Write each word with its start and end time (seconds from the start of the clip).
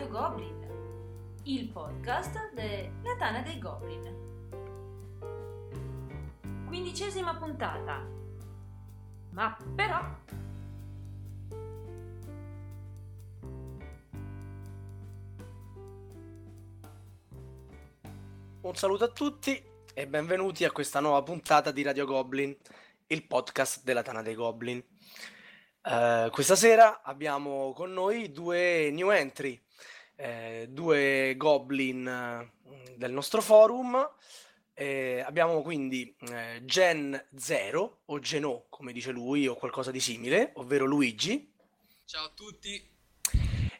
Radio 0.00 0.18
Goblin, 0.18 0.66
il 1.42 1.68
podcast 1.68 2.54
della 2.54 3.16
Tana 3.18 3.42
dei 3.42 3.58
Goblin. 3.58 4.16
Quindicesima 6.66 7.36
puntata. 7.36 8.08
Ma 9.32 9.54
però... 9.74 10.00
Un 18.62 18.74
saluto 18.74 19.04
a 19.04 19.08
tutti 19.08 19.62
e 19.92 20.06
benvenuti 20.06 20.64
a 20.64 20.70
questa 20.70 21.00
nuova 21.00 21.22
puntata 21.22 21.70
di 21.72 21.82
Radio 21.82 22.06
Goblin, 22.06 22.56
il 23.08 23.26
podcast 23.26 23.84
della 23.84 24.00
Tana 24.00 24.22
dei 24.22 24.34
Goblin. 24.34 24.82
Uh, 25.82 26.30
questa 26.30 26.56
sera 26.56 27.02
abbiamo 27.02 27.74
con 27.74 27.92
noi 27.92 28.32
due 28.32 28.90
new 28.90 29.10
entry, 29.10 29.62
eh, 30.20 30.68
due 30.70 31.34
goblin 31.36 32.06
uh, 32.06 32.96
del 32.96 33.12
nostro 33.12 33.40
forum. 33.40 34.08
Eh, 34.74 35.22
abbiamo 35.26 35.62
quindi 35.62 36.14
eh, 36.30 36.62
Gen 36.64 37.26
0 37.36 38.02
o 38.04 38.18
Geno, 38.18 38.66
come 38.68 38.92
dice 38.92 39.10
lui, 39.10 39.46
o 39.46 39.54
qualcosa 39.54 39.90
di 39.90 40.00
simile, 40.00 40.52
ovvero 40.54 40.84
Luigi. 40.84 41.52
Ciao 42.04 42.26
a 42.26 42.32
tutti. 42.34 42.88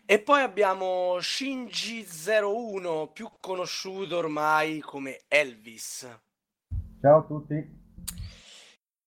E 0.04 0.20
poi 0.20 0.42
abbiamo 0.42 1.18
Shinji01, 1.18 3.12
più 3.12 3.30
conosciuto 3.40 4.16
ormai 4.16 4.80
come 4.80 5.22
Elvis. 5.28 6.08
Ciao 7.00 7.18
a 7.18 7.22
tutti. 7.22 7.78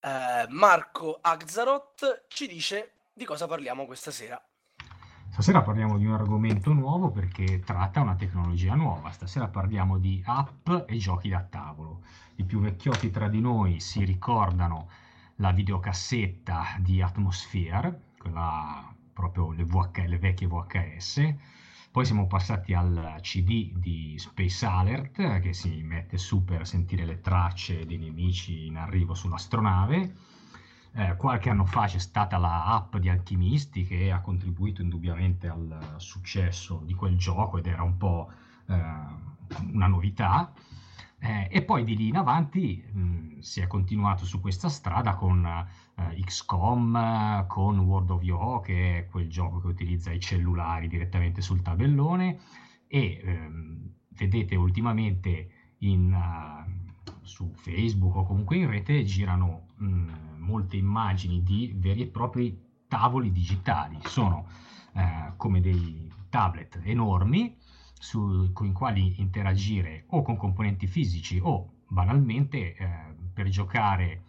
Uh, 0.02 0.45
Marco 0.49 1.17
Axarot 1.21 2.25
ci 2.27 2.47
dice 2.47 2.93
di 3.13 3.25
cosa 3.25 3.47
parliamo 3.47 3.86
questa 3.86 4.11
sera. 4.11 4.41
Stasera 5.34 5.64
parliamo 5.64 5.98
di 5.98 6.06
un 6.06 6.14
argomento 6.14 6.73
nuovo 6.73 7.09
perché 7.09 7.59
tratta 7.62 8.02
una 8.02 8.14
tecnologia 8.14 8.76
nuova. 8.76 9.09
Stasera 9.09 9.48
parliamo 9.48 9.98
di 9.98 10.22
app 10.23 10.70
e 10.86 10.95
giochi 10.98 11.28
da 11.28 11.42
tavolo. 11.42 12.03
I 12.36 12.44
più 12.44 12.59
vecchiotti 12.59 13.09
tra 13.09 13.28
di 13.30 13.42
noi 13.42 13.80
si 13.80 14.06
ricordano 14.06 14.89
la 15.38 15.52
videocassetta 15.52 16.76
di 16.78 17.02
Atmosphere, 17.02 18.11
quella 18.20 18.94
proprio 19.11 19.52
le, 19.54 19.66
VH, 19.66 20.06
le 20.06 20.20
vecchie 20.20 20.45
VHS. 20.45 21.34
Poi 21.89 22.06
siamo 22.06 22.28
passati 22.28 22.76
al 22.76 23.17
CD 23.22 23.73
di 23.73 24.16
Space 24.20 24.64
Alert 24.67 25.39
che 25.39 25.54
si 25.54 25.81
mette 25.81 26.20
su 26.20 26.44
per 26.44 26.67
sentire 26.67 27.06
le 27.06 27.22
tracce 27.22 27.88
dei 27.88 27.98
nemici 27.98 28.67
in 28.67 28.78
arrivo 28.78 29.16
sull'astronave. 29.16 30.14
Eh, 30.95 31.16
qualche 31.16 31.49
anno 31.49 31.66
fa 31.66 31.86
c'è 31.86 31.97
stata 31.97 32.38
la 32.38 32.66
app 32.66 32.97
di 32.97 33.09
Alchimisti 33.09 33.83
che 33.83 34.11
ha 34.11 34.22
contribuito 34.22 34.81
indubbiamente 34.81 35.47
al 35.47 35.95
successo 35.97 36.83
di 36.86 36.94
quel 36.94 37.17
gioco 37.17 37.58
ed 37.58 37.66
era 37.66 37.81
un 37.81 37.97
po' 37.97 38.31
eh, 38.67 38.75
una 39.71 39.88
novità. 39.88 40.53
Eh, 41.17 41.47
e 41.49 41.61
poi 41.64 41.83
di 41.83 41.95
lì 41.95 42.09
in 42.09 42.17
avanti 42.17 42.83
mh, 42.91 43.39
si 43.39 43.61
è 43.61 43.67
continuato 43.67 44.25
su 44.25 44.39
questa 44.41 44.69
strada 44.69 45.16
con 45.16 45.45
eh, 45.45 46.21
XCOM, 46.21 47.47
con 47.47 47.80
World 47.80 48.09
of 48.11 48.23
Yo, 48.23 48.59
che 48.59 48.97
è 48.97 49.08
quel 49.08 49.30
gioco 49.30 49.59
che 49.59 49.67
utilizza 49.67 50.11
i 50.11 50.20
cellulari 50.20 50.87
direttamente 50.87 51.42
sul 51.42 51.61
tabellone, 51.61 52.39
e 52.87 53.21
ehm, 53.23 53.93
vedete 54.10 54.55
ultimamente 54.55 55.49
in, 55.80 56.14
uh, 56.14 57.11
su 57.21 57.52
Facebook 57.55 58.15
o 58.15 58.23
comunque 58.25 58.58
in 58.58 58.70
rete 58.70 59.04
girano 59.04 59.70
mh, 59.83 60.38
molte 60.39 60.77
immagini 60.77 61.44
di 61.44 61.73
veri 61.76 62.02
e 62.02 62.08
propri 62.08 62.58
tavoli 62.88 63.32
digitali. 63.32 63.98
Sono 64.04 64.48
eh, 64.94 65.33
come 65.38 65.60
dei 65.60 66.11
tablet 66.30 66.82
enormi 66.83 67.55
su, 67.93 68.52
con 68.54 68.67
i 68.67 68.72
quali 68.72 69.20
interagire 69.20 70.05
o 70.08 70.22
con 70.22 70.38
componenti 70.38 70.88
fisici 70.88 71.39
o 71.42 71.72
banalmente 71.88 72.76
eh, 72.76 72.88
per 73.33 73.48
giocare, 73.49 74.23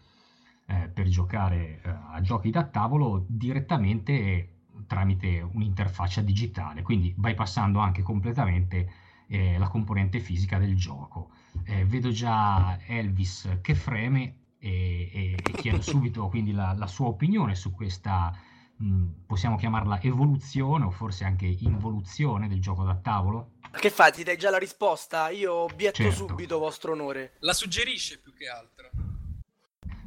eh, 0.66 0.88
per 0.88 1.08
giocare 1.08 1.80
eh, 1.82 1.90
a 2.12 2.20
giochi 2.20 2.50
da 2.50 2.64
tavolo 2.64 3.24
direttamente 3.26 4.48
tramite 4.86 5.40
un'interfaccia 5.40 6.20
digitale, 6.20 6.82
quindi 6.82 7.14
bypassando 7.16 7.78
anche 7.78 8.02
completamente 8.02 8.90
eh, 9.28 9.56
la 9.56 9.68
componente 9.68 10.20
fisica 10.20 10.58
del 10.58 10.76
gioco. 10.76 11.30
Eh, 11.64 11.84
vedo 11.84 12.10
già 12.10 12.78
Elvis 12.86 13.58
che 13.62 13.74
freme 13.74 14.43
e, 14.64 15.10
e, 15.12 15.32
e 15.34 15.52
chiedo 15.52 15.82
subito 15.82 16.26
quindi 16.28 16.52
la, 16.52 16.72
la, 16.72 16.86
sua 16.86 17.08
opinione 17.08 17.54
su 17.54 17.70
questa, 17.70 18.34
mh, 18.76 19.26
possiamo 19.26 19.56
chiamarla 19.56 20.00
evoluzione 20.00 20.86
o 20.86 20.90
forse 20.90 21.24
anche 21.24 21.44
involuzione 21.44 22.48
del 22.48 22.62
gioco 22.62 22.82
da 22.82 22.96
tavolo. 22.96 23.56
Che 23.70 23.90
fa? 23.90 24.10
Ti 24.10 24.22
dai 24.22 24.38
già 24.38 24.48
la 24.48 24.56
risposta? 24.56 25.28
Io 25.28 25.52
obietto 25.52 26.02
Certo. 26.02 26.28
subito, 26.28 26.58
vostro 26.58 26.92
onore. 26.92 27.32
La 27.40 27.52
suggerisce 27.52 28.18
più 28.20 28.32
che 28.32 28.48
altro. 28.48 28.88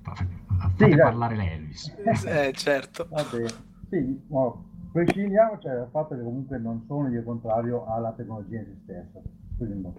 Fa- 0.01 0.15
Fate 0.15 0.87
dai. 0.87 0.97
parlare 0.97 1.35
lei, 1.35 1.49
Elvis. 1.49 1.93
Eh, 2.25 2.51
certo. 2.53 3.07
Vabbè, 3.11 3.45
sì, 3.89 4.25
no, 4.29 4.89
prescindiamo 4.91 5.59
cioè, 5.59 5.75
dal 5.75 5.89
fatto 5.91 6.15
che 6.15 6.23
comunque 6.23 6.57
non 6.57 6.83
sono 6.87 7.09
io 7.09 7.23
contrario 7.23 7.85
alla 7.85 8.11
tecnologia 8.13 8.57
in 8.57 8.65
se 8.65 8.77
stessa, 8.83 9.21
quindi 9.57 9.81
no. 9.81 9.93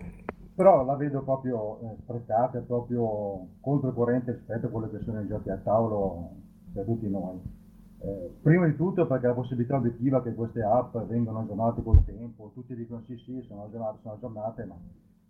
Però 0.59 0.85
la 0.85 0.97
vedo 0.97 1.23
proprio 1.23 1.79
eh, 1.83 1.97
sprecata, 2.03 2.59
proprio 2.59 3.47
controcorrente 3.61 4.33
rispetto 4.33 4.67
a 4.67 4.71
quello 4.71 4.91
che 4.91 4.99
sono 5.05 5.21
i 5.21 5.29
giochi 5.29 5.51
a 5.51 5.57
tavolo 5.57 6.31
per 6.73 6.85
tutti 6.85 7.09
noi. 7.09 7.41
Eh, 8.01 8.35
prima 8.43 8.67
di 8.67 8.75
tutto 8.75 9.07
perché 9.07 9.29
la 9.29 9.35
possibilità 9.35 9.77
obiettiva 9.77 10.21
che 10.21 10.35
queste 10.35 10.61
app 10.61 10.97
vengano 11.07 11.39
aggiornate 11.39 11.81
col 11.85 12.05
tempo, 12.05 12.51
tutti 12.55 12.75
dicono 12.75 13.05
sì 13.07 13.17
sì 13.19 13.41
sono 13.47 13.67
aggiornate, 13.67 13.99
sono 14.03 14.15
aggiornate, 14.15 14.65
ma 14.65 14.75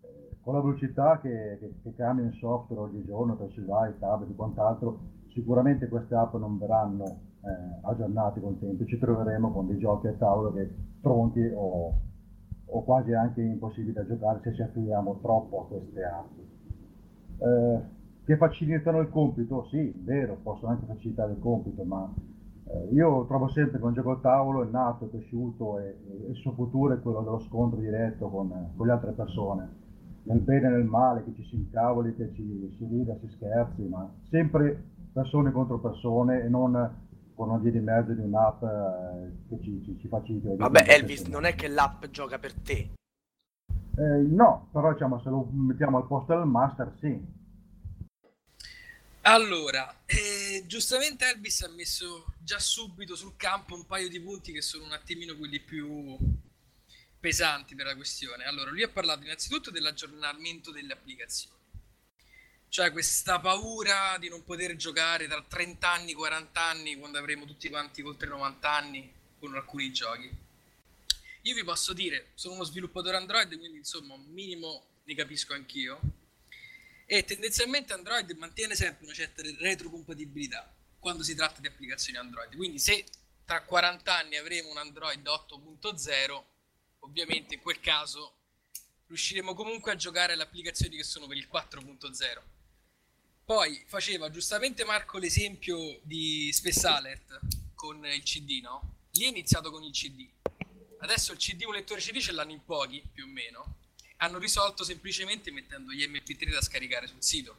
eh, 0.01 0.37
con 0.41 0.55
la 0.55 0.63
velocità 0.63 1.19
che, 1.21 1.59
che, 1.61 1.75
che 1.83 1.95
cambia 1.95 2.25
il 2.25 2.33
software 2.33 2.81
oggigiorno 2.81 3.37
per 3.37 3.51
cellulari, 3.53 3.99
tablet 3.99 4.31
e 4.31 4.35
quant'altro, 4.35 4.99
sicuramente 5.35 5.89
queste 5.89 6.15
app 6.15 6.37
non 6.37 6.57
verranno 6.57 7.05
eh, 7.05 7.81
aggiornate 7.83 8.41
col 8.41 8.59
tempo, 8.59 8.87
ci 8.87 8.99
troveremo 8.99 9.53
con 9.53 9.67
dei 9.67 9.77
giochi 9.77 10.07
a 10.07 10.13
tavolo 10.13 10.55
che 10.55 10.75
tronchi 11.03 11.53
o, 11.55 11.93
o 12.71 12.83
quasi 12.83 13.13
anche 13.13 13.41
impossibili 13.41 13.93
da 13.93 14.07
giocare 14.07 14.41
se 14.43 14.55
ci 14.55 14.63
affidiamo 14.63 15.19
troppo 15.21 15.63
a 15.63 15.67
queste 15.67 16.05
app. 16.05 16.31
Eh, 17.39 17.97
che 18.25 18.37
facilitano 18.37 19.01
il 19.01 19.09
compito? 19.09 19.67
Sì, 19.71 19.93
vero, 20.05 20.37
possono 20.43 20.73
anche 20.73 20.85
facilitare 20.87 21.33
il 21.33 21.39
compito, 21.39 21.83
ma 21.85 22.13
eh, 22.65 22.93
io 22.93 23.25
trovo 23.27 23.49
sempre 23.49 23.79
che 23.79 23.85
un 23.85 23.95
gioco 23.95 24.11
a 24.11 24.19
tavolo 24.19 24.63
è 24.65 24.69
nato, 24.71 25.07
è 25.07 25.09
cresciuto 25.09 25.79
e, 25.79 25.97
e 26.27 26.31
il 26.31 26.37
suo 26.37 26.53
futuro 26.53 26.93
è 26.93 27.01
quello 27.01 27.21
dello 27.23 27.41
scontro 27.41 27.81
diretto 27.81 28.29
con, 28.29 28.73
con 28.77 28.87
le 28.87 28.93
altre 28.93 29.13
persone, 29.13 29.69
nel 30.25 30.41
bene 30.41 30.67
e 30.67 30.71
nel 30.71 30.85
male, 30.85 31.25
che 31.25 31.33
ci 31.35 31.45
si 31.45 31.57
incavoli, 31.57 32.15
che 32.15 32.31
ci 32.35 32.75
si 32.77 32.85
rida, 32.85 33.17
si 33.21 33.29
scherzi, 33.29 33.83
ma 33.85 34.07
sempre 34.29 34.83
persone 35.13 35.51
contro 35.51 35.79
persone 35.79 36.43
e 36.43 36.49
non 36.49 37.07
con 37.39 37.51
una 37.51 37.59
via 37.59 37.71
di 37.71 37.79
mezzo 37.79 38.13
di 38.13 38.21
un'app 38.21 38.65
eh, 38.65 39.33
che 39.49 39.63
ci, 39.63 39.81
ci, 39.85 39.97
ci 40.01 40.09
facilita. 40.09 40.57
Vabbè, 40.57 40.87
Elvis, 40.89 41.23
non 41.27 41.45
è 41.45 41.55
che 41.55 41.69
l'app 41.69 42.07
gioca 42.07 42.37
per 42.41 42.53
te. 42.53 42.95
Eh, 43.97 44.03
no, 44.03 44.69
però 44.73 44.93
diciamo 44.93 45.21
se 45.23 45.29
lo 45.29 45.49
mettiamo 45.53 45.99
al 45.99 46.07
posto 46.09 46.37
del 46.37 46.47
master, 46.47 46.93
sì. 46.99 47.37
Allora, 49.21 50.03
eh, 50.05 50.65
giustamente 50.67 51.31
Elvis 51.31 51.63
ha 51.63 51.71
messo 51.71 52.33
già 52.43 52.59
subito 52.59 53.15
sul 53.15 53.37
campo 53.37 53.77
un 53.77 53.87
paio 53.87 54.09
di 54.09 54.21
punti 54.21 54.51
che 54.51 54.63
sono 54.63 54.85
un 54.85 54.93
attimino 54.93 55.37
quelli 55.37 55.61
più 55.61 56.17
pesanti 57.21 57.77
della 57.77 57.95
questione. 57.95 58.45
Allora, 58.45 58.71
lui 58.71 58.83
ha 58.83 58.89
parlato 58.89 59.23
innanzitutto 59.23 59.71
dell'aggiornamento 59.71 60.73
delle 60.73 60.93
applicazioni. 60.93 61.58
Cioè 62.71 62.93
questa 62.93 63.41
paura 63.41 64.17
di 64.19 64.29
non 64.29 64.45
poter 64.45 64.77
giocare 64.77 65.27
tra 65.27 65.43
30 65.43 65.91
anni, 65.91 66.13
40 66.13 66.63
anni, 66.63 66.97
quando 66.97 67.19
avremo 67.19 67.47
tutti 67.47 67.69
quanti 67.71 68.03
oltre 68.03 68.29
90 68.29 68.71
anni 68.71 69.13
con 69.39 69.55
alcuni 69.55 69.91
giochi. 69.91 70.31
Io 71.43 71.55
vi 71.55 71.65
posso 71.65 71.95
dire, 71.95 72.33
sono 72.35 72.55
uno 72.55 72.65
sviluppatore 72.65 73.17
Android, 73.17 73.57
quindi 73.57 73.79
insomma 73.79 74.15
un 74.15 74.27
minimo 74.27 74.85
ne 75.05 75.15
capisco 75.15 75.55
anch'io. 75.55 75.99
E 77.07 77.25
tendenzialmente 77.25 77.95
Android 77.95 78.31
mantiene 78.33 78.75
sempre 78.75 79.07
una 79.07 79.15
certa 79.15 79.41
retrocompatibilità 79.43 80.71
quando 80.99 81.23
si 81.23 81.35
tratta 81.35 81.61
di 81.61 81.69
applicazioni 81.69 82.19
Android. 82.19 82.55
Quindi 82.55 82.79
se 82.79 83.07
tra 83.47 83.63
40 83.63 84.15
anni 84.15 84.37
avremo 84.37 84.69
un 84.69 84.77
Android 84.77 85.27
8.0, 85.27 86.45
ovviamente 86.99 87.55
in 87.55 87.63
quel 87.63 87.81
caso 87.81 88.35
riusciremo 89.07 89.55
comunque 89.55 89.93
a 89.93 89.97
giocare 89.97 90.35
alle 90.35 90.43
applicazioni 90.43 90.97
che 90.97 91.05
sono 91.05 91.27
per 91.27 91.39
il 91.39 91.49
4.0. 91.51 92.57
Poi 93.49 93.83
faceva 93.87 94.29
giustamente 94.29 94.85
Marco 94.85 95.17
l'esempio 95.17 96.01
di 96.03 96.53
Space 96.53 96.87
Alert 96.87 97.41
con 97.75 98.05
il 98.05 98.23
CD, 98.23 98.61
no? 98.61 98.97
Lì 99.13 99.25
è 99.25 99.29
iniziato 99.29 99.71
con 99.71 99.83
il 99.83 99.91
CD. 99.91 100.29
Adesso 100.99 101.33
il 101.33 101.39
CD, 101.39 101.63
un 101.63 101.73
lettore 101.73 102.03
CD 102.03 102.19
ce 102.19 102.33
l'hanno 102.33 102.53
in 102.53 102.63
pochi, 102.63 103.03
più 103.11 103.25
o 103.25 103.27
meno. 103.27 103.77
Hanno 104.19 104.37
risolto 104.37 104.85
semplicemente 104.85 105.51
mettendo 105.51 105.93
gli 105.93 106.07
MP3 106.07 106.51
da 106.51 106.61
scaricare 106.61 107.07
sul 107.07 107.23
sito. 107.23 107.57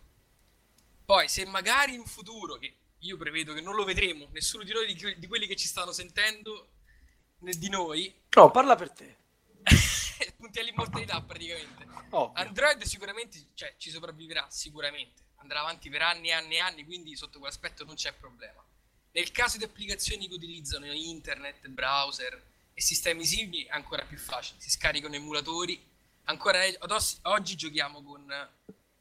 Poi, 1.05 1.27
se 1.27 1.43
magari 1.47 1.95
in 1.95 2.05
futuro, 2.05 2.57
che 2.57 2.71
io 2.99 3.17
prevedo 3.17 3.55
che 3.55 3.61
non 3.61 3.73
lo 3.73 3.83
vedremo, 3.83 4.27
nessuno 4.31 4.61
di 4.61 4.71
noi, 4.71 4.93
di, 4.93 5.17
di 5.17 5.27
quelli 5.27 5.47
che 5.47 5.55
ci 5.55 5.65
stanno 5.65 5.91
sentendo, 5.91 6.69
né 7.39 7.53
di 7.53 7.67
noi, 7.67 8.13
No, 8.35 8.51
parla 8.51 8.75
per 8.75 8.91
te. 8.91 9.17
punti 10.37 10.59
all'immortalità 10.59 11.19
praticamente. 11.23 11.87
Ovvio. 12.11 12.39
Android 12.39 12.83
sicuramente 12.83 13.43
cioè, 13.55 13.73
ci 13.79 13.89
sopravviverà, 13.89 14.45
sicuramente. 14.51 15.28
Andrà 15.41 15.61
avanti 15.61 15.89
per 15.89 16.01
anni 16.01 16.29
e 16.29 16.33
anni 16.33 16.55
e 16.55 16.59
anni, 16.59 16.85
quindi 16.85 17.15
sotto 17.15 17.39
quell'aspetto 17.39 17.83
non 17.83 17.95
c'è 17.95 18.13
problema. 18.13 18.63
Nel 19.11 19.31
caso 19.31 19.57
di 19.57 19.63
applicazioni 19.63 20.27
che 20.27 20.33
utilizzano 20.33 20.85
internet, 20.85 21.67
browser 21.67 22.47
e 22.73 22.81
sistemi 22.81 23.25
simili 23.25 23.63
è 23.63 23.71
ancora 23.71 24.05
più 24.05 24.17
facile. 24.17 24.59
Si 24.59 24.69
scaricano 24.69 25.15
emulatori. 25.15 25.81
Ancora 26.25 26.61
ad 26.63 27.19
oggi 27.23 27.55
giochiamo 27.55 28.03
con 28.03 28.49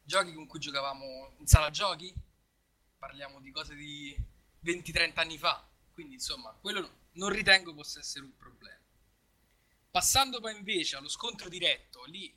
giochi 0.02 0.32
con 0.32 0.46
cui 0.46 0.58
giocavamo 0.58 1.34
in 1.38 1.46
sala 1.46 1.70
giochi. 1.70 2.12
Parliamo 2.98 3.40
di 3.40 3.50
cose 3.50 3.74
di 3.74 4.16
20-30 4.64 5.12
anni 5.14 5.36
fa. 5.36 5.66
Quindi 5.92 6.14
insomma, 6.14 6.56
quello 6.60 7.06
non 7.12 7.28
ritengo 7.30 7.74
possa 7.74 7.98
essere 7.98 8.24
un 8.24 8.34
problema. 8.36 8.78
Passando 9.90 10.40
poi 10.40 10.56
invece 10.56 10.96
allo 10.96 11.08
scontro 11.08 11.48
diretto, 11.48 12.04
lì 12.04 12.32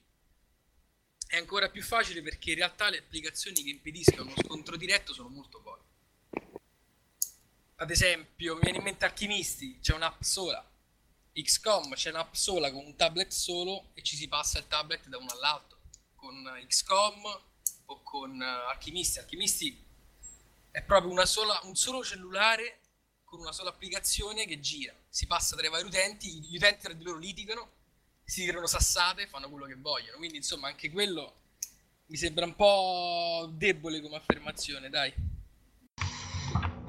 è 1.32 1.38
ancora 1.38 1.70
più 1.70 1.82
facile 1.82 2.22
perché 2.22 2.50
in 2.50 2.58
realtà 2.58 2.90
le 2.90 2.98
applicazioni 2.98 3.64
che 3.64 3.70
impediscono 3.70 4.34
lo 4.36 4.44
scontro 4.44 4.76
diretto 4.76 5.14
sono 5.14 5.30
molto 5.30 5.62
poche. 5.62 5.86
Ad 7.76 7.90
esempio, 7.90 8.56
mi 8.56 8.60
viene 8.64 8.80
in 8.80 8.84
mente 8.84 9.06
Alchimisti, 9.06 9.80
c'è 9.80 9.94
un'app 9.94 10.22
sola. 10.22 10.70
XCOM 11.32 11.94
c'è 11.94 12.10
un'app 12.10 12.34
sola 12.34 12.70
con 12.70 12.84
un 12.84 12.98
tablet 12.98 13.32
solo 13.32 13.92
e 13.94 14.04
ci 14.04 14.18
si 14.18 14.28
passa 14.28 14.60
il 14.60 14.68
tablet 14.68 15.08
da 15.08 15.18
uno 15.20 15.32
all'altro. 15.32 15.78
Con 16.16 16.44
XCOM 16.68 17.42
o 17.86 18.04
con 18.04 18.42
eh, 18.42 18.46
Alchimisti. 18.46 19.20
Alchimisti 19.20 19.86
è 20.70 20.82
proprio 20.82 21.26
sola, 21.26 21.58
un 21.64 21.78
solo 21.78 22.04
cellulare 22.04 22.82
con 23.24 23.40
una 23.40 23.54
sola 23.54 23.70
applicazione 23.70 24.46
che 24.46 24.60
gira. 24.60 24.94
Si 25.08 25.28
passa 25.28 25.56
tra 25.56 25.66
i 25.66 25.70
vari 25.70 25.86
utenti, 25.86 26.42
gli 26.42 26.58
utenti 26.58 26.82
tra 26.82 26.94
di 26.94 27.06
loro 27.06 27.20
litigano, 27.20 27.72
si 28.32 28.46
tirano 28.46 28.66
sassate, 28.66 29.28
fanno 29.28 29.50
quello 29.50 29.66
che 29.66 29.76
vogliono. 29.76 30.16
Quindi, 30.16 30.38
insomma, 30.38 30.70
anche 30.70 30.90
quello 30.90 31.34
mi 32.06 32.16
sembra 32.16 32.46
un 32.46 32.56
po' 32.56 33.50
debole 33.52 34.00
come 34.00 34.16
affermazione, 34.16 34.90
dai. 34.90 35.14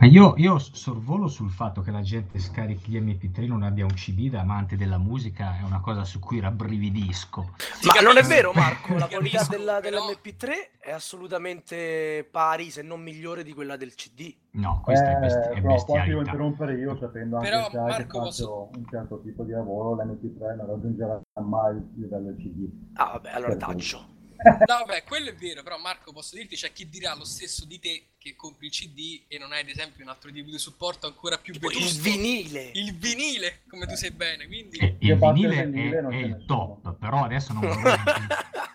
Ma 0.03 0.09
Io, 0.09 0.35
io 0.37 0.59
sorvolo 0.59 1.29
sul 1.29 1.49
fatto 1.53 1.81
che 1.81 1.93
la 1.93 2.01
gente 2.01 2.41
scarichi 2.41 2.91
gli 2.91 3.01
MP3 3.01 3.47
non 3.47 3.63
abbia 3.63 3.85
un 3.85 3.93
CD 3.95 4.29
da 4.31 4.41
amante 4.41 4.77
della 4.77 4.99
musica, 4.99 5.57
è 5.61 5.63
una 5.63 5.79
cosa 5.79 6.03
su 6.03 6.19
cui 6.19 6.41
rabbrividisco. 6.41 7.51
Sì, 7.79 7.87
Ma 7.87 8.01
non 8.01 8.17
è 8.17 8.23
vero, 8.27 8.51
Marco, 8.53 8.95
la 8.99 9.07
qualità 9.07 9.47
della, 9.49 9.79
però- 9.79 10.05
dell'MP3 10.05 10.49
è 10.81 10.91
assolutamente 10.91 12.27
pari, 12.29 12.71
se 12.71 12.83
non 12.83 13.01
migliore 13.01 13.45
di 13.45 13.53
quella 13.55 13.77
del 13.77 13.95
CD. 13.95 14.35
No, 14.55 14.81
questa 14.83 15.09
è, 15.17 15.21
besti- 15.21 15.39
Eh, 15.39 15.53
è 15.59 15.61
però 15.61 15.85
qua 15.85 16.01
ti 16.03 16.09
devo 16.09 16.19
bestialità. 16.19 16.19
interrompere 16.19 16.75
io 16.81 16.97
sapendo 16.99 17.37
anche 17.37 17.49
Però, 17.49 17.69
che 17.69 17.77
Marco, 17.77 18.19
faccio 18.19 18.19
posso- 18.25 18.71
un 18.75 18.85
certo 18.91 19.21
tipo 19.23 19.45
di 19.45 19.53
lavoro, 19.53 19.95
l'MP3 20.03 20.57
non 20.57 20.67
raggiungerà 20.67 21.21
mai 21.45 21.77
il 21.77 21.89
livello 21.95 22.35
CD. 22.35 22.69
Ah, 22.95 23.05
vabbè, 23.13 23.31
allora 23.31 23.53
Perfetto. 23.55 23.73
taccio. 23.73 24.12
No, 24.45 24.85
vabbè, 24.87 25.05
quello 25.05 25.31
è 25.31 25.35
vero, 25.35 25.63
però 25.63 25.79
Marco 25.79 26.13
posso 26.13 26.37
dirti, 26.37 26.57
c'è 26.57 26.73
chi 26.73 26.89
dirà 26.89 27.15
lo 27.15 27.25
stesso 27.25 27.65
di 27.65 27.79
te 27.79 28.07
che 28.19 28.35
compri 28.37 28.67
il 28.67 28.73
CD 28.73 29.23
e 29.29 29.39
non 29.39 29.53
hai 29.53 29.61
ad 29.61 29.69
esempio 29.69 30.05
un 30.05 30.11
altro 30.11 30.31
tipo 30.31 30.49
di 30.51 30.59
supporto 30.59 31.07
ancora 31.07 31.39
più 31.39 31.53
Tipo 31.55 31.71
il 31.71 31.77
vetusto. 31.79 32.03
vinile. 32.03 32.71
Il 32.75 32.95
vinile, 32.97 33.63
come 33.69 33.87
tu 33.87 33.95
sai 33.97 34.11
bene, 34.13 34.47
quindi... 34.47 34.79
Eh, 34.79 34.97
il 35.01 35.17
vinile 35.17 35.63
il 35.63 35.71
vinile, 35.71 35.99
è, 35.99 36.03
è 36.05 36.17
il 36.17 36.45
top, 36.47 36.95
però 36.99 37.25
adesso 37.25 37.53
non 37.53 37.63
vorrei, 37.63 37.97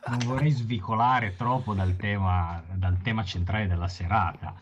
non 0.08 0.18
vorrei 0.26 0.52
svicolare 0.52 1.36
troppo 1.36 1.74
dal 1.74 1.96
tema, 1.96 2.64
dal 2.74 2.98
tema 3.02 3.24
centrale 3.24 3.68
della 3.68 3.88
serata. 3.88 4.54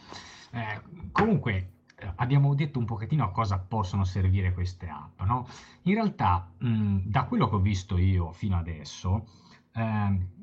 Eh, 0.51 0.81
comunque, 1.11 1.69
eh, 1.97 2.11
abbiamo 2.17 2.53
detto 2.53 2.77
un 2.77 2.85
pochettino 2.85 3.23
a 3.23 3.31
cosa 3.31 3.57
possono 3.57 4.03
servire 4.05 4.53
queste 4.53 4.87
app, 4.87 5.19
no? 5.21 5.47
In 5.83 5.95
realtà, 5.95 6.51
mh, 6.59 6.97
da 7.05 7.23
quello 7.23 7.49
che 7.49 7.55
ho 7.55 7.59
visto 7.59 7.97
io 7.97 8.31
fino 8.33 8.57
adesso, 8.57 9.27
ehm, 9.73 10.34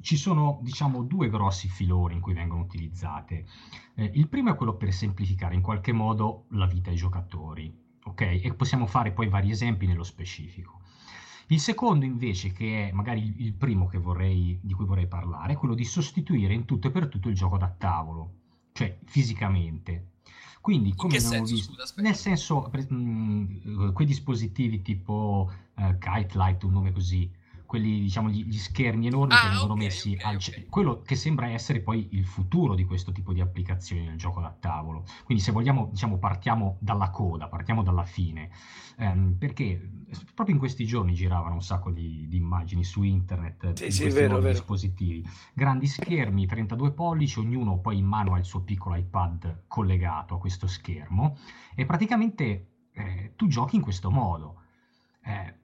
ci 0.00 0.16
sono, 0.16 0.58
diciamo, 0.62 1.02
due 1.02 1.28
grossi 1.28 1.68
filoni 1.68 2.14
in 2.14 2.20
cui 2.20 2.32
vengono 2.32 2.62
utilizzate. 2.62 3.46
Eh, 3.94 4.10
il 4.14 4.28
primo 4.28 4.50
è 4.50 4.56
quello 4.56 4.74
per 4.74 4.92
semplificare 4.92 5.54
in 5.54 5.60
qualche 5.60 5.92
modo 5.92 6.46
la 6.50 6.66
vita 6.66 6.90
ai 6.90 6.96
giocatori, 6.96 7.72
ok? 8.04 8.20
E 8.20 8.54
possiamo 8.54 8.86
fare 8.86 9.12
poi 9.12 9.28
vari 9.28 9.50
esempi 9.50 9.86
nello 9.86 10.04
specifico. 10.04 10.80
Il 11.48 11.60
secondo 11.60 12.04
invece, 12.04 12.52
che 12.52 12.88
è 12.88 12.92
magari 12.92 13.34
il, 13.38 13.52
primo 13.52 13.86
che 13.86 13.98
vorrei, 13.98 14.58
di 14.62 14.72
cui 14.72 14.84
vorrei 14.84 15.08
parlare, 15.08 15.54
è 15.54 15.56
quello 15.56 15.74
di 15.74 15.84
sostituire 15.84 16.54
in 16.54 16.64
tutto 16.64 16.86
e 16.86 16.90
per 16.92 17.08
tutto 17.08 17.28
il 17.28 17.34
gioco 17.34 17.58
da 17.58 17.68
tavolo, 17.68 18.34
cioè 18.72 18.96
fisicamente. 19.04 20.12
Quindi, 20.60 20.94
come 20.94 21.12
che 21.12 21.24
abbiamo 21.24 21.46
senso, 21.46 21.54
visto, 21.54 21.86
scusa, 21.86 22.02
nel 22.02 22.14
senso, 22.14 22.70
mh, 22.70 23.92
quei 23.92 24.06
dispositivi 24.06 24.80
tipo 24.82 25.50
eh, 25.74 25.98
Kite 25.98 26.36
Light, 26.36 26.62
un 26.62 26.72
nome 26.72 26.92
così, 26.92 27.28
quelli, 27.70 28.00
diciamo, 28.00 28.28
gli, 28.28 28.44
gli 28.46 28.58
schermi 28.58 29.06
enormi 29.06 29.38
che 29.38 29.46
Ah, 29.46 29.48
vengono 29.48 29.74
ok, 29.74 29.78
messi 29.78 30.12
ok, 30.14 30.24
al 30.24 30.34
ok. 30.34 30.40
ce- 30.40 30.66
quello 30.68 31.02
che 31.02 31.14
sembra 31.14 31.48
essere 31.50 31.80
poi 31.82 32.08
il 32.10 32.24
futuro 32.26 32.74
di 32.74 32.84
questo 32.84 33.12
tipo 33.12 33.32
di 33.32 33.40
applicazioni 33.40 34.02
nel 34.04 34.16
gioco 34.18 34.40
da 34.40 34.50
tavolo. 34.58 35.04
Quindi 35.24 35.40
se 35.40 35.52
vogliamo, 35.52 35.86
diciamo, 35.92 36.18
partiamo 36.18 36.78
dalla 36.80 37.10
coda, 37.10 37.46
partiamo 37.46 37.84
dalla 37.84 38.02
fine, 38.02 38.50
ehm, 38.98 39.36
perché 39.38 39.88
proprio 40.34 40.56
in 40.56 40.60
questi 40.60 40.84
giorni 40.84 41.14
giravano 41.14 41.54
un 41.54 41.62
sacco 41.62 41.92
di, 41.92 42.26
di 42.26 42.36
immagini 42.38 42.82
su 42.82 43.04
internet 43.04 43.74
Sì, 43.74 43.88
di 43.88 43.92
sì, 43.92 44.02
questi 44.02 44.18
vero, 44.18 44.30
nuovi 44.32 44.46
vero. 44.46 44.58
dispositivi. 44.58 45.24
Grandi 45.54 45.86
schermi, 45.86 46.46
32 46.46 46.90
pollici, 46.90 47.38
ognuno 47.38 47.78
poi 47.78 47.98
in 47.98 48.06
mano 48.06 48.34
ha 48.34 48.38
il 48.38 48.44
suo 48.44 48.62
piccolo 48.62 48.96
iPad 48.96 49.62
collegato 49.68 50.34
a 50.34 50.38
questo 50.40 50.66
schermo 50.66 51.36
e 51.76 51.86
praticamente 51.86 52.66
eh, 52.92 53.32
tu 53.36 53.46
giochi 53.46 53.76
in 53.76 53.82
questo 53.82 54.10
modo. 54.10 54.56
Eh, 55.22 55.54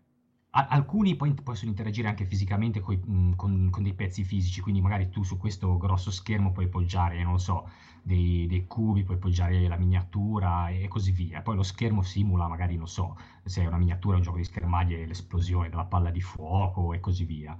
alcuni 0.64 1.16
poi 1.16 1.34
possono 1.34 1.70
interagire 1.70 2.08
anche 2.08 2.24
fisicamente 2.24 2.80
coi- 2.80 2.96
mh, 2.96 3.34
con, 3.36 3.68
con 3.70 3.82
dei 3.82 3.94
pezzi 3.94 4.24
fisici, 4.24 4.60
quindi 4.60 4.80
magari 4.80 5.08
tu 5.10 5.22
su 5.22 5.36
questo 5.36 5.76
grosso 5.76 6.10
schermo 6.10 6.52
puoi 6.52 6.68
poggiare, 6.68 7.22
non 7.22 7.38
so, 7.38 7.68
dei, 8.02 8.46
dei 8.46 8.66
cubi, 8.66 9.02
puoi 9.04 9.18
poggiare 9.18 9.66
la 9.68 9.76
miniatura 9.76 10.68
e 10.70 10.88
così 10.88 11.10
via. 11.12 11.42
Poi 11.42 11.56
lo 11.56 11.62
schermo 11.62 12.02
simula 12.02 12.48
magari, 12.48 12.76
non 12.76 12.88
so, 12.88 13.16
se 13.44 13.62
è 13.62 13.66
una 13.66 13.78
miniatura, 13.78 14.16
un 14.16 14.22
gioco 14.22 14.38
di 14.38 14.44
schermaglie, 14.44 15.06
l'esplosione 15.06 15.68
della 15.68 15.84
palla 15.84 16.10
di 16.10 16.20
fuoco 16.20 16.92
e 16.92 17.00
così 17.00 17.24
via. 17.24 17.56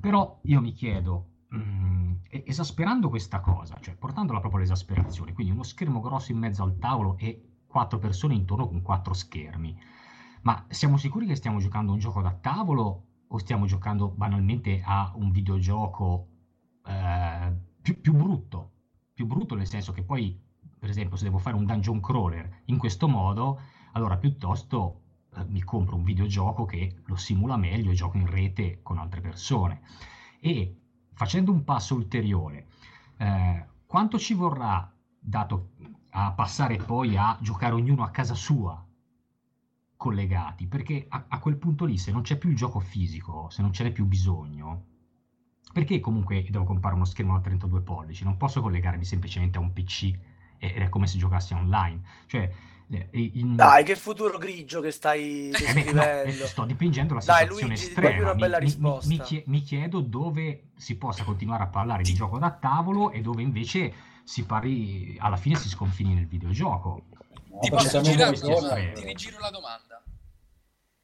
Però 0.00 0.40
io 0.42 0.60
mi 0.60 0.72
chiedo, 0.72 1.26
mh, 1.48 2.12
esasperando 2.44 3.08
questa 3.08 3.40
cosa, 3.40 3.78
cioè 3.80 3.94
portandola 3.94 4.40
proprio 4.40 4.60
all'esasperazione, 4.60 5.32
quindi 5.32 5.52
uno 5.52 5.62
schermo 5.62 6.00
grosso 6.00 6.32
in 6.32 6.38
mezzo 6.38 6.62
al 6.62 6.76
tavolo 6.78 7.16
e 7.18 7.62
quattro 7.66 7.98
persone 7.98 8.34
intorno 8.34 8.68
con 8.68 8.82
quattro 8.82 9.14
schermi, 9.14 9.76
ma 10.44 10.66
siamo 10.68 10.96
sicuri 10.98 11.26
che 11.26 11.36
stiamo 11.36 11.58
giocando 11.58 11.90
a 11.90 11.94
un 11.94 12.00
gioco 12.00 12.20
da 12.20 12.32
tavolo 12.32 13.06
o 13.28 13.38
stiamo 13.38 13.66
giocando 13.66 14.08
banalmente 14.08 14.82
a 14.84 15.10
un 15.16 15.30
videogioco 15.30 16.28
eh, 16.86 17.52
più, 17.80 18.00
più 18.00 18.12
brutto? 18.14 18.72
Più 19.14 19.26
brutto 19.26 19.54
nel 19.54 19.66
senso 19.66 19.92
che 19.92 20.02
poi, 20.02 20.38
per 20.78 20.90
esempio, 20.90 21.16
se 21.16 21.24
devo 21.24 21.38
fare 21.38 21.56
un 21.56 21.64
dungeon 21.64 22.00
crawler 22.00 22.62
in 22.66 22.76
questo 22.76 23.08
modo, 23.08 23.58
allora 23.92 24.18
piuttosto 24.18 25.00
eh, 25.34 25.44
mi 25.44 25.62
compro 25.62 25.96
un 25.96 26.02
videogioco 26.02 26.66
che 26.66 27.00
lo 27.06 27.16
simula 27.16 27.56
meglio 27.56 27.90
e 27.90 27.94
gioco 27.94 28.18
in 28.18 28.26
rete 28.26 28.82
con 28.82 28.98
altre 28.98 29.22
persone. 29.22 29.80
E 30.40 30.78
facendo 31.14 31.52
un 31.52 31.64
passo 31.64 31.94
ulteriore, 31.94 32.66
eh, 33.16 33.66
quanto 33.86 34.18
ci 34.18 34.34
vorrà, 34.34 34.92
dato 35.18 35.70
a 36.10 36.32
passare 36.32 36.76
poi 36.76 37.16
a 37.16 37.38
giocare 37.40 37.72
ognuno 37.72 38.02
a 38.02 38.10
casa 38.10 38.34
sua, 38.34 38.83
collegati? 39.96 40.66
Perché 40.66 41.06
a, 41.08 41.26
a 41.28 41.38
quel 41.38 41.56
punto 41.56 41.84
lì, 41.84 41.98
se 41.98 42.10
non 42.12 42.22
c'è 42.22 42.36
più 42.36 42.50
il 42.50 42.56
gioco 42.56 42.80
fisico, 42.80 43.48
se 43.50 43.62
non 43.62 43.72
ce 43.72 43.84
n'è 43.84 43.92
più 43.92 44.04
bisogno, 44.06 44.84
perché 45.72 45.98
comunque 46.00 46.46
devo 46.48 46.64
comprare 46.64 46.94
uno 46.94 47.04
schermo 47.04 47.34
da 47.34 47.40
32 47.40 47.80
pollici? 47.80 48.24
Non 48.24 48.36
posso 48.36 48.60
collegarmi 48.60 49.04
semplicemente 49.04 49.58
a 49.58 49.60
un 49.60 49.72
PC 49.72 50.12
ed 50.58 50.76
è 50.82 50.88
come 50.88 51.06
se 51.06 51.18
giocassi 51.18 51.52
online. 51.52 52.00
Cioè, 52.26 52.50
in- 53.12 53.56
Dai, 53.56 53.82
che 53.82 53.96
futuro 53.96 54.38
grigio 54.38 54.80
che 54.80 54.90
stai 54.90 55.50
eh 55.50 55.72
beh, 55.72 55.92
no, 55.92 56.02
eh, 56.02 56.46
sto 56.46 56.64
dipingendo 56.64 57.14
la 57.14 57.20
Dai, 57.20 57.44
situazione 57.44 57.74
Luigi, 57.74 57.88
estrema. 57.88 58.34
mi, 58.34 58.46
mi- 58.58 58.98
mi 59.04 59.42
mi 59.46 59.60
chiedo 59.62 60.00
dove 60.00 60.70
si 60.76 60.96
possa 60.96 61.24
continuare 61.24 61.64
a 61.64 61.68
parlare 61.68 62.04
di 62.04 62.14
gioco 62.14 62.38
da 62.38 62.50
tavolo 62.52 63.10
e 63.10 63.20
dove 63.20 63.42
invece 63.42 63.92
si 64.24 64.44
parli, 64.44 65.16
alla 65.18 65.36
fine 65.36 65.56
si 65.56 65.68
sconfini 65.68 66.14
nel 66.14 66.26
videogioco. 66.26 67.06
Ti 67.60 67.70
posso 67.70 68.00
girare, 68.00 68.92
ti 68.92 69.04
rigiro 69.04 69.38
la 69.38 69.50
domanda. 69.50 70.02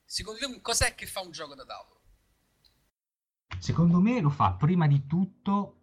Secondo 0.04 0.40
te 0.40 0.60
cos'è 0.60 0.94
che 0.94 1.06
fa 1.06 1.20
un 1.20 1.30
gioco 1.30 1.54
da 1.54 1.64
tavolo? 1.64 2.00
Secondo 3.58 4.00
me 4.00 4.20
lo 4.20 4.30
fa 4.30 4.52
prima 4.52 4.86
di 4.86 5.06
tutto 5.06 5.76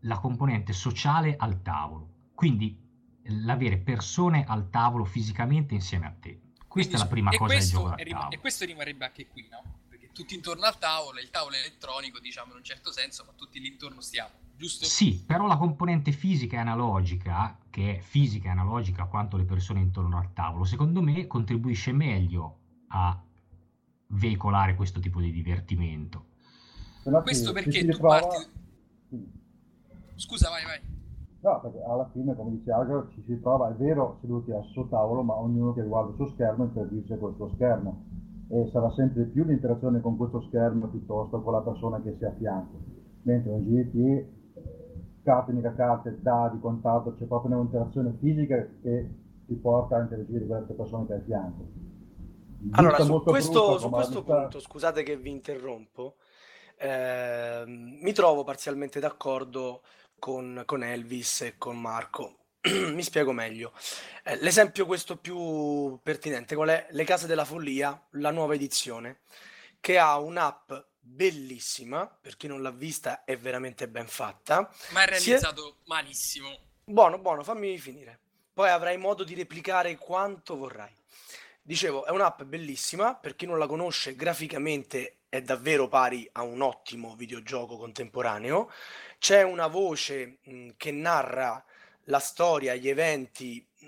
la 0.00 0.18
componente 0.18 0.72
sociale 0.72 1.36
al 1.36 1.62
tavolo, 1.62 2.30
quindi 2.34 2.76
l'avere 3.24 3.78
persone 3.78 4.44
al 4.44 4.70
tavolo 4.70 5.04
fisicamente 5.04 5.74
insieme 5.74 6.06
a 6.06 6.14
te. 6.18 6.40
Questa 6.66 6.96
è 6.96 6.98
la 6.98 7.06
prima 7.06 7.30
cosa 7.36 7.54
del 7.54 7.68
gioco 7.68 7.88
da 7.90 7.94
rim- 7.96 8.16
tavolo. 8.16 8.34
E 8.34 8.38
questo 8.38 8.64
rimarrebbe 8.64 9.04
anche 9.04 9.28
qui, 9.28 9.46
no? 9.48 9.80
Tutti 10.12 10.34
intorno 10.34 10.64
al 10.64 10.78
tavolo, 10.78 11.20
il 11.20 11.30
tavolo 11.30 11.56
è 11.56 11.58
elettronico, 11.60 12.18
diciamo 12.20 12.52
in 12.52 12.58
un 12.58 12.64
certo 12.64 12.92
senso, 12.92 13.24
ma 13.26 13.32
tutti 13.34 13.58
lì 13.58 13.68
intorno 13.68 14.02
stiamo, 14.02 14.30
giusto? 14.56 14.84
Sì, 14.84 15.24
però 15.26 15.46
la 15.46 15.56
componente 15.56 16.12
fisica 16.12 16.56
e 16.56 16.60
analogica, 16.60 17.58
che 17.70 17.96
è 17.96 18.00
fisica 18.00 18.48
e 18.48 18.50
analogica 18.50 19.06
quanto 19.06 19.38
le 19.38 19.44
persone 19.44 19.80
intorno 19.80 20.18
al 20.18 20.32
tavolo, 20.34 20.64
secondo 20.64 21.00
me 21.00 21.26
contribuisce 21.26 21.92
meglio 21.92 22.58
a 22.88 23.18
veicolare 24.08 24.74
questo 24.74 25.00
tipo 25.00 25.18
di 25.18 25.32
divertimento. 25.32 26.26
Però 27.02 27.22
Questo 27.22 27.52
perché 27.52 27.80
tu 27.80 27.86
ritrova- 27.86 28.20
parti... 28.20 28.50
Scusa, 30.16 30.50
vai, 30.50 30.64
vai. 30.64 30.80
No, 31.40 31.60
perché 31.60 31.82
alla 31.82 32.08
fine, 32.12 32.36
come 32.36 32.50
dice 32.50 32.70
Algaro, 32.70 33.10
ci 33.14 33.22
si 33.26 33.40
trova, 33.40 33.70
è 33.70 33.74
vero, 33.74 34.18
seduti 34.20 34.52
al 34.52 34.64
suo 34.72 34.86
tavolo, 34.88 35.22
ma 35.22 35.34
ognuno 35.34 35.72
che 35.72 35.82
guarda 35.82 36.10
il 36.10 36.16
suo 36.16 36.30
schermo 36.34 36.64
interagisce 36.64 37.18
col 37.18 37.34
suo 37.34 37.50
schermo. 37.54 38.11
E 38.52 38.68
sarà 38.70 38.90
sempre 38.90 39.24
più 39.24 39.44
l'interazione 39.44 40.02
con 40.02 40.18
questo 40.18 40.42
schermo 40.42 40.88
piuttosto 40.88 41.40
con 41.40 41.54
la 41.54 41.62
persona 41.62 42.02
che 42.02 42.14
si 42.18 42.24
ha 42.24 42.28
a 42.28 42.34
fianco. 42.36 42.80
Mentre 43.22 43.50
un 43.50 43.64
GT, 43.64 44.24
carte, 45.22 45.52
mica 45.52 45.74
carte, 45.74 46.18
dadi, 46.20 46.60
contatto, 46.60 47.14
c'è 47.14 47.24
proprio 47.24 47.56
un'interazione 47.56 48.14
fisica 48.20 48.68
che 48.82 49.08
ti 49.46 49.54
porta 49.54 49.96
a 49.96 50.02
interagire 50.02 50.40
con 50.40 50.48
le 50.48 50.54
altre 50.54 50.74
persone 50.74 51.06
che 51.06 51.12
hai 51.14 51.18
a 51.20 51.22
fianco. 51.22 51.64
Allora, 52.72 52.96
Vista 52.96 53.12
su 53.12 53.22
questo, 53.22 53.50
brutta, 53.64 53.78
su 53.78 53.90
questo 53.90 54.20
vista- 54.20 54.40
punto, 54.40 54.60
scusate 54.60 55.02
che 55.02 55.16
vi 55.16 55.30
interrompo, 55.30 56.16
ehm, 56.76 57.98
mi 58.02 58.12
trovo 58.12 58.44
parzialmente 58.44 59.00
d'accordo 59.00 59.80
con, 60.18 60.62
con 60.66 60.82
Elvis 60.82 61.40
e 61.40 61.54
con 61.56 61.80
Marco. 61.80 62.36
Mi 62.70 63.02
spiego 63.02 63.32
meglio. 63.32 63.72
Eh, 64.22 64.36
l'esempio 64.36 64.86
questo 64.86 65.16
più 65.16 65.98
pertinente, 66.02 66.54
qual 66.54 66.68
è? 66.68 66.86
Le 66.90 67.04
Case 67.04 67.26
della 67.26 67.44
Follia, 67.44 68.00
la 68.10 68.30
nuova 68.30 68.54
edizione, 68.54 69.20
che 69.80 69.98
ha 69.98 70.16
un'app 70.18 70.72
bellissima, 71.00 72.06
per 72.06 72.36
chi 72.36 72.46
non 72.46 72.62
l'ha 72.62 72.70
vista 72.70 73.24
è 73.24 73.36
veramente 73.36 73.88
ben 73.88 74.06
fatta. 74.06 74.72
Ma 74.90 75.04
è 75.04 75.18
Si 75.18 75.32
è- 75.32 75.38
realizzato 75.38 75.78
malissimo. 75.86 76.56
Buono, 76.84 77.18
buono, 77.18 77.42
fammi 77.42 77.76
finire. 77.78 78.18
Poi 78.52 78.68
avrai 78.68 78.96
modo 78.96 79.24
di 79.24 79.34
replicare 79.34 79.96
quanto 79.96 80.56
vorrai. 80.56 80.92
Dicevo, 81.64 82.04
è 82.04 82.10
un'app 82.10 82.42
bellissima, 82.42 83.14
per 83.16 83.34
chi 83.34 83.46
non 83.46 83.58
la 83.58 83.66
conosce, 83.66 84.14
graficamente 84.14 85.18
è 85.28 85.40
davvero 85.42 85.88
pari 85.88 86.28
a 86.32 86.42
un 86.42 86.60
ottimo 86.60 87.14
videogioco 87.16 87.76
contemporaneo. 87.76 88.70
C'è 89.18 89.42
una 89.42 89.66
voce 89.68 90.38
mh, 90.42 90.70
che 90.76 90.90
narra 90.92 91.64
la 92.04 92.18
storia, 92.18 92.74
gli 92.74 92.88
eventi 92.88 93.66
mh, 93.80 93.86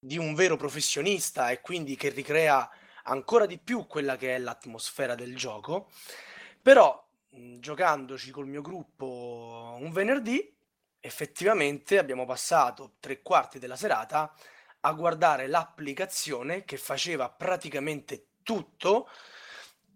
di 0.00 0.18
un 0.18 0.34
vero 0.34 0.56
professionista 0.56 1.50
e 1.50 1.60
quindi 1.60 1.96
che 1.96 2.10
ricrea 2.10 2.68
ancora 3.04 3.46
di 3.46 3.58
più 3.58 3.86
quella 3.86 4.16
che 4.16 4.34
è 4.36 4.38
l'atmosfera 4.38 5.14
del 5.14 5.36
gioco. 5.36 5.90
Però, 6.62 7.06
mh, 7.30 7.58
giocandoci 7.58 8.30
col 8.30 8.46
mio 8.46 8.62
gruppo 8.62 9.76
un 9.80 9.90
venerdì, 9.92 10.54
effettivamente 11.00 11.98
abbiamo 11.98 12.26
passato 12.26 12.96
tre 13.00 13.22
quarti 13.22 13.58
della 13.58 13.76
serata 13.76 14.34
a 14.80 14.92
guardare 14.92 15.46
l'applicazione 15.46 16.64
che 16.64 16.76
faceva 16.76 17.30
praticamente 17.30 18.28
tutto 18.42 19.08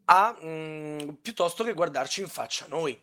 a, 0.06 0.36
mm, 0.42 1.08
piuttosto 1.20 1.64
che 1.64 1.72
guardarci 1.74 2.20
in 2.20 2.28
faccia 2.28 2.66
noi. 2.68 3.00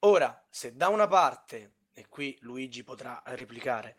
Ora, 0.00 0.46
se 0.50 0.76
da 0.76 0.88
una 0.88 1.06
parte, 1.06 1.73
e 1.94 2.06
qui 2.08 2.36
Luigi 2.40 2.82
potrà 2.82 3.22
replicare, 3.26 3.96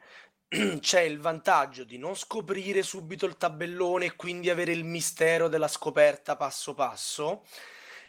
c'è 0.80 1.02
il 1.02 1.20
vantaggio 1.20 1.84
di 1.84 1.98
non 1.98 2.16
scoprire 2.16 2.84
subito 2.84 3.26
il 3.26 3.38
tabellone 3.38 4.06
e 4.06 4.16
quindi 4.16 4.50
avere 4.50 4.74
il 4.74 4.84
mistero 4.84 5.48
della 5.48 5.68
scoperta 5.68 6.36
passo 6.36 6.74
passo, 6.74 7.44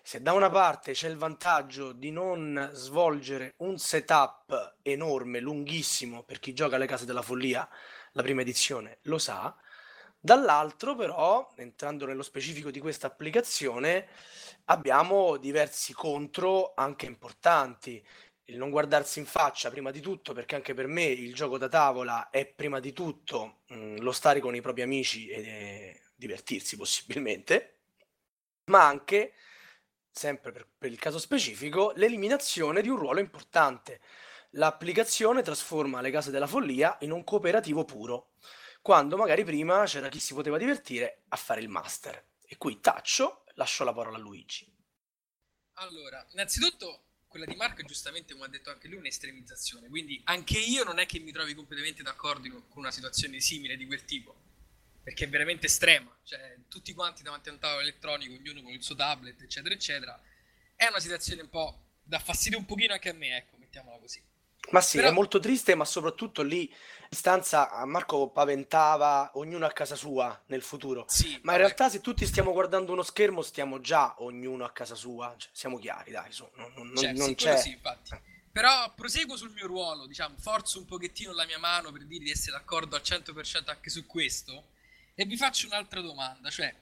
se 0.03 0.23
da 0.23 0.33
una 0.33 0.51
parte 0.51 0.93
c'è 0.93 1.09
il 1.09 1.17
vantaggio 1.17 1.91
di 1.91 2.13
non 2.13 2.71
svolgere 2.75 3.55
un 3.59 3.77
setup 3.77 4.77
enorme, 4.83 5.41
lunghissimo, 5.41 6.23
per 6.23 6.39
chi 6.39 6.53
gioca 6.53 6.77
alle 6.77 6.87
case 6.87 7.07
della 7.07 7.23
follia, 7.23 7.69
la 8.13 8.23
prima 8.23 8.43
edizione 8.43 8.99
lo 9.03 9.19
sa, 9.19 9.53
dall'altro 10.21 10.95
però, 10.95 11.53
entrando 11.57 12.07
nello 12.07 12.23
specifico 12.23 12.71
di 12.71 12.79
questa 12.79 13.09
applicazione, 13.09 14.07
abbiamo 14.67 15.37
diversi 15.39 15.93
contro 15.93 16.73
anche 16.77 17.07
importanti. 17.07 18.05
Il 18.49 18.59
non 18.59 18.71
guardarsi 18.71 19.19
in 19.19 19.27
faccia 19.27 19.71
prima 19.71 19.91
di 19.91 20.01
tutto, 20.01 20.33
perché 20.33 20.55
anche 20.55 20.73
per 20.73 20.87
me 20.87 21.05
il 21.05 21.35
gioco 21.35 21.59
da 21.59 21.69
tavola 21.69 22.31
è 22.31 22.47
prima 22.47 22.79
di 22.79 22.93
tutto 22.93 23.63
mh, 23.67 24.01
lo 24.01 24.13
stare 24.13 24.39
con 24.41 24.55
i 24.55 24.61
propri 24.61 24.83
amici 24.83 25.27
e 25.29 26.03
divertirsi 26.15 26.77
possibilmente, 26.77 27.81
ma 28.67 28.87
anche 28.87 29.35
sempre 30.11 30.53
per, 30.53 30.69
per 30.79 30.91
il 30.91 30.99
caso 30.99 31.19
specifico, 31.19 31.93
l'eliminazione 31.97 32.83
di 32.83 32.89
un 32.89 32.97
ruolo 32.97 33.21
importante. 33.21 34.01
L'applicazione 34.51 35.43
trasforma 35.43 36.01
le 36.01 36.11
case 36.11 36.31
della 36.31 36.47
follia 36.47 36.97
in 37.01 37.11
un 37.11 37.25
cooperativo 37.25 37.85
puro, 37.85 38.35
quando 38.81 39.17
magari 39.17 39.43
prima 39.43 39.85
c'era 39.85 40.09
chi 40.09 40.21
si 40.21 40.35
poteva 40.35 40.57
divertire 40.57 41.25
a 41.29 41.37
fare 41.37 41.61
il 41.61 41.69
master. 41.69 42.29
E 42.47 42.57
qui 42.57 42.81
taccio, 42.81 43.45
lascio 43.55 43.83
la 43.83 43.93
parola 43.93 44.17
a 44.17 44.21
Luigi. 44.21 44.73
Allora, 45.79 46.25
innanzitutto 46.31 47.06
quella 47.37 47.45
di 47.51 47.57
Marco 47.57 47.83
giustamente, 47.83 48.33
come 48.33 48.47
ha 48.47 48.49
detto 48.49 48.71
anche 48.71 48.89
lui, 48.89 48.99
un'estremizzazione. 48.99 49.89
Quindi 49.89 50.21
anche 50.25 50.59
io 50.59 50.85
non 50.85 50.99
è 50.99 51.07
che 51.07 51.19
mi 51.19 51.33
trovi 51.33 51.55
completamente 51.55 52.03
d'accordo 52.03 52.49
con 52.69 52.83
una 52.83 52.91
situazione 52.91 53.41
simile 53.41 53.77
di 53.77 53.87
quel 53.87 54.05
tipo. 54.05 54.43
Perché 55.03 55.27
è 55.27 55.29
veramente 55.29 55.67
estrema. 55.67 56.15
Cioè, 56.25 56.59
tutti 56.69 56.93
quanti 56.93 57.23
davanti 57.23 57.49
a 57.49 57.53
un 57.53 57.59
tavolo 57.59 57.83
elettronico, 57.83 58.35
ognuno 58.35 58.63
con 58.63 58.73
il 58.73 58.83
suo 58.83 58.95
tablet, 58.95 59.41
eccetera, 59.41 59.75
eccetera. 59.75 60.21
È 60.75 60.87
una 60.87 60.99
situazione 60.99 61.43
un 61.43 61.49
po' 61.49 61.85
da 62.03 62.19
fastidio 62.19 62.59
un 62.59 62.65
pochino 62.65 62.93
anche 62.93 63.11
a 63.11 63.13
me, 63.13 63.37
ecco, 63.37 63.57
mettiamola 63.57 63.99
così. 63.99 64.21
Ma 64.71 64.81
sì, 64.81 64.97
Però- 64.97 65.09
è 65.09 65.13
molto 65.13 65.39
triste, 65.39 65.75
ma 65.75 65.85
soprattutto 65.85 66.43
lì 66.43 66.63
in 67.09 67.17
stanza 67.17 67.71
a 67.71 67.85
Marco 67.87 68.29
paventava 68.31 69.31
ognuno 69.35 69.65
a 69.65 69.71
casa 69.73 69.95
sua 69.95 70.41
nel 70.47 70.63
futuro. 70.63 71.05
Sì, 71.09 71.39
Ma 71.43 71.53
in 71.53 71.59
realtà 71.59 71.89
se 71.89 72.01
tutti 72.01 72.27
stiamo 72.27 72.53
guardando 72.53 72.93
uno 72.93 73.03
schermo 73.03 73.43
stiamo 73.43 73.81
già 73.81 74.15
ognuno 74.19 74.65
a 74.65 74.71
casa 74.73 74.95
sua, 74.95 75.33
cioè, 75.37 75.51
siamo 75.53 75.79
chiari, 75.79 76.11
dai, 76.11 76.33
su, 76.33 76.49
non, 76.55 76.73
non- 76.75 76.97
Cioè, 76.97 77.13
non 77.13 77.29
sì, 77.29 77.35
c'è... 77.37 77.57
sì. 77.57 77.79
Però 78.51 78.93
proseguo 78.95 79.37
sul 79.37 79.51
mio 79.53 79.67
ruolo, 79.67 80.07
diciamo, 80.07 80.35
forzo 80.39 80.79
un 80.79 80.87
pochettino 80.87 81.33
la 81.33 81.45
mia 81.45 81.59
mano 81.59 81.93
per 81.93 82.05
dire 82.07 82.25
di 82.25 82.31
essere 82.31 82.53
d'accordo 82.57 82.97
al 82.97 83.03
100% 83.03 83.71
anche 83.71 83.91
su 83.91 84.07
questo. 84.07 84.69
E 85.15 85.25
vi 85.27 85.37
faccio 85.37 85.67
un'altra 85.67 86.01
domanda, 86.01 86.51
cioè, 86.51 86.75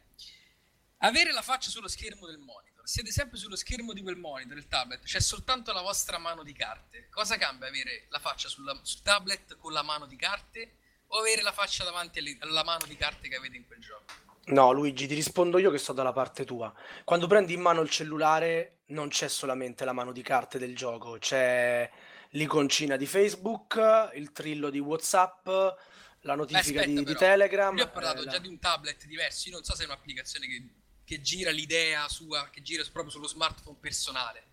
avere 0.99 1.33
la 1.33 1.43
faccia 1.43 1.71
sullo 1.71 1.89
schermo 1.89 2.27
del 2.27 2.39
monitor, 2.39 2.64
siete 2.85 3.11
sempre 3.11 3.39
sullo 3.39 3.57
schermo 3.57 3.93
di 3.93 4.03
quel 4.03 4.17
monitor, 4.17 4.57
il 4.57 4.69
tablet, 4.69 5.03
c'è 5.05 5.21
soltanto 5.21 5.73
la 5.73 5.81
vostra 5.83 6.19
mano 6.19 6.43
di 6.43 6.53
carte. 6.53 7.09
Cosa 7.11 7.37
cambia 7.37 7.69
avere 7.69 8.07
la 8.11 8.19
faccia 8.19 8.49
sulla- 8.49 8.79
sul 8.83 9.03
tablet 9.03 9.57
con 9.57 9.73
la 9.73 9.83
mano 9.83 10.07
di 10.07 10.17
carte 10.17 10.77
o 11.09 11.19
avere 11.19 11.43
la 11.43 11.53
faccia 11.53 11.85
davanti 11.85 12.19
alle- 12.19 12.37
alla 12.41 12.63
mano 12.65 12.87
di 12.87 12.97
carte 12.97 13.29
che 13.29 13.37
avete 13.37 13.57
in 13.57 13.67
quel 13.67 13.81
gioco? 13.81 14.05
No, 14.47 14.73
Luigi, 14.73 15.07
ti 15.07 15.15
rispondo 15.15 15.59
io 15.59 15.71
che 15.71 15.79
sto 15.79 15.93
dalla 15.95 16.13
parte 16.13 16.45
tua. 16.45 16.73
Quando 17.05 17.27
prendi 17.27 17.55
in 17.55 17.61
mano 17.61 17.81
il 17.81 17.89
cellulare 17.89 18.81
non 18.89 19.09
c'è 19.09 19.29
solamente 19.29 19.87
la 19.87 19.93
mano 19.93 20.13
di 20.13 20.21
carte 20.23 20.59
del 20.59 20.77
gioco, 20.77 21.17
c'è 21.19 21.91
l'iconcina 22.31 22.97
di 22.97 23.07
Facebook, 23.07 24.11
il 24.15 24.33
trillo 24.33 24.69
di 24.69 24.79
WhatsApp, 24.81 25.47
la 26.21 26.35
notifica 26.35 26.81
aspetta, 26.81 26.87
di, 26.87 26.95
di 26.95 27.05
però. 27.05 27.19
Telegram. 27.19 27.77
Io 27.79 27.85
ho 27.85 27.91
parlato 27.91 28.21
eh, 28.21 28.25
la- 28.27 28.31
già 28.33 28.39
di 28.39 28.49
un 28.49 28.59
tablet 28.59 29.07
diverso. 29.07 29.49
Io 29.49 29.55
non 29.55 29.65
so 29.65 29.75
se 29.75 29.85
è 29.85 29.87
un'applicazione 29.87 30.47
che, 30.47 30.63
che 31.05 31.21
gira 31.21 31.51
l'idea 31.51 32.09
sua, 32.09 32.49
che 32.51 32.63
gira 32.63 32.83
proprio 32.93 33.11
sullo 33.13 33.27
smartphone 33.29 33.77
personale. 33.81 34.45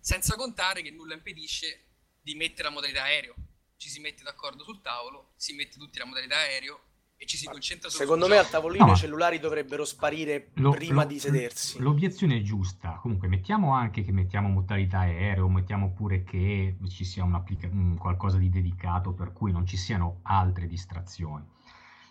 Senza 0.00 0.34
contare 0.36 0.82
che 0.82 0.90
nulla 0.90 1.14
impedisce 1.14 1.84
di 2.20 2.34
mettere 2.34 2.64
la 2.68 2.74
modalità 2.74 3.02
aereo. 3.04 3.34
Ci 3.76 3.88
si 3.88 4.00
mette 4.00 4.22
d'accordo 4.22 4.62
sul 4.64 4.80
tavolo, 4.82 5.32
si 5.36 5.54
mette 5.54 5.78
tutti 5.78 5.98
la 5.98 6.04
modalità 6.04 6.36
aereo 6.36 6.80
e 7.16 7.26
ci 7.26 7.36
si 7.36 7.44
concentra 7.46 7.90
solo 7.90 8.02
Secondo 8.02 8.28
me 8.28 8.36
al 8.38 8.44
gioco. 8.44 8.56
tavolino 8.56 8.86
No. 8.86 8.92
i 8.92 8.96
cellulari 8.96 9.38
dovrebbero 9.38 9.84
sparire 9.84 10.50
Lo- 10.54 10.70
prima 10.72 11.02
lo- 11.02 11.08
di 11.08 11.18
sedersi. 11.18 11.78
L'obiezione 11.78 12.38
è 12.38 12.42
giusta. 12.42 12.98
Comunque, 13.02 13.28
mettiamo 13.28 13.72
anche 13.74 14.02
che 14.02 14.10
mettiamo 14.10 14.48
modalità 14.48 15.00
aereo, 15.00 15.48
mettiamo 15.48 15.92
pure 15.92 16.22
che 16.24 16.76
ci 16.88 17.04
sia 17.04 17.22
un 17.24 17.96
qualcosa 17.98 18.38
di 18.38 18.48
dedicato 18.48 19.12
per 19.12 19.32
cui 19.32 19.52
non 19.52 19.66
ci 19.66 19.76
siano 19.76 20.20
altre 20.22 20.66
distrazioni. 20.66 21.46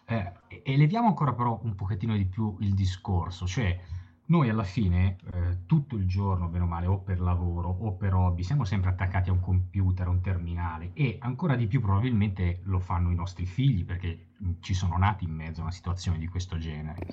Eh, 0.09 0.33
eleviamo 0.63 1.07
ancora 1.07 1.33
però 1.33 1.59
un 1.61 1.75
pochettino 1.75 2.15
di 2.15 2.25
più 2.25 2.57
il 2.61 2.73
discorso, 2.73 3.45
cioè 3.45 3.79
noi 4.25 4.49
alla 4.49 4.63
fine 4.63 5.17
eh, 5.31 5.65
tutto 5.67 5.95
il 5.95 6.07
giorno, 6.07 6.47
bene 6.47 6.63
o 6.63 6.67
male, 6.67 6.87
o 6.87 6.97
per 6.97 7.19
lavoro 7.19 7.69
o 7.69 7.93
per 7.93 8.15
hobby, 8.15 8.43
siamo 8.43 8.63
sempre 8.63 8.89
attaccati 8.89 9.29
a 9.29 9.33
un 9.33 9.39
computer, 9.39 10.07
a 10.07 10.09
un 10.09 10.21
terminale 10.21 10.91
e 10.93 11.17
ancora 11.21 11.55
di 11.55 11.67
più 11.67 11.79
probabilmente 11.79 12.61
lo 12.63 12.79
fanno 12.79 13.11
i 13.11 13.15
nostri 13.15 13.45
figli 13.45 13.85
perché 13.85 14.29
mh, 14.35 14.51
ci 14.61 14.73
sono 14.73 14.97
nati 14.97 15.25
in 15.25 15.31
mezzo 15.31 15.59
a 15.59 15.65
una 15.65 15.71
situazione 15.71 16.17
di 16.17 16.27
questo 16.27 16.57
genere. 16.57 17.05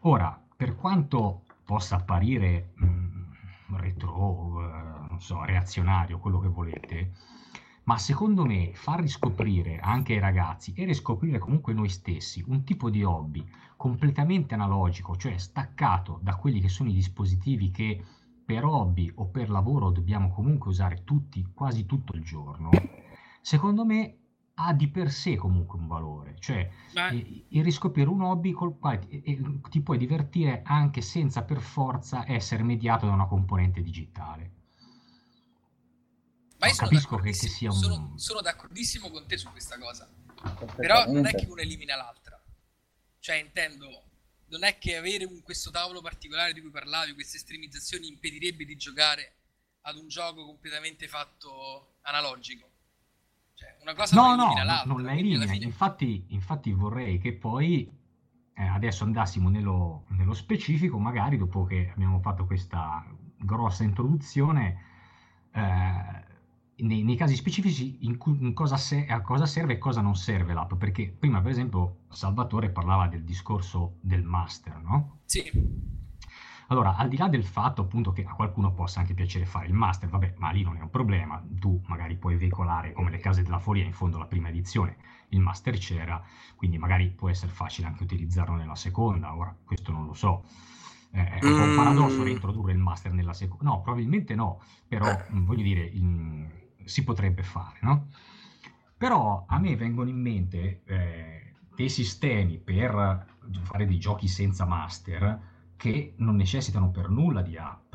Ora, 0.00 0.40
per 0.56 0.74
quanto 0.74 1.42
possa 1.64 1.96
apparire 1.96 2.72
mh, 2.74 3.76
retro, 3.76 4.60
eh, 4.60 5.08
non 5.08 5.20
so, 5.20 5.44
reazionario, 5.44 6.18
quello 6.18 6.40
che 6.40 6.48
volete, 6.48 7.12
ma 7.88 7.96
secondo 7.96 8.44
me 8.44 8.72
far 8.74 9.00
riscoprire 9.00 9.78
anche 9.78 10.12
ai 10.12 10.18
ragazzi 10.18 10.74
e 10.74 10.84
riscoprire 10.84 11.38
comunque 11.38 11.72
noi 11.72 11.88
stessi 11.88 12.44
un 12.46 12.62
tipo 12.62 12.90
di 12.90 13.02
hobby 13.02 13.42
completamente 13.78 14.52
analogico, 14.52 15.16
cioè 15.16 15.38
staccato 15.38 16.20
da 16.22 16.36
quelli 16.36 16.60
che 16.60 16.68
sono 16.68 16.90
i 16.90 16.92
dispositivi 16.92 17.70
che 17.70 18.04
per 18.44 18.66
hobby 18.66 19.10
o 19.14 19.28
per 19.28 19.48
lavoro 19.48 19.88
dobbiamo 19.90 20.28
comunque 20.28 20.68
usare 20.68 21.02
tutti, 21.02 21.50
quasi 21.54 21.86
tutto 21.86 22.14
il 22.14 22.22
giorno, 22.22 22.68
secondo 23.40 23.86
me 23.86 24.18
ha 24.56 24.74
di 24.74 24.88
per 24.88 25.10
sé 25.10 25.36
comunque 25.36 25.78
un 25.78 25.86
valore, 25.86 26.36
cioè 26.40 26.68
eh, 27.10 27.44
il 27.48 27.64
riscoprire 27.64 28.10
un 28.10 28.20
hobby 28.20 28.50
col 28.50 28.78
quale 28.78 28.98
ti, 28.98 29.60
ti 29.70 29.80
puoi 29.80 29.96
divertire 29.96 30.60
anche 30.62 31.00
senza 31.00 31.42
per 31.42 31.62
forza 31.62 32.30
essere 32.30 32.62
mediato 32.64 33.06
da 33.06 33.12
una 33.12 33.26
componente 33.26 33.80
digitale. 33.80 34.57
Ma 36.58 36.66
io 36.66 36.72
No, 36.72 36.78
sono 36.78 36.88
capisco 36.88 37.16
che- 37.18 37.32
sia 37.32 37.70
un- 37.70 37.76
sono, 37.76 38.12
sono 38.16 38.40
d'accordissimo 38.40 39.10
con 39.10 39.26
te 39.26 39.36
su 39.38 39.48
questa 39.50 39.78
cosa. 39.78 40.08
Però 40.76 41.06
non 41.10 41.26
è 41.26 41.32
che 41.34 41.46
uno 41.48 41.60
elimina 41.60 41.96
l'altra. 41.96 42.40
Cioè, 43.20 43.36
intendo, 43.36 44.02
non 44.48 44.64
è 44.64 44.78
che 44.78 44.96
avere 44.96 45.24
un- 45.24 45.42
questo 45.42 45.70
tavolo 45.70 46.00
particolare 46.00 46.52
di 46.52 46.60
cui 46.60 46.70
parlavi, 46.70 47.14
queste 47.14 47.36
estremizzazioni, 47.36 48.08
impedirebbe 48.08 48.64
di 48.64 48.76
giocare 48.76 49.32
ad 49.82 49.96
un 49.96 50.08
gioco 50.08 50.44
completamente 50.44 51.06
fatto 51.08 51.98
analogico. 52.02 52.66
Cioè, 53.54 53.76
una 53.82 53.94
cosa 53.94 54.14
No, 54.16 54.22
non 54.28 54.36
no, 54.36 54.42
elimina 54.44 54.60
no, 54.62 54.66
l'altra. 54.70 54.92
non 54.92 55.02
la 55.02 55.12
elimina. 55.12 55.46
fine- 55.46 55.64
Infatti, 55.64 56.24
infatti 56.28 56.72
vorrei 56.72 57.18
che 57.18 57.32
poi 57.34 57.90
eh, 58.54 58.66
adesso 58.66 59.04
andassimo 59.04 59.48
nello, 59.48 60.04
nello 60.08 60.34
specifico, 60.34 60.98
magari 60.98 61.36
dopo 61.38 61.64
che 61.64 61.90
abbiamo 61.94 62.18
fatto 62.20 62.44
questa 62.44 63.04
grossa 63.36 63.84
introduzione, 63.84 64.84
eh, 65.52 66.26
nei, 66.78 67.02
nei 67.02 67.16
casi 67.16 67.34
specifici 67.36 67.98
in, 68.00 68.16
cui- 68.16 68.36
in 68.40 68.52
cosa 68.54 68.76
se- 68.76 69.06
a 69.06 69.20
cosa 69.20 69.46
serve 69.46 69.74
e 69.74 69.78
cosa 69.78 70.00
non 70.00 70.16
serve 70.16 70.52
l'app. 70.54 70.74
Perché 70.74 71.14
prima, 71.16 71.40
per 71.40 71.50
esempio, 71.50 72.00
Salvatore 72.08 72.70
parlava 72.70 73.08
del 73.08 73.24
discorso 73.24 73.96
del 74.00 74.22
master, 74.22 74.76
no? 74.82 75.18
Sì, 75.24 75.42
Allora, 76.70 76.96
al 76.96 77.08
di 77.08 77.16
là 77.16 77.28
del 77.28 77.44
fatto 77.44 77.80
appunto 77.82 78.12
che 78.12 78.24
a 78.24 78.34
qualcuno 78.34 78.72
possa 78.74 79.00
anche 79.00 79.14
piacere 79.14 79.46
fare 79.46 79.66
il 79.66 79.72
master, 79.72 80.10
vabbè, 80.10 80.34
ma 80.36 80.50
lì 80.50 80.62
non 80.62 80.76
è 80.76 80.82
un 80.82 80.90
problema, 80.90 81.42
tu 81.48 81.80
magari 81.86 82.16
puoi 82.16 82.36
veicolare 82.36 82.92
come 82.92 83.10
le 83.10 83.18
case 83.18 83.42
della 83.42 83.58
follia 83.58 83.84
in 83.86 83.94
fondo 83.94 84.18
la 84.18 84.26
prima 84.26 84.48
edizione, 84.50 84.96
il 85.30 85.40
master 85.40 85.78
c'era, 85.78 86.22
quindi 86.56 86.76
magari 86.76 87.08
può 87.10 87.30
essere 87.30 87.52
facile 87.52 87.86
anche 87.86 88.02
utilizzarlo 88.02 88.54
nella 88.54 88.74
seconda, 88.74 89.34
ora 89.34 89.56
questo 89.64 89.92
non 89.92 90.04
lo 90.04 90.12
so. 90.12 90.44
Eh, 91.12 91.24
è 91.26 91.40
un 91.42 91.54
po' 91.54 91.62
un 91.62 91.70
Mm. 91.70 91.74
paradosso 91.74 92.22
reintrodurre 92.22 92.72
il 92.72 92.78
master 92.78 93.12
nella 93.14 93.32
seconda, 93.32 93.64
no, 93.64 93.80
probabilmente 93.80 94.34
no, 94.34 94.60
però 94.86 95.24
mh, 95.26 95.44
voglio 95.44 95.62
dire, 95.62 95.80
il- 95.86 96.66
si 96.88 97.04
potrebbe 97.04 97.42
fare, 97.42 97.78
no? 97.82 98.08
Però 98.96 99.44
a 99.46 99.58
me 99.58 99.76
vengono 99.76 100.10
in 100.10 100.20
mente 100.20 100.82
eh, 100.84 101.54
dei 101.74 101.88
sistemi 101.88 102.58
per 102.58 103.26
fare 103.62 103.86
dei 103.86 103.98
giochi 103.98 104.26
senza 104.26 104.64
master 104.64 105.40
che 105.76 106.14
non 106.16 106.34
necessitano 106.34 106.90
per 106.90 107.08
nulla 107.08 107.42
di 107.42 107.56
app. 107.56 107.94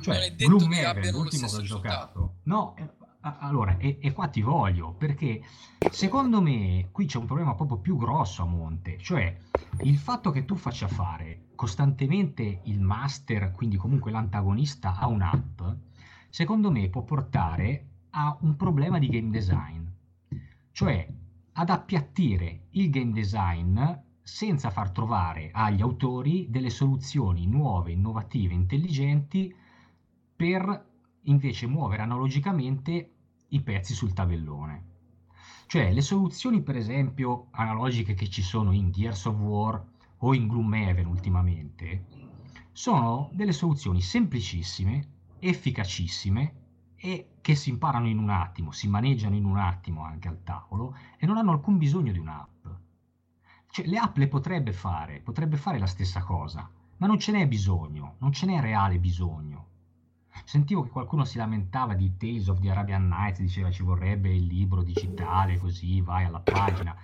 Cioè, 0.00 0.26
abbiano 0.86 1.12
lo 1.12 1.22
l'ultimo 1.22 1.48
che 1.48 1.56
ho 1.56 1.62
giocato, 1.62 2.34
no, 2.44 2.76
eh, 2.76 2.88
allora, 3.20 3.76
e, 3.78 3.98
e 4.00 4.12
qua 4.12 4.28
ti 4.28 4.42
voglio, 4.42 4.92
perché 4.92 5.42
secondo 5.90 6.40
me 6.40 6.88
qui 6.92 7.06
c'è 7.06 7.18
un 7.18 7.26
problema 7.26 7.54
proprio 7.54 7.78
più 7.78 7.96
grosso 7.96 8.42
a 8.42 8.46
monte, 8.46 8.98
cioè 8.98 9.36
il 9.82 9.96
fatto 9.96 10.30
che 10.30 10.44
tu 10.44 10.54
faccia 10.54 10.86
fare 10.86 11.46
costantemente 11.54 12.60
il 12.64 12.80
master, 12.80 13.50
quindi 13.50 13.76
comunque 13.76 14.12
l'antagonista 14.12 14.96
a 14.96 15.08
un'app, 15.08 15.60
secondo 16.28 16.70
me 16.70 16.88
può 16.88 17.02
portare 17.02 17.86
a 18.20 18.36
un 18.40 18.56
problema 18.56 18.98
di 18.98 19.08
game 19.08 19.30
design, 19.30 19.86
cioè 20.72 21.06
ad 21.52 21.70
appiattire 21.70 22.62
il 22.70 22.90
game 22.90 23.12
design 23.12 23.80
senza 24.20 24.70
far 24.70 24.90
trovare 24.90 25.50
agli 25.52 25.80
autori 25.80 26.50
delle 26.50 26.68
soluzioni 26.68 27.46
nuove, 27.46 27.92
innovative, 27.92 28.54
intelligenti 28.54 29.54
per 30.34 30.86
invece 31.22 31.68
muovere 31.68 32.02
analogicamente 32.02 33.12
i 33.50 33.60
pezzi 33.62 33.94
sul 33.94 34.12
tabellone. 34.12 34.86
Cioè 35.66 35.92
le 35.92 36.00
soluzioni 36.00 36.60
per 36.60 36.76
esempio 36.76 37.46
analogiche 37.52 38.14
che 38.14 38.28
ci 38.28 38.42
sono 38.42 38.72
in 38.72 38.90
Gears 38.90 39.26
of 39.26 39.38
War 39.38 39.86
o 40.18 40.34
in 40.34 40.48
Gloomhaven 40.48 41.06
ultimamente 41.06 42.06
sono 42.72 43.30
delle 43.32 43.52
soluzioni 43.52 44.00
semplicissime, 44.00 45.06
efficacissime 45.38 46.66
e 47.00 47.36
che 47.40 47.54
si 47.54 47.70
imparano 47.70 48.08
in 48.08 48.18
un 48.18 48.28
attimo, 48.28 48.72
si 48.72 48.88
maneggiano 48.88 49.36
in 49.36 49.44
un 49.44 49.56
attimo 49.56 50.04
anche 50.04 50.28
al 50.28 50.42
tavolo 50.42 50.96
e 51.16 51.26
non 51.26 51.36
hanno 51.36 51.52
alcun 51.52 51.78
bisogno 51.78 52.12
di 52.12 52.18
un'app. 52.18 52.66
Cioè, 53.70 53.86
le 53.86 53.98
app 53.98 54.16
le 54.16 54.28
potrebbe 54.28 54.72
fare, 54.72 55.20
potrebbe 55.20 55.56
fare 55.56 55.78
la 55.78 55.86
stessa 55.86 56.20
cosa, 56.20 56.68
ma 56.96 57.06
non 57.06 57.18
ce 57.18 57.32
n'è 57.32 57.46
bisogno, 57.46 58.16
non 58.18 58.32
ce 58.32 58.46
n'è 58.46 58.60
reale 58.60 58.98
bisogno. 58.98 59.66
Sentivo 60.44 60.82
che 60.82 60.90
qualcuno 60.90 61.24
si 61.24 61.36
lamentava 61.36 61.94
di 61.94 62.16
Tales 62.16 62.48
of 62.48 62.60
the 62.60 62.70
Arabian 62.70 63.06
Nights, 63.06 63.40
diceva 63.40 63.70
ci 63.70 63.82
vorrebbe 63.82 64.34
il 64.34 64.46
libro 64.46 64.82
digitale, 64.82 65.58
così 65.58 66.00
vai 66.00 66.24
alla 66.24 66.40
pagina. 66.40 66.96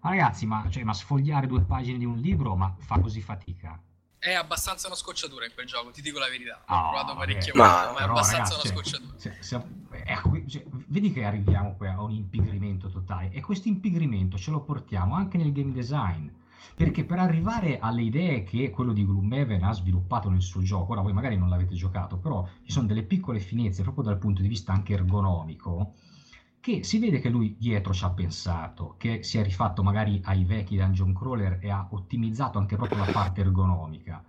Ma 0.00 0.10
ragazzi, 0.10 0.46
ma, 0.46 0.68
cioè, 0.68 0.82
ma 0.82 0.94
sfogliare 0.94 1.46
due 1.46 1.62
pagine 1.62 1.98
di 1.98 2.04
un 2.04 2.18
libro, 2.18 2.56
ma 2.56 2.74
fa 2.78 2.98
così 3.00 3.20
fatica? 3.20 3.80
È 4.20 4.34
abbastanza 4.34 4.86
una 4.86 4.96
scocciatura 4.96 5.46
in 5.46 5.52
quel 5.54 5.64
gioco, 5.66 5.90
ti 5.90 6.02
dico 6.02 6.18
la 6.18 6.28
verità. 6.28 6.60
Ah, 6.66 6.90
provato 6.90 7.16
parecchie 7.16 7.52
volte, 7.52 7.58
Ma- 7.58 7.92
ma 7.92 7.98
è 8.00 8.02
abbastanza 8.02 8.54
ragazzi, 8.54 8.66
una 8.68 8.74
scocciatura. 8.82 9.12
se- 9.16 9.36
se- 9.40 9.62
è 10.04 10.20
qui- 10.20 10.46
cioè, 10.46 10.62
vedi 10.88 11.10
che 11.10 11.24
arriviamo 11.24 11.74
qui 11.74 11.86
a 11.88 12.02
un 12.02 12.10
impigrimento 12.10 12.90
totale 12.90 13.30
e 13.30 13.40
questo 13.40 13.68
impigrimento 13.68 14.36
ce 14.36 14.50
lo 14.50 14.60
portiamo 14.60 15.14
anche 15.14 15.38
nel 15.38 15.52
game 15.52 15.72
design 15.72 16.28
perché 16.74 17.04
per 17.04 17.18
arrivare 17.18 17.78
alle 17.78 18.02
idee 18.02 18.42
che 18.44 18.68
quello 18.70 18.92
di 18.92 19.04
Gloomhaven 19.06 19.64
ha 19.64 19.72
sviluppato 19.72 20.28
nel 20.28 20.42
suo 20.42 20.60
gioco 20.62 20.92
ora 20.92 21.00
voi 21.00 21.12
magari 21.12 21.36
non 21.36 21.48
l'avete 21.48 21.74
giocato 21.74 22.16
però 22.18 22.46
ci 22.64 22.72
sono 22.72 22.86
delle 22.86 23.02
piccole 23.02 23.38
finezze 23.40 23.82
proprio 23.82 24.04
dal 24.04 24.18
punto 24.18 24.42
di 24.42 24.48
vista 24.48 24.72
anche 24.72 24.92
ergonomico 24.94 25.94
che 26.60 26.84
si 26.84 26.98
vede 26.98 27.20
che 27.20 27.28
lui 27.28 27.56
dietro 27.58 27.92
ci 27.92 28.04
ha 28.04 28.10
pensato 28.10 28.94
che 28.98 29.22
si 29.22 29.38
è 29.38 29.42
rifatto 29.42 29.82
magari 29.82 30.20
ai 30.24 30.44
vecchi 30.44 30.76
dungeon 30.76 31.14
crawler 31.14 31.58
e 31.60 31.70
ha 31.70 31.88
ottimizzato 31.90 32.58
anche 32.58 32.76
proprio 32.76 32.98
la 32.98 33.10
parte 33.10 33.40
ergonomica 33.40 34.24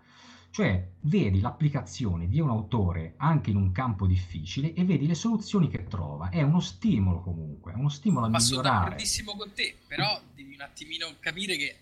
cioè, 0.52 0.86
vedi 1.02 1.39
l'applicazione 1.39 2.28
di 2.28 2.41
un 2.41 2.50
autore 2.50 3.13
anche 3.15 3.52
in 3.52 3.56
un 3.56 3.72
campo 3.72 4.06
difficile 4.06 4.74
e 4.74 4.84
vedi 4.84 5.08
le 5.08 5.15
soluzioni 5.15 5.70
che 5.70 5.86
trova. 5.86 6.28
È 6.28 6.41
uno 6.41 6.60
stimolo 6.60 7.22
comunque, 7.22 7.72
è 7.72 7.76
uno 7.76 7.88
stimolo 7.88 8.26
a 8.26 8.30
Ma 8.30 8.39
sono 8.39 8.60
migliorare. 8.60 8.84
d'accordissimo 8.84 9.36
con 9.38 9.54
te, 9.54 9.78
però 9.88 10.20
devi 10.36 10.54
un 10.54 10.62
attimino 10.62 11.08
capire 11.22 11.56
che 11.56 11.76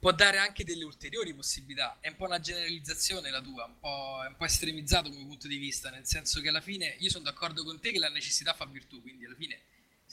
può 0.00 0.12
dare 0.12 0.38
anche 0.38 0.64
delle 0.64 0.84
ulteriori 0.84 1.34
possibilità. 1.34 1.98
È 2.00 2.08
un 2.08 2.16
po' 2.16 2.24
una 2.24 2.40
generalizzazione 2.40 3.30
la 3.30 3.42
tua, 3.42 3.66
un 3.66 3.78
po', 3.78 4.22
è 4.24 4.28
un 4.28 4.36
po' 4.36 4.46
estremizzato 4.46 5.10
come 5.10 5.26
punto 5.26 5.46
di 5.46 5.58
vista, 5.58 5.90
nel 5.90 6.06
senso 6.06 6.40
che 6.40 6.48
alla 6.48 6.62
fine 6.62 6.96
io 6.98 7.10
sono 7.10 7.24
d'accordo 7.24 7.62
con 7.62 7.78
te 7.78 7.92
che 7.92 7.98
la 7.98 8.08
necessità 8.08 8.54
fa 8.54 8.64
virtù, 8.64 9.02
quindi 9.02 9.26
alla 9.26 9.34
fine 9.34 9.60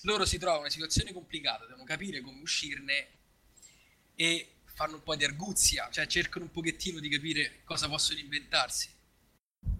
loro 0.01 0.25
si 0.25 0.37
trovano 0.37 0.59
in 0.59 0.65
una 0.65 0.73
situazione 0.73 1.13
complicata, 1.13 1.65
devono 1.65 1.85
capire 1.85 2.19
come 2.19 2.41
uscirne 2.41 3.07
e 4.13 4.49
fanno 4.65 4.95
un 4.95 5.03
po' 5.03 5.15
di 5.15 5.23
arguzia, 5.23 5.87
cioè 5.89 6.05
cercano 6.05 6.45
un 6.45 6.51
pochettino 6.51 6.99
di 6.99 7.07
capire 7.07 7.61
cosa 7.63 7.87
possono 7.87 8.19
inventarsi. 8.19 8.89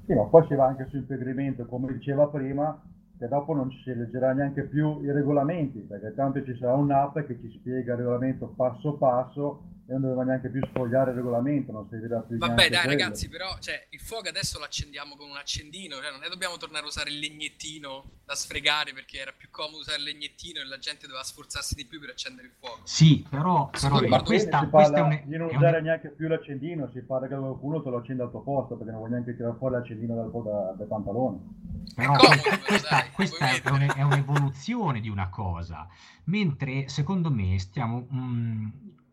Sì, 0.06 0.14
ma 0.14 0.24
poi 0.24 0.48
si 0.48 0.56
va 0.56 0.68
anche 0.68 0.88
sul 0.90 1.00
impegrimento, 1.00 1.66
come 1.66 1.92
diceva 1.92 2.28
prima, 2.28 2.82
che 3.20 3.28
dopo 3.28 3.54
non 3.54 3.70
ci 3.72 3.82
si 3.84 3.94
leggerà 3.94 4.32
neanche 4.32 4.64
più 4.64 5.04
i 5.04 5.12
regolamenti, 5.12 5.80
perché 5.80 6.14
tanto 6.16 6.44
ci 6.46 6.56
sarà 6.58 6.74
un'app 6.76 7.20
che 7.20 7.38
ci 7.42 7.52
spiega 7.60 7.92
il 7.92 8.00
regolamento 8.00 8.48
passo 8.48 8.94
passo 8.94 9.76
non 9.88 10.02
dovremo 10.02 10.24
neanche 10.24 10.50
più 10.50 10.62
sfogliare 10.68 11.12
il 11.12 11.18
regolamento, 11.18 11.72
non 11.72 11.88
più 11.88 11.98
Vabbè, 12.38 12.70
dai, 12.70 12.86
quello. 12.86 12.88
ragazzi, 12.88 13.30
però, 13.30 13.58
cioè, 13.60 13.88
il 13.92 14.00
fuoco 14.00 14.28
adesso 14.28 14.58
lo 14.60 14.66
accendiamo 14.66 15.16
con 15.16 15.30
un 15.30 15.38
accendino, 15.38 15.96
cioè, 16.02 16.12
non 16.12 16.24
è 16.24 16.28
dobbiamo 16.30 16.58
tornare 16.58 16.84
a 16.84 16.88
usare 16.88 17.10
il 17.10 17.20
legnettino 17.20 18.04
da 18.26 18.36
sfregare 18.36 18.94
perché 18.94 19.18
era 19.20 19.32
più 19.32 19.50
comodo 19.50 19.78
usare 19.80 19.98
il 20.00 20.04
legnettino 20.04 20.60
e 20.60 20.66
la 20.66 20.78
gente 20.78 21.08
doveva 21.08 21.24
sforzarsi 21.24 21.76
di 21.76 21.86
più 21.86 22.00
per 22.00 22.10
accendere 22.10 22.48
il 22.48 22.54
fuoco. 22.60 22.82
Sì, 22.84 23.26
però, 23.30 23.70
però 23.70 24.00
Sì, 24.00 24.08
ma 24.08 24.22
questa, 24.24 24.60
si 24.60 24.70
questa 24.70 25.00
è 25.00 25.02
parla 25.02 25.04
un... 25.04 25.22
di 25.24 25.38
non 25.38 25.50
è 25.50 25.56
un- 25.56 25.58
usare 25.58 25.82
neanche 25.82 26.10
più 26.10 26.28
l'accendino, 26.28 26.90
si 26.92 27.02
parla 27.02 27.28
che 27.28 27.36
qualcuno 27.36 27.82
te 27.82 27.90
lo 27.90 27.98
accende 27.98 28.24
al 28.24 28.30
tuo 28.30 28.42
posto 28.42 28.76
perché 28.76 28.92
non 28.92 29.00
vuoi 29.00 29.12
neanche 29.12 29.36
tirare 29.36 29.56
fuori 29.58 29.76
l'accendino 29.76 30.16
dal, 30.16 30.32
da- 30.44 30.74
dai 30.78 30.88
pantaloni. 30.88 31.40
Però 31.94 32.14
È 32.14 32.18
comodo, 32.18 32.42
questa, 32.42 32.58
però, 32.58 32.62
questa- 32.66 32.90
dai, 32.90 33.12
questa 33.12 33.38
puoi 33.38 33.62
è, 33.64 33.70
un- 33.70 33.92
è 33.96 34.02
un'evoluzione 34.02 35.00
di 35.00 35.10
una 35.10 35.30
cosa, 35.30 35.88
mentre 36.26 36.88
secondo 36.90 37.32
me 37.32 37.58
stiamo 37.60 38.08
mm, 38.14 38.68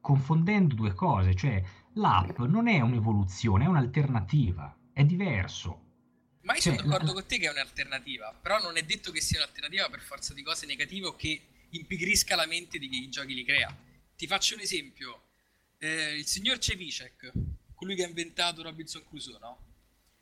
confondendo 0.04 0.74
due 0.74 0.92
cose, 0.92 1.34
cioè 1.34 1.62
l'app 1.94 2.40
non 2.40 2.68
è 2.68 2.78
un'evoluzione, 2.80 3.64
è 3.64 3.68
un'alternativa, 3.68 4.76
è 4.92 5.02
diverso. 5.02 5.80
Ma 6.42 6.54
io 6.54 6.60
Cioè, 6.60 6.74
sono 6.76 6.86
d'accordo 6.88 7.06
la- 7.06 7.12
con 7.14 7.26
te 7.26 7.38
che 7.38 7.46
è 7.46 7.50
un'alternativa, 7.50 8.38
però 8.42 8.60
non 8.60 8.76
è 8.76 8.82
detto 8.82 9.10
che 9.10 9.22
sia 9.22 9.38
un'alternativa 9.38 9.88
per 9.88 10.00
forza 10.00 10.34
di 10.34 10.42
cose 10.42 10.66
negative 10.66 11.06
o 11.06 11.16
che 11.16 11.40
impigrisca 11.70 12.36
la 12.36 12.44
mente 12.44 12.78
di 12.78 12.90
chi 12.90 13.04
i 13.04 13.08
giochi 13.08 13.32
li 13.32 13.44
crea. 13.46 13.74
Ti 14.14 14.26
faccio 14.26 14.54
un 14.56 14.60
esempio. 14.60 15.22
Eh, 15.78 16.18
il 16.18 16.26
signor 16.26 16.58
Cevicek, 16.58 17.32
colui 17.74 17.94
che 17.94 18.04
ha 18.04 18.08
inventato 18.08 18.62
Robinson 18.62 19.02
Crusoe, 19.08 19.38
no? 19.40 19.58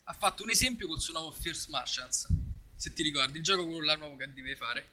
Ha 0.05 0.13
fatto 0.13 0.45
un 0.45 0.51
esempio 0.51 0.87
col 0.87 1.01
suo 1.01 1.13
nuovo 1.15 1.33
First 1.33 1.71
Martians, 1.71 2.29
se 2.77 2.93
ti 2.93 3.03
ricordi, 3.03 3.39
il 3.39 3.43
gioco 3.43 3.81
là 3.81 3.97
nuovo 3.97 4.15
che 4.15 4.33
devi 4.33 4.55
fare. 4.55 4.87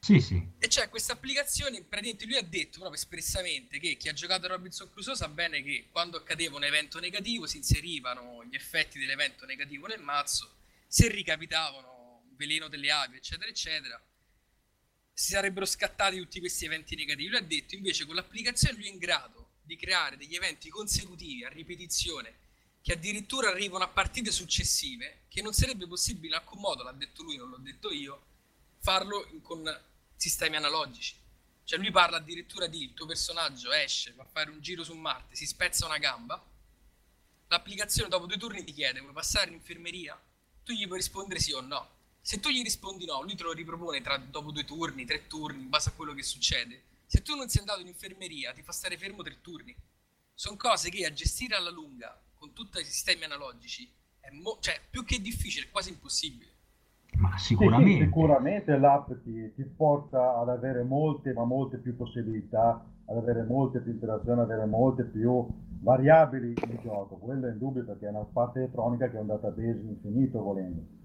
Sì, 0.00 0.20
sì, 0.20 0.40
E 0.58 0.68
c'è 0.68 0.88
questa 0.88 1.14
applicazione, 1.14 1.82
praticamente 1.82 2.24
lui 2.24 2.36
ha 2.36 2.42
detto 2.42 2.78
proprio 2.78 2.94
espressamente 2.98 3.78
che 3.78 3.96
chi 3.96 4.08
ha 4.08 4.12
giocato 4.12 4.46
a 4.46 4.50
Robinson 4.50 4.90
Crusoe 4.90 5.16
sa 5.16 5.28
bene 5.28 5.62
che 5.62 5.88
quando 5.90 6.16
accadeva 6.16 6.56
un 6.56 6.64
evento 6.64 6.98
negativo 7.00 7.46
si 7.46 7.58
inserivano 7.58 8.44
gli 8.44 8.54
effetti 8.54 8.98
dell'evento 8.98 9.44
negativo 9.44 9.86
nel 9.86 10.00
mazzo, 10.00 10.56
se 10.86 11.08
ricapitavano 11.08 12.22
veleno 12.36 12.68
delle 12.68 12.90
api, 12.90 13.16
eccetera, 13.16 13.50
eccetera, 13.50 14.00
si 15.12 15.32
sarebbero 15.32 15.66
scattati 15.66 16.16
tutti 16.16 16.38
questi 16.38 16.64
eventi 16.64 16.94
negativi. 16.94 17.28
Lui 17.28 17.38
ha 17.38 17.42
detto 17.42 17.74
invece 17.74 18.06
con 18.06 18.14
l'applicazione 18.14 18.76
lui 18.78 18.86
è 18.86 18.90
in 18.90 18.98
grado 18.98 19.50
di 19.62 19.76
creare 19.76 20.16
degli 20.16 20.36
eventi 20.36 20.70
consecutivi 20.70 21.44
a 21.44 21.48
ripetizione 21.48 22.46
che 22.80 22.92
addirittura 22.92 23.50
arrivano 23.50 23.84
a 23.84 23.88
partite 23.88 24.30
successive 24.30 25.22
che 25.28 25.42
non 25.42 25.52
sarebbe 25.52 25.86
possibile 25.86 26.28
in 26.28 26.34
alcun 26.34 26.60
modo, 26.60 26.84
l'ha 26.84 26.92
detto 26.92 27.22
lui, 27.22 27.36
non 27.36 27.50
l'ho 27.50 27.58
detto 27.58 27.90
io, 27.90 28.24
farlo 28.78 29.28
con 29.42 29.62
sistemi 30.18 30.56
analogici. 30.56 31.16
Cioè 31.64 31.78
lui 31.78 31.90
parla 31.90 32.18
addirittura 32.18 32.66
di 32.66 32.82
il 32.82 32.94
tuo 32.94 33.06
personaggio 33.06 33.72
esce, 33.72 34.12
va 34.12 34.24
a 34.24 34.28
fare 34.30 34.50
un 34.50 34.60
giro 34.60 34.84
su 34.84 34.94
Marte, 34.94 35.34
si 35.34 35.46
spezza 35.46 35.86
una 35.86 35.98
gamba, 35.98 36.42
l'applicazione 37.48 38.10
dopo 38.10 38.26
due 38.26 38.38
turni 38.38 38.64
ti 38.64 38.72
chiede 38.72 39.00
vuoi 39.00 39.12
passare 39.12 39.48
in 39.48 39.54
infermeria? 39.54 40.20
Tu 40.64 40.72
gli 40.72 40.86
puoi 40.86 40.98
rispondere 40.98 41.40
sì 41.40 41.52
o 41.52 41.60
no 41.60 41.96
se 42.28 42.40
tu 42.40 42.50
gli 42.50 42.62
rispondi 42.62 43.06
no, 43.06 43.22
lui 43.22 43.34
te 43.34 43.42
lo 43.42 43.52
ripropone 43.52 44.02
tra, 44.02 44.18
dopo 44.18 44.50
due 44.50 44.66
turni, 44.66 45.06
tre 45.06 45.26
turni, 45.28 45.62
in 45.62 45.70
base 45.70 45.88
a 45.88 45.92
quello 45.92 46.12
che 46.12 46.22
succede. 46.22 46.82
Se 47.06 47.22
tu 47.22 47.34
non 47.34 47.48
sei 47.48 47.60
andato 47.60 47.80
in 47.80 47.86
infermeria, 47.86 48.52
ti 48.52 48.62
fa 48.62 48.72
stare 48.72 48.98
fermo 48.98 49.22
tre 49.22 49.40
turni. 49.40 49.74
Sono 50.34 50.56
cose 50.56 50.90
che 50.90 51.06
a 51.06 51.12
gestire 51.14 51.56
alla 51.56 51.70
lunga, 51.70 52.22
con 52.34 52.52
tutti 52.52 52.78
i 52.80 52.84
sistemi 52.84 53.24
analogici, 53.24 53.90
è 54.20 54.28
mo- 54.28 54.58
cioè, 54.60 54.78
più 54.90 55.06
che 55.06 55.22
difficile, 55.22 55.64
è 55.64 55.70
quasi 55.70 55.88
impossibile. 55.88 56.52
Ma 57.16 57.36
sicuramente. 57.36 57.90
Sì, 57.90 57.98
sì, 57.98 58.04
sicuramente 58.04 58.76
l'app 58.76 59.10
ti, 59.24 59.52
ti, 59.54 59.64
porta 59.64 60.36
ad 60.36 60.48
avere 60.48 60.82
molte, 60.82 61.32
ma 61.32 61.44
molte 61.44 61.78
più 61.78 61.96
possibilità, 61.96 62.84
ad 63.06 63.16
avere 63.16 63.42
molte 63.42 63.80
più 63.80 63.92
interazioni, 63.92 64.40
ad 64.40 64.50
avere 64.50 64.66
molte 64.66 65.04
più 65.04 65.46
variabili 65.80 66.54
di 66.54 66.78
gioco. 66.82 67.16
Quello 67.16 67.46
è 67.48 67.50
indubbio 67.50 67.84
perché 67.84 68.06
è 68.06 68.10
una 68.10 68.26
parte 68.32 68.60
elettronica 68.60 69.08
che 69.08 69.16
è 69.16 69.20
un 69.20 69.26
database 69.26 69.80
infinito 69.80 70.42
volendo 70.42 70.96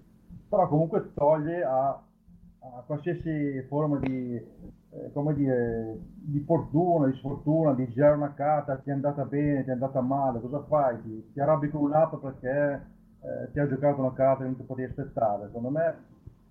però 0.54 0.68
comunque 0.68 1.12
toglie 1.14 1.64
a, 1.64 1.88
a 1.88 2.82
qualsiasi 2.86 3.60
forma 3.68 3.98
di, 3.98 4.36
eh, 4.36 5.10
come 5.12 5.34
dire, 5.34 5.98
di 6.14 6.38
fortuna, 6.40 7.06
di 7.06 7.16
sfortuna, 7.16 7.72
di 7.72 7.88
girare 7.88 8.14
una 8.14 8.34
carta, 8.34 8.76
ti 8.76 8.90
è 8.90 8.92
andata 8.92 9.24
bene, 9.24 9.64
ti 9.64 9.70
è 9.70 9.72
andata 9.72 10.00
male, 10.00 10.40
cosa 10.40 10.62
fai? 10.62 11.02
Ti, 11.02 11.32
ti 11.32 11.40
arrabbi 11.40 11.70
con 11.70 11.82
un'app 11.82 12.14
perché 12.16 12.86
eh, 13.24 13.50
ti 13.52 13.58
ha 13.58 13.66
giocato 13.66 14.00
una 14.00 14.12
carta 14.12 14.42
che 14.42 14.50
non 14.50 14.56
ti 14.56 14.62
potevi 14.64 14.90
aspettare. 14.90 15.46
Secondo 15.46 15.70
me 15.70 15.96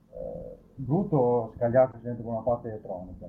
eh, 0.09 0.57
brutto 0.75 1.53
scagliarsi 1.55 1.99
sempre 2.01 2.23
con 2.23 2.33
una 2.33 2.41
parte 2.41 2.69
elettronica. 2.69 3.27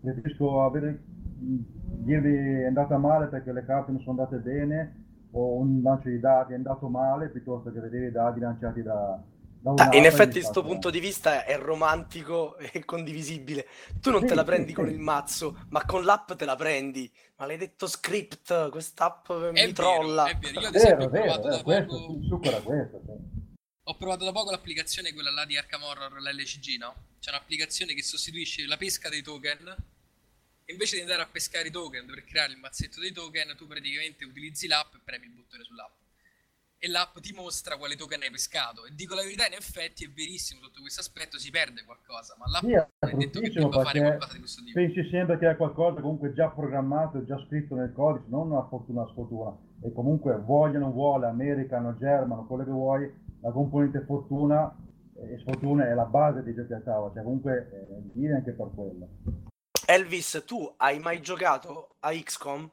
Preferisco 0.00 0.62
avere, 0.62 1.00
dirvi 1.04 2.34
è 2.62 2.66
andata 2.66 2.96
male 2.98 3.26
perché 3.26 3.52
le 3.52 3.64
carte 3.64 3.90
non 3.90 4.00
sono 4.00 4.20
andate 4.22 4.38
bene 4.38 5.06
o 5.32 5.58
un 5.58 5.80
lancio 5.82 6.08
di 6.08 6.20
dati 6.20 6.52
è 6.52 6.56
andato 6.56 6.88
male 6.88 7.28
piuttosto 7.28 7.70
che 7.70 7.80
vedere 7.80 8.06
i 8.06 8.12
dati 8.12 8.40
lanciati 8.40 8.82
da, 8.82 9.20
Ah, 9.64 9.94
in 9.96 10.04
effetti, 10.04 10.40
questo 10.40 10.62
punto 10.62 10.88
di 10.88 11.00
vista 11.00 11.44
è 11.44 11.58
romantico 11.58 12.56
e 12.58 12.84
condivisibile. 12.84 13.68
Tu 14.00 14.10
non 14.10 14.20
sì, 14.20 14.26
te 14.28 14.34
la 14.34 14.44
prendi 14.44 14.68
sì, 14.68 14.74
con 14.74 14.86
sì. 14.86 14.92
il 14.92 14.98
mazzo, 14.98 15.64
ma 15.70 15.84
con 15.84 16.04
l'app 16.04 16.32
te 16.32 16.44
la 16.44 16.56
prendi. 16.56 17.10
Maledetto 17.36 17.86
script, 17.86 18.70
quest'app 18.70 19.30
è 19.30 19.50
mi 19.50 19.60
vero, 19.60 19.72
trolla. 19.72 20.26
È 20.26 20.36
vero, 20.36 20.60
io 20.60 20.68
ad 20.68 20.74
esempio 20.74 21.06
ho 21.06 21.10
provato 21.10 21.48
da 21.48 21.62
questo, 21.62 22.18
poco... 22.28 22.62
questo, 22.62 23.02
Ho 23.84 23.96
provato 23.96 24.24
da 24.24 24.32
poco 24.32 24.50
l'applicazione, 24.50 25.12
quella 25.12 25.30
là 25.30 25.44
di 25.44 25.56
Arkham 25.56 25.82
Horror, 25.82 26.20
l'LCG, 26.20 26.78
no? 26.78 26.94
C'è 27.20 27.30
un'applicazione 27.30 27.94
che 27.94 28.02
sostituisce 28.02 28.64
la 28.66 28.76
pesca 28.76 29.08
dei 29.08 29.22
token. 29.22 29.76
E 30.64 30.72
invece 30.72 30.96
di 30.96 31.02
andare 31.02 31.22
a 31.22 31.26
pescare 31.26 31.68
i 31.68 31.70
token 31.70 32.06
per 32.06 32.24
creare 32.24 32.52
il 32.52 32.58
mazzetto 32.58 33.00
dei 33.00 33.12
token, 33.12 33.54
tu 33.56 33.66
praticamente 33.66 34.24
utilizzi 34.24 34.66
l'app 34.66 34.94
e 34.94 34.98
premi 35.02 35.26
il 35.26 35.32
bottone 35.32 35.64
sull'app 35.64 35.97
e 36.78 36.88
l'app 36.88 37.18
ti 37.18 37.32
mostra 37.32 37.76
quale 37.76 37.96
token 37.96 38.22
hai 38.22 38.30
pescato. 38.30 38.86
E 38.86 38.94
dico 38.94 39.14
la 39.14 39.22
verità, 39.22 39.46
in 39.46 39.54
effetti 39.54 40.04
è 40.04 40.08
verissimo 40.08 40.62
sotto 40.62 40.80
questo 40.80 41.00
aspetto, 41.00 41.38
si 41.38 41.50
perde 41.50 41.84
qualcosa, 41.84 42.36
ma 42.38 42.46
l'app 42.48 42.62
sì, 42.62 42.72
è 42.72 43.16
detto 43.16 43.40
che 43.40 43.50
debba 43.50 43.82
fare 43.82 44.00
qualcosa 44.00 44.32
di 44.32 44.38
questo 44.38 44.62
tipo. 44.62 44.78
Pensi 44.78 45.08
sempre 45.10 45.38
che 45.38 45.50
è 45.50 45.56
qualcosa 45.56 46.00
comunque 46.00 46.32
già 46.32 46.48
programmato, 46.48 47.24
già 47.24 47.38
scritto 47.46 47.74
nel 47.74 47.92
codice, 47.92 48.26
non 48.28 48.50
una 48.50 48.66
fortuna 48.68 49.06
sfortuna. 49.08 49.56
E 49.82 49.92
comunque 49.92 50.36
voglia 50.38 50.78
o 50.78 50.80
non 50.80 50.92
vuole, 50.92 51.26
americano, 51.26 51.96
germano, 51.96 52.46
quello 52.46 52.64
che 52.64 52.70
vuoi, 52.70 53.12
la 53.40 53.50
componente 53.50 54.04
fortuna 54.04 54.74
e 55.14 55.38
sfortuna 55.40 55.88
è 55.88 55.94
la 55.94 56.04
base 56.04 56.42
dei 56.42 56.54
giochi 56.54 56.72
a 56.72 56.80
tavola, 56.80 57.12
cioè 57.12 57.24
comunque 57.24 57.70
è 57.70 57.86
dire 58.12 58.34
anche 58.34 58.52
per 58.52 58.70
quello. 58.74 59.08
Elvis, 59.86 60.44
tu 60.46 60.72
hai 60.76 60.98
mai 60.98 61.20
giocato 61.20 61.96
a 62.00 62.12
XCOM? 62.12 62.70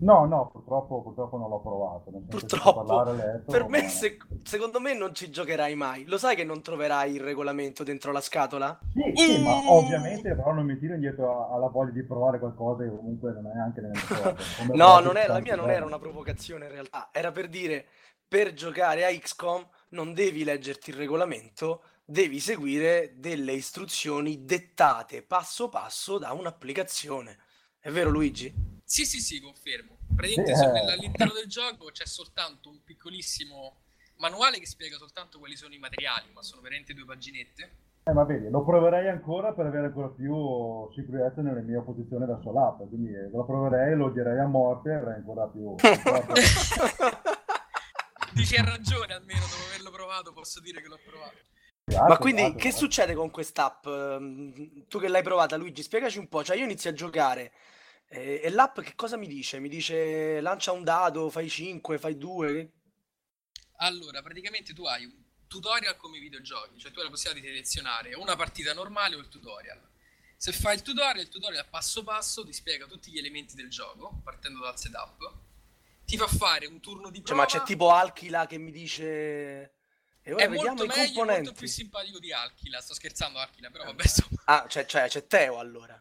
No, 0.00 0.26
no, 0.26 0.50
purtroppo, 0.52 1.02
purtroppo 1.02 1.38
non 1.38 1.48
l'ho 1.48 1.60
provato. 1.60 2.10
Purtroppo, 2.28 3.12
letto, 3.12 3.50
per 3.50 3.68
me, 3.68 3.88
se, 3.88 4.18
secondo 4.42 4.80
me 4.80 4.94
non 4.94 5.14
ci 5.14 5.30
giocherai 5.30 5.74
mai. 5.74 6.04
Lo 6.06 6.18
sai 6.18 6.36
che 6.36 6.44
non 6.44 6.60
troverai 6.60 7.14
il 7.14 7.20
regolamento 7.20 7.82
dentro 7.82 8.12
la 8.12 8.20
scatola? 8.20 8.78
Sì, 8.92 9.12
sì 9.14 9.42
ma 9.42 9.62
mm. 9.62 9.68
ovviamente 9.68 10.34
però 10.34 10.52
non 10.52 10.66
mi 10.66 10.78
tiro 10.78 10.94
indietro 10.94 11.52
alla 11.52 11.68
voglia 11.68 11.92
di 11.92 12.02
provare 12.02 12.38
qualcosa 12.38 12.82
che 12.82 12.90
comunque 12.90 13.32
non 13.32 13.46
è 13.46 13.58
anche 13.58 13.80
nelle 13.80 13.94
mie 13.94 14.76
No, 14.76 14.98
non 15.00 15.16
è, 15.16 15.26
la 15.26 15.40
mia 15.40 15.56
non 15.56 15.70
era 15.70 15.84
una 15.84 15.98
provocazione 15.98 16.66
in 16.66 16.72
realtà, 16.72 17.08
era 17.12 17.32
per 17.32 17.48
dire, 17.48 17.86
per 18.28 18.52
giocare 18.52 19.06
a 19.06 19.10
XCOM 19.10 19.66
non 19.90 20.12
devi 20.12 20.44
leggerti 20.44 20.90
il 20.90 20.96
regolamento, 20.96 21.82
devi 22.04 22.38
seguire 22.38 23.14
delle 23.16 23.52
istruzioni 23.52 24.44
dettate 24.44 25.22
passo 25.22 25.68
passo 25.68 26.18
da 26.18 26.32
un'applicazione. 26.32 27.38
È 27.78 27.90
vero 27.90 28.10
Luigi? 28.10 28.75
Sì, 28.88 29.04
sì, 29.04 29.20
sì, 29.20 29.40
confermo. 29.40 29.98
Praticamente 30.14 30.52
eh. 30.52 30.92
all'interno 30.92 31.32
del 31.32 31.48
gioco 31.48 31.90
c'è 31.90 32.06
soltanto 32.06 32.70
un 32.70 32.84
piccolissimo 32.84 33.80
manuale 34.18 34.60
che 34.60 34.66
spiega 34.66 34.96
soltanto 34.96 35.40
quali 35.40 35.56
sono 35.56 35.74
i 35.74 35.78
materiali, 35.78 36.30
ma 36.32 36.40
sono 36.42 36.60
veramente 36.60 36.94
due 36.94 37.04
paginette. 37.04 37.70
Eh, 38.04 38.12
ma 38.12 38.22
vedi, 38.22 38.48
lo 38.48 38.64
proverei 38.64 39.08
ancora 39.08 39.52
per 39.52 39.66
avere 39.66 39.86
ancora 39.86 40.06
più 40.06 40.88
sicurezza 40.94 41.42
nelle 41.42 41.62
mie 41.62 41.82
posizioni 41.82 42.26
verso 42.26 42.52
l'app, 42.52 42.78
quindi 42.88 43.12
eh, 43.12 43.28
lo 43.28 43.44
proverei, 43.44 43.96
lo 43.96 44.10
direi 44.10 44.38
a 44.38 44.46
morte 44.46 44.90
e 44.90 44.94
avrei 44.94 45.14
ancora 45.16 45.48
più... 45.48 45.74
Dici 48.34 48.54
hai 48.54 48.64
ragione, 48.64 49.14
almeno 49.14 49.40
dopo 49.40 49.64
averlo 49.66 49.90
provato 49.90 50.32
posso 50.32 50.60
dire 50.60 50.80
che 50.80 50.86
l'ho 50.86 51.00
provato. 51.04 51.34
Grazie, 51.82 52.08
ma 52.08 52.18
quindi 52.18 52.42
grazie, 52.42 52.56
che 52.58 52.68
grazie. 52.68 52.86
succede 52.86 53.14
con 53.14 53.30
quest'app? 53.30 53.84
Ehm, 53.86 54.86
tu 54.86 55.00
che 55.00 55.08
l'hai 55.08 55.24
provata, 55.24 55.56
Luigi, 55.56 55.82
spiegaci 55.82 56.18
un 56.18 56.28
po'. 56.28 56.44
Cioè, 56.44 56.56
io 56.56 56.64
inizio 56.64 56.90
a 56.90 56.92
giocare 56.92 57.50
e, 58.08 58.40
e 58.42 58.50
l'app 58.50 58.80
che 58.80 58.94
cosa 58.94 59.16
mi 59.16 59.26
dice? 59.26 59.58
Mi 59.58 59.68
dice 59.68 60.40
lancia 60.40 60.72
un 60.72 60.84
dado, 60.84 61.30
fai 61.30 61.48
5, 61.48 61.98
fai 61.98 62.16
2. 62.16 62.72
Allora, 63.78 64.22
praticamente 64.22 64.72
tu 64.72 64.84
hai 64.86 65.04
un 65.04 65.24
tutorial 65.46 65.96
come 65.96 66.18
i 66.18 66.20
videogiochi, 66.20 66.78
cioè 66.78 66.90
tu 66.90 66.98
hai 66.98 67.04
la 67.04 67.10
possibilità 67.10 67.40
di 67.40 67.52
selezionare 67.52 68.14
una 68.14 68.36
partita 68.36 68.72
normale 68.72 69.16
o 69.16 69.18
il 69.18 69.28
tutorial. 69.28 69.80
Se 70.36 70.52
fai 70.52 70.76
il 70.76 70.82
tutorial, 70.82 71.24
il 71.24 71.28
tutorial 71.28 71.66
passo 71.68 72.02
passo 72.02 72.44
ti 72.44 72.52
spiega 72.52 72.86
tutti 72.86 73.10
gli 73.10 73.18
elementi 73.18 73.54
del 73.54 73.70
gioco, 73.70 74.20
partendo 74.22 74.60
dal 74.60 74.78
setup. 74.78 75.34
Ti 76.04 76.16
fa 76.16 76.26
fare 76.28 76.66
un 76.66 76.78
turno 76.80 77.10
di 77.10 77.20
prova. 77.20 77.46
Cioè, 77.48 77.58
ma 77.58 77.64
c'è 77.64 77.66
tipo 77.66 77.90
Alkila 77.90 78.46
che 78.46 78.58
mi 78.58 78.70
dice... 78.70 79.72
E 80.22 80.32
ora 80.32 80.44
è 80.44 80.48
vediamo 80.48 80.76
molto 80.76 80.86
meglio, 80.86 81.04
componenti. 81.06 81.42
molto 81.44 81.58
più 81.58 81.68
simpatico 81.68 82.18
di 82.18 82.32
Alkila. 82.32 82.80
Sto 82.80 82.94
scherzando 82.94 83.38
Alkila, 83.38 83.70
però 83.70 83.84
vabbè. 83.84 84.06
Sto... 84.06 84.28
Ah, 84.44 84.66
cioè, 84.68 84.86
cioè 84.86 85.08
c'è 85.08 85.26
Teo 85.26 85.58
allora. 85.58 86.00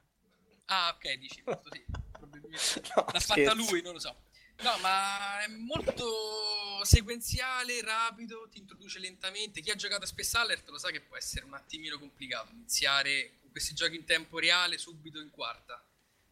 Ah, 0.65 0.95
ok, 0.95 1.13
dici, 1.15 1.41
questo 1.43 1.69
sì. 1.71 1.85
no, 2.95 3.05
L'ha 3.11 3.19
fatta 3.19 3.53
lui, 3.53 3.81
non 3.81 3.93
lo 3.93 3.99
so. 3.99 4.23
No, 4.63 4.77
ma 4.79 5.43
è 5.43 5.47
molto 5.47 6.83
sequenziale, 6.83 7.81
rapido, 7.81 8.47
ti 8.49 8.59
introduce 8.59 8.99
lentamente. 8.99 9.61
Chi 9.61 9.69
ha 9.69 9.75
giocato 9.75 10.05
a 10.05 10.07
Space 10.07 10.37
Alert 10.37 10.69
lo 10.69 10.77
sa 10.77 10.91
che 10.91 11.01
può 11.01 11.17
essere 11.17 11.45
un 11.45 11.53
attimino 11.53 11.99
complicato 11.99 12.51
iniziare 12.51 13.37
con 13.41 13.51
questi 13.51 13.73
giochi 13.73 13.95
in 13.95 14.05
tempo 14.05 14.39
reale 14.39 14.77
subito 14.77 15.19
in 15.19 15.29
quarta. 15.29 15.83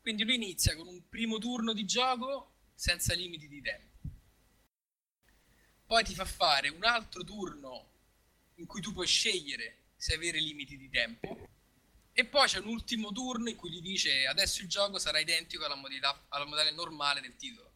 Quindi 0.02 0.24
lui 0.24 0.36
inizia 0.36 0.76
con 0.76 0.88
un 0.88 1.08
primo 1.10 1.38
turno 1.38 1.74
di 1.74 1.86
gioco 1.86 2.52
senza 2.74 3.14
limiti 3.14 3.48
di 3.48 3.62
tempo. 3.62 3.92
Poi 5.86 6.04
ti 6.04 6.16
fa 6.16 6.26
fare 6.26 6.70
un 6.70 6.84
altro 6.84 7.24
turno 7.24 7.92
in 8.56 8.66
cui 8.66 8.82
tu 8.82 8.94
puoi 8.94 9.08
scegliere 9.08 9.92
se 9.96 10.16
avere 10.16 10.40
limiti 10.40 10.78
di 10.78 10.90
tempo 10.90 11.50
e 12.14 12.26
poi 12.26 12.48
c'è 12.48 12.60
un 12.60 12.68
ultimo 12.68 13.12
turno 13.12 13.50
in 13.50 13.56
cui 13.56 13.72
gli 13.72 13.82
dice 13.82 14.28
adesso 14.28 14.62
il 14.62 14.70
gioco 14.70 15.00
sarà 15.00 15.20
identico 15.20 15.66
alla 15.66 15.76
modalità, 15.76 16.26
alla 16.30 16.46
modalità 16.46 16.76
normale 16.76 17.22
del 17.22 17.36
titolo. 17.36 17.72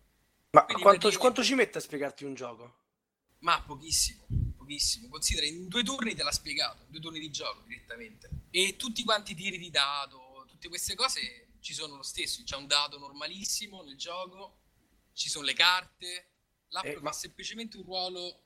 Ma 0.51 0.63
quanto, 0.63 0.81
praticamente... 0.81 1.17
quanto, 1.17 1.43
ci 1.43 1.55
mette 1.55 1.77
a 1.79 1.81
spiegarti 1.81 2.23
un 2.23 2.35
gioco? 2.35 2.85
Ma 3.39 3.61
pochissimo, 3.61 4.25
pochissimo. 4.55 5.09
Considera, 5.09 5.45
in 5.45 5.67
due 5.67 5.83
turni 5.83 6.15
te 6.15 6.23
l'ha 6.23 6.31
spiegato, 6.31 6.85
due 6.87 6.99
turni 6.99 7.19
di 7.19 7.31
gioco 7.31 7.63
direttamente. 7.67 8.29
E 8.51 8.75
tutti 8.75 9.03
quanti 9.03 9.31
i 9.31 9.35
tiri 9.35 9.57
di 9.57 9.69
dado, 9.71 10.45
tutte 10.47 10.69
queste 10.69 10.95
cose 10.95 11.49
ci 11.59 11.73
sono 11.73 11.95
lo 11.95 12.03
stesso. 12.03 12.43
C'è 12.43 12.55
un 12.55 12.67
dado 12.67 12.99
normalissimo 12.99 13.81
nel 13.81 13.97
gioco, 13.97 14.59
ci 15.13 15.29
sono 15.29 15.45
le 15.45 15.53
carte. 15.53 16.31
L'app 16.69 16.85
eh, 16.85 16.99
ma... 17.01 17.11
semplicemente 17.11 17.77
un 17.77 17.83
ruolo 17.83 18.43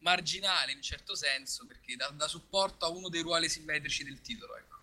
marginale 0.00 0.70
in 0.72 0.78
un 0.78 0.82
certo 0.82 1.14
senso, 1.14 1.66
perché 1.66 1.96
dà, 1.96 2.08
dà 2.10 2.26
supporto 2.26 2.84
a 2.86 2.88
uno 2.88 3.08
dei 3.08 3.22
ruoli 3.22 3.48
simmetrici 3.48 4.04
del 4.04 4.20
titolo, 4.20 4.56
ecco. 4.56 4.75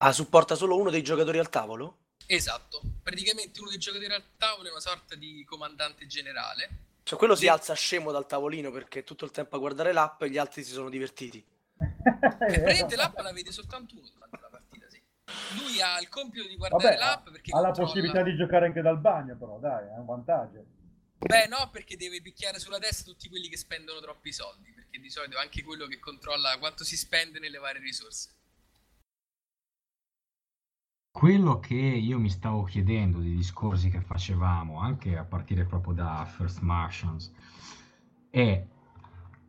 Ah, 0.00 0.12
supporta 0.12 0.54
solo 0.54 0.78
uno 0.78 0.90
dei 0.90 1.02
giocatori 1.02 1.38
al 1.38 1.48
tavolo? 1.48 1.96
Esatto, 2.26 2.80
praticamente 3.02 3.60
uno 3.60 3.70
dei 3.70 3.78
giocatori 3.78 4.12
al 4.12 4.22
tavolo 4.36 4.68
è 4.68 4.70
una 4.70 4.80
sorta 4.80 5.16
di 5.16 5.44
comandante 5.44 6.06
generale. 6.06 6.68
Cioè 7.02 7.18
quello 7.18 7.34
si 7.34 7.48
alza 7.48 7.74
scemo 7.74 8.12
dal 8.12 8.26
tavolino 8.26 8.70
perché 8.70 9.02
tutto 9.02 9.24
il 9.24 9.32
tempo 9.32 9.56
a 9.56 9.58
guardare 9.58 9.92
l'app 9.92 10.22
e 10.22 10.30
gli 10.30 10.38
altri 10.38 10.62
si 10.62 10.70
sono 10.70 10.88
divertiti. 10.88 11.44
E 11.78 11.94
praticamente 12.38 12.94
l'app 12.94 13.18
la 13.18 13.32
vede 13.32 13.50
soltanto 13.50 13.96
uno 13.96 14.06
durante 14.12 14.38
la 14.40 14.48
partita, 14.48 14.86
sì. 14.88 15.02
lui 15.58 15.80
ha 15.80 15.98
il 15.98 16.08
compito 16.08 16.46
di 16.46 16.56
guardare 16.56 16.82
Vabbè, 16.82 16.98
l'app 16.98 17.28
perché 17.30 17.50
ha 17.56 17.60
la 17.60 17.70
possibilità 17.72 18.22
di 18.22 18.36
giocare 18.36 18.66
anche 18.66 18.82
dal 18.82 19.00
bagno, 19.00 19.36
però, 19.36 19.58
dai, 19.58 19.88
è 19.88 19.98
un 19.98 20.06
vantaggio. 20.06 20.64
Beh, 21.18 21.48
no, 21.48 21.70
perché 21.72 21.96
deve 21.96 22.20
picchiare 22.20 22.60
sulla 22.60 22.78
testa 22.78 23.02
tutti 23.10 23.28
quelli 23.28 23.48
che 23.48 23.56
spendono 23.56 23.98
troppi 23.98 24.32
soldi, 24.32 24.70
perché 24.70 25.00
di 25.00 25.10
solito 25.10 25.38
è 25.38 25.40
anche 25.40 25.64
quello 25.64 25.86
che 25.86 25.98
controlla 25.98 26.56
quanto 26.58 26.84
si 26.84 26.96
spende 26.96 27.40
nelle 27.40 27.58
varie 27.58 27.80
risorse. 27.80 28.36
Quello 31.18 31.58
che 31.58 31.74
io 31.74 32.16
mi 32.20 32.30
stavo 32.30 32.62
chiedendo 32.62 33.18
dei 33.18 33.34
discorsi 33.34 33.90
che 33.90 34.00
facevamo, 34.00 34.78
anche 34.78 35.16
a 35.16 35.24
partire 35.24 35.64
proprio 35.64 35.92
da 35.92 36.24
First 36.24 36.60
Martians, 36.60 37.32
è 38.30 38.64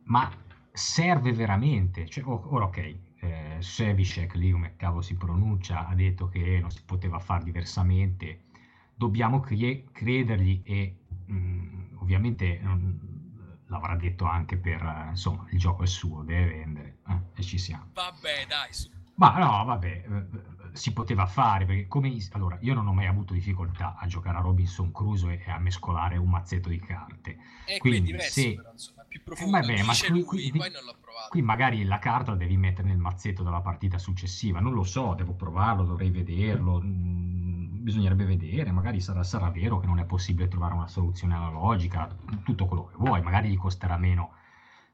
ma 0.06 0.28
serve 0.72 1.32
veramente? 1.32 2.08
Cioè, 2.08 2.24
ora 2.26 2.64
ok, 2.64 2.96
eh, 3.20 3.56
Sevicek, 3.60 4.34
lì 4.34 4.50
come 4.50 4.74
cavolo 4.74 5.00
si 5.00 5.14
pronuncia, 5.14 5.86
ha 5.86 5.94
detto 5.94 6.28
che 6.28 6.58
non 6.60 6.72
si 6.72 6.82
poteva 6.84 7.20
fare 7.20 7.44
diversamente, 7.44 8.46
dobbiamo 8.92 9.38
crie- 9.38 9.84
credergli 9.92 10.62
e 10.64 10.96
mm, 11.30 11.98
ovviamente 11.98 12.58
non- 12.64 13.62
l'avrà 13.66 13.94
detto 13.94 14.24
anche 14.24 14.56
per, 14.56 15.06
insomma, 15.10 15.46
il 15.50 15.58
gioco 15.60 15.84
è 15.84 15.86
suo, 15.86 16.24
deve 16.24 16.50
vendere, 16.50 16.96
eh, 17.06 17.20
e 17.36 17.42
ci 17.44 17.58
siamo. 17.58 17.90
Vabbè, 17.94 18.46
dai, 18.48 18.72
su. 18.72 18.90
Ma 19.14 19.38
no, 19.38 19.64
vabbè, 19.66 20.04
eh, 20.08 20.59
si 20.72 20.92
poteva 20.92 21.26
fare 21.26 21.64
perché 21.64 21.86
come 21.86 22.14
allora 22.32 22.56
io 22.60 22.74
non 22.74 22.86
ho 22.86 22.92
mai 22.92 23.06
avuto 23.06 23.32
difficoltà 23.32 23.96
a 23.98 24.06
giocare 24.06 24.38
a 24.38 24.40
Robinson 24.40 24.92
Crusoe 24.92 25.42
e 25.44 25.50
a 25.50 25.58
mescolare 25.58 26.16
un 26.16 26.28
mazzetto 26.28 26.68
di 26.68 26.78
carte. 26.80 27.30
E 27.66 27.78
qui 27.78 27.90
è 27.90 27.92
Quindi, 27.92 28.10
diverso, 28.12 28.40
se- 28.40 28.54
però, 28.54 28.70
insomma, 28.72 29.02
è 29.02 29.06
più 29.06 29.20
Eh, 29.20 29.22
profondo. 29.22 29.50
vabbè, 29.58 29.82
ma 29.84 29.92
Dice 29.92 30.10
qui, 30.10 30.22
qui- 30.24 30.50
provato. 30.50 31.28
qui 31.30 31.42
magari 31.42 31.84
la 31.84 31.98
carta 31.98 32.30
la 32.32 32.36
devi 32.36 32.56
mettere 32.56 32.88
nel 32.88 32.98
mazzetto 32.98 33.42
della 33.42 33.60
partita 33.60 33.98
successiva. 33.98 34.60
Non 34.60 34.72
lo 34.72 34.84
so, 34.84 35.14
devo 35.14 35.32
provarlo, 35.34 35.84
dovrei 35.84 36.10
vederlo. 36.10 36.80
mm, 36.82 37.82
bisognerebbe 37.82 38.24
vedere, 38.24 38.70
magari 38.72 39.00
sarà, 39.00 39.22
sarà 39.22 39.48
vero 39.50 39.78
che 39.78 39.86
non 39.86 39.98
è 39.98 40.04
possibile 40.04 40.48
trovare 40.48 40.74
una 40.74 40.86
soluzione 40.88 41.34
analogica, 41.34 42.14
tutto 42.44 42.66
quello 42.66 42.86
che 42.86 42.94
vuoi, 42.98 43.22
magari 43.22 43.48
gli 43.50 43.56
costerà 43.56 43.96
meno 43.96 44.32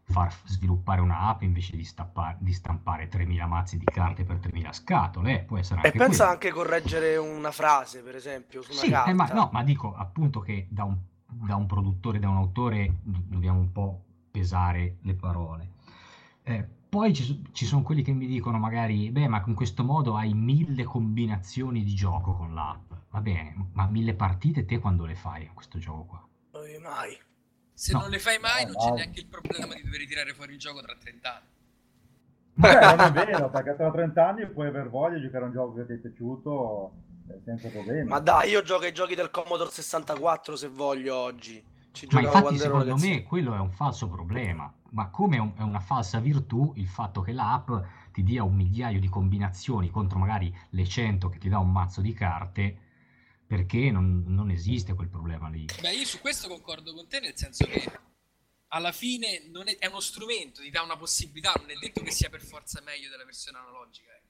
far 0.09 0.33
sviluppare 0.45 1.01
una 1.01 1.21
app 1.29 1.42
invece 1.42 1.77
di, 1.77 1.85
stappa- 1.85 2.37
di 2.38 2.53
stampare 2.53 3.09
3000 3.09 3.47
mazzi 3.47 3.79
di 3.79 3.85
carte 3.85 4.25
per 4.25 4.38
3000 4.38 4.73
scatole, 4.73 5.40
eh, 5.40 5.45
può 5.45 5.59
essere 5.59 5.81
E 5.81 5.81
anche 5.81 6.01
pensa 6.01 6.29
quello. 6.29 6.29
anche 6.29 6.51
correggere 6.51 7.16
una 7.16 7.51
frase, 7.51 8.03
per 8.03 8.14
esempio, 8.14 8.61
su 8.61 8.73
una 8.73 8.85
Sì, 8.85 8.87
carta. 8.87 9.11
eh, 9.11 9.12
ma, 9.14 9.27
no, 9.33 9.49
ma 9.53 9.62
dico 9.62 9.95
appunto 9.95 10.40
che 10.40 10.66
da 10.71 10.85
un, 10.85 10.97
da 11.27 11.57
un 11.57 11.66
produttore, 11.66 12.19
da 12.19 12.29
un 12.29 12.37
autore, 12.37 12.99
do- 13.03 13.23
dobbiamo 13.27 13.59
un 13.61 13.73
po' 13.73 14.05
pesare 14.31 14.99
le 15.03 15.14
parole. 15.14 15.71
Eh, 16.42 16.64
poi 16.88 17.12
ci, 17.14 17.42
ci 17.53 17.64
sono 17.66 17.83
quelli 17.83 18.03
che 18.03 18.12
mi 18.12 18.27
dicono 18.27 18.59
magari, 18.59 19.11
beh, 19.11 19.29
ma 19.29 19.40
con 19.40 19.55
questo 19.55 19.85
modo 19.85 20.16
hai 20.16 20.35
mille 20.35 20.85
combinazioni 20.85 21.83
di 21.85 21.95
gioco 21.95 22.35
con 22.35 22.55
l'app. 22.55 22.92
Va 23.11 23.21
bene, 23.21 23.71
ma 23.73 23.87
mille 23.87 24.14
partite 24.14 24.64
te 24.64 24.79
quando 24.79 25.05
le 25.07 25.14
fai 25.14 25.47
a 25.47 25.53
questo 25.53 25.79
gioco 25.79 26.05
qua? 26.05 26.29
Eh, 26.55 26.79
mai. 26.81 27.16
Se 27.78 27.92
no. 27.92 28.00
non 28.00 28.08
le 28.10 28.18
fai 28.18 28.38
mai, 28.38 28.64
No, 28.64 28.72
non 28.72 28.80
c'è 28.80 28.88
no. 28.88 28.94
neanche 28.94 29.20
il 29.20 29.26
problema 29.26 29.74
di 29.74 29.82
dover 29.82 30.06
tirare 30.06 30.32
fuori 30.32 30.54
il 30.54 30.58
gioco 30.58 30.80
tra 30.80 30.96
30 30.98 31.34
anni. 31.36 31.46
Cioè, 32.58 32.96
non 32.96 33.06
è 33.06 33.12
vero, 33.26 33.50
perché 33.50 33.76
tra 33.76 33.90
30 33.90 34.26
anni 34.26 34.46
puoi 34.48 34.68
aver 34.68 34.88
voglia 34.88 35.16
di 35.16 35.24
giocare 35.24 35.44
a 35.44 35.46
un 35.48 35.52
gioco 35.52 35.74
che 35.74 35.84
ti 35.86 35.92
è 35.92 35.96
piaciuto 35.96 36.92
eh, 37.28 37.40
senza 37.44 37.68
problemi. 37.68 38.08
Ma 38.08 38.18
dai, 38.18 38.48
io 38.48 38.62
gioco 38.62 38.84
ai 38.84 38.94
giochi 38.94 39.14
del 39.14 39.30
Commodore 39.30 39.70
64 39.70 40.56
se 40.56 40.68
voglio 40.68 41.16
oggi. 41.16 41.62
Ci 41.92 42.08
Ma 42.10 42.20
giocavo 42.22 42.38
infatti 42.38 42.58
secondo 42.58 42.96
me 42.96 43.22
quello 43.24 43.54
è 43.54 43.58
un 43.58 43.70
falso 43.70 44.08
problema, 44.08 44.72
ma 44.92 45.08
come 45.10 45.36
è 45.36 45.62
una 45.62 45.80
falsa 45.80 46.18
virtù 46.18 46.72
il 46.76 46.86
fatto 46.88 47.20
che 47.20 47.32
l'app 47.32 47.70
ti 48.10 48.22
dia 48.22 48.42
un 48.42 48.54
migliaio 48.54 49.00
di 49.00 49.08
combinazioni 49.10 49.90
contro 49.90 50.18
magari 50.18 50.54
le 50.70 50.84
100 50.86 51.28
che 51.28 51.38
ti 51.38 51.50
dà 51.50 51.58
un 51.58 51.70
mazzo 51.70 52.00
di 52.00 52.14
carte, 52.14 52.78
perché 53.46 53.90
non, 53.90 54.24
non 54.26 54.50
esiste 54.50 54.94
quel 54.94 55.09
problema 55.09 55.48
lì. 55.48 55.66
Beh, 55.80 55.92
io 55.92 56.04
su 56.04 56.20
questo 56.20 56.48
concordo 56.48 56.92
con 56.94 57.06
te, 57.06 57.20
nel 57.20 57.37
senso 57.37 57.64
che 57.64 57.90
alla 58.68 58.92
fine 58.92 59.44
non 59.48 59.68
è, 59.68 59.76
è 59.78 59.87
uno 59.87 60.00
strumento, 60.00 60.61
ti 60.61 60.70
dà 60.70 60.82
una 60.82 60.96
possibilità, 60.96 61.52
non 61.56 61.70
è 61.70 61.74
detto 61.74 62.02
che 62.02 62.11
sia 62.11 62.28
per 62.28 62.42
forza 62.42 62.80
meglio 62.82 63.09
della 63.09 63.24
versione 63.24 63.59
analogica. 63.59 64.12
Ecco. 64.12 64.24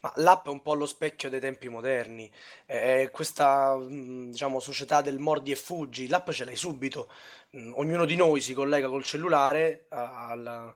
Ma 0.00 0.12
l'app 0.16 0.46
è 0.46 0.48
un 0.48 0.62
po' 0.62 0.74
lo 0.74 0.86
specchio 0.86 1.28
dei 1.28 1.40
tempi 1.40 1.68
moderni. 1.68 2.30
È 2.64 3.08
questa, 3.12 3.76
mh, 3.76 4.30
diciamo, 4.30 4.58
società 4.58 5.02
del 5.02 5.18
mordi 5.18 5.50
e 5.50 5.56
fuggi. 5.56 6.08
L'app 6.08 6.30
ce 6.30 6.44
l'hai 6.46 6.56
subito. 6.56 7.12
Mm, 7.56 7.72
Ognuno 7.74 8.06
di 8.06 8.16
noi 8.16 8.40
si 8.40 8.54
collega 8.54 8.88
col 8.88 9.04
cellulare 9.04 9.86
alla- 9.90 10.74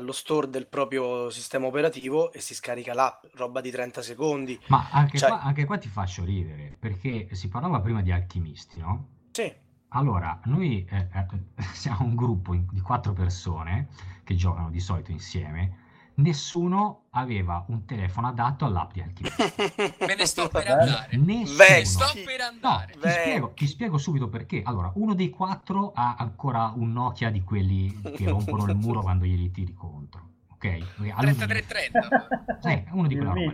allo 0.00 0.12
store 0.12 0.48
del 0.48 0.66
proprio 0.66 1.30
sistema 1.30 1.66
operativo 1.66 2.32
e 2.32 2.40
si 2.40 2.54
scarica 2.54 2.92
l'app, 2.94 3.24
roba 3.34 3.60
di 3.60 3.70
30 3.70 4.02
secondi. 4.02 4.58
Ma 4.68 4.88
anche, 4.90 5.18
Cioè- 5.18 5.28
qua, 5.28 5.40
anche 5.42 5.64
qua 5.64 5.78
ti 5.78 5.88
faccio 5.88 6.24
ridere, 6.24 6.74
perché 6.78 7.28
si 7.34 7.48
parlava 7.48 7.80
prima 7.80 8.02
di 8.02 8.10
alchimisti, 8.10 8.80
no? 8.80 9.08
Sì, 9.30 9.52
Allora, 9.92 10.38
noi 10.44 10.84
eh, 10.88 11.08
eh, 11.12 11.26
siamo 11.72 12.04
un 12.04 12.14
gruppo 12.14 12.54
di 12.54 12.80
quattro 12.80 13.12
persone 13.12 13.88
che 14.24 14.34
giocano 14.36 14.70
di 14.70 14.78
solito 14.80 15.10
insieme. 15.10 15.88
Nessuno 16.14 17.04
aveva 17.10 17.64
un 17.68 17.84
telefono 17.86 18.28
adatto 18.28 18.64
all'app 18.64 18.92
di 18.92 19.00
alchimista. 19.00 19.44
Me 20.06 20.14
ne 20.14 20.26
sto 20.26 20.48
per 20.48 20.66
andare. 20.68 21.16
Nessuno. 21.16 21.56
ne 21.58 21.68
Vecchi. 21.68 21.84
sto 21.86 22.04
per 22.24 22.38
No, 22.40 22.46
andare. 22.46 22.92
ti 22.92 22.98
Vecchi. 22.98 23.20
spiego, 23.20 23.52
ti 23.54 23.66
spiego 23.66 23.98
subito 23.98 24.28
perché. 24.28 24.62
Allora, 24.64 24.90
uno 24.96 25.14
dei 25.14 25.30
quattro 25.30 25.92
ha 25.94 26.16
ancora 26.18 26.72
un 26.76 26.92
Nokia 26.92 27.30
di 27.30 27.42
quelli 27.42 27.98
che 28.14 28.28
rompono 28.28 28.70
il 28.70 28.76
muro 28.76 29.00
quando 29.00 29.24
glieli 29.24 29.50
tiri 29.50 29.72
contro. 29.72 30.28
Ok? 30.50 30.58
Perché 30.60 31.10
a 31.10 31.22
lui- 31.22 31.34
3330. 31.36 32.58
Eh, 32.68 32.84
uno 32.90 33.06
di 33.08 33.16
quella 33.16 33.32
roba. 33.32 33.52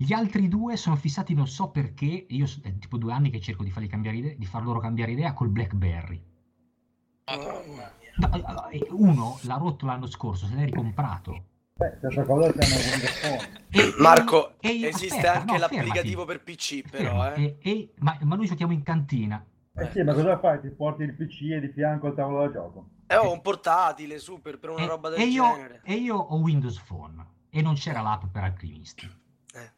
Gli 0.00 0.12
altri 0.12 0.46
due 0.46 0.76
sono 0.76 0.94
fissati 0.94 1.34
non 1.34 1.48
so 1.48 1.70
perché, 1.70 2.26
io 2.28 2.46
è 2.62 2.78
tipo 2.78 2.96
due 2.98 3.12
anni 3.12 3.30
che 3.30 3.40
cerco 3.40 3.64
di 3.64 3.70
farli 3.72 3.88
cambiare 3.88 4.16
idea, 4.18 4.34
di 4.36 4.46
far 4.46 4.62
loro 4.62 4.78
cambiare 4.78 5.10
idea 5.10 5.32
col 5.32 5.48
BlackBerry. 5.48 6.22
Madonna 7.26 7.60
mia. 7.66 7.92
No, 8.16 8.28
allora, 8.32 8.68
e 8.68 8.86
Uno 8.90 9.38
l'ha 9.42 9.56
rotto 9.56 9.86
l'anno 9.86 10.06
scorso, 10.06 10.46
se 10.46 10.54
l'è 10.54 10.64
ricomprato. 10.66 11.44
Beh, 11.78 11.96
cosa 12.00 12.24
Windows 12.24 13.20
Phone. 13.20 13.94
Marco, 14.00 14.54
e 14.58 14.82
esiste 14.88 15.14
aspetta, 15.18 15.34
anche 15.34 15.52
no, 15.52 15.58
l'applicativo 15.58 16.26
fermati. 16.26 16.26
per 16.26 16.42
PC, 16.42 16.90
però, 16.90 17.32
eh. 17.34 17.56
e- 17.60 17.70
e- 17.70 17.92
ma, 17.98 18.18
ma 18.22 18.34
noi 18.34 18.46
giochiamo 18.46 18.72
in 18.72 18.82
cantina. 18.82 19.44
Eh 19.76 19.88
sì, 19.92 20.02
ma 20.02 20.12
cosa 20.12 20.36
fai? 20.40 20.60
Ti 20.60 20.70
porti 20.70 21.04
il 21.04 21.14
PC 21.14 21.52
e 21.52 21.60
di 21.60 21.68
fianco 21.68 22.08
al 22.08 22.14
tavolo 22.16 22.44
da 22.46 22.52
gioco? 22.52 22.88
Eh, 23.06 23.16
ho 23.16 23.30
un 23.30 23.40
portatile 23.40 24.18
super 24.18 24.58
per 24.58 24.70
una 24.70 24.86
roba 24.86 25.08
del 25.08 25.20
e 25.20 25.26
io, 25.26 25.44
genere. 25.54 25.80
e 25.84 25.94
io 25.94 26.16
ho 26.16 26.36
Windows 26.38 26.80
Phone 26.80 27.24
e 27.48 27.62
non 27.62 27.74
c'era 27.74 28.00
l'app 28.00 28.24
per 28.32 28.42
alchimisti. 28.42 29.06
Eh. 29.54 29.72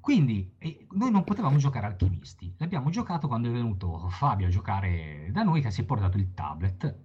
Quindi 0.00 0.54
eh, 0.56 0.86
noi 0.92 1.10
non 1.10 1.22
potevamo 1.22 1.58
giocare 1.58 1.84
alchimisti. 1.84 2.54
L'abbiamo 2.56 2.88
giocato 2.88 3.28
quando 3.28 3.48
è 3.48 3.52
venuto 3.52 4.08
Fabio 4.08 4.46
a 4.46 4.50
giocare 4.50 5.28
da 5.32 5.42
noi 5.42 5.60
che 5.60 5.70
si 5.70 5.82
è 5.82 5.84
portato 5.84 6.16
il 6.16 6.32
tablet. 6.32 6.96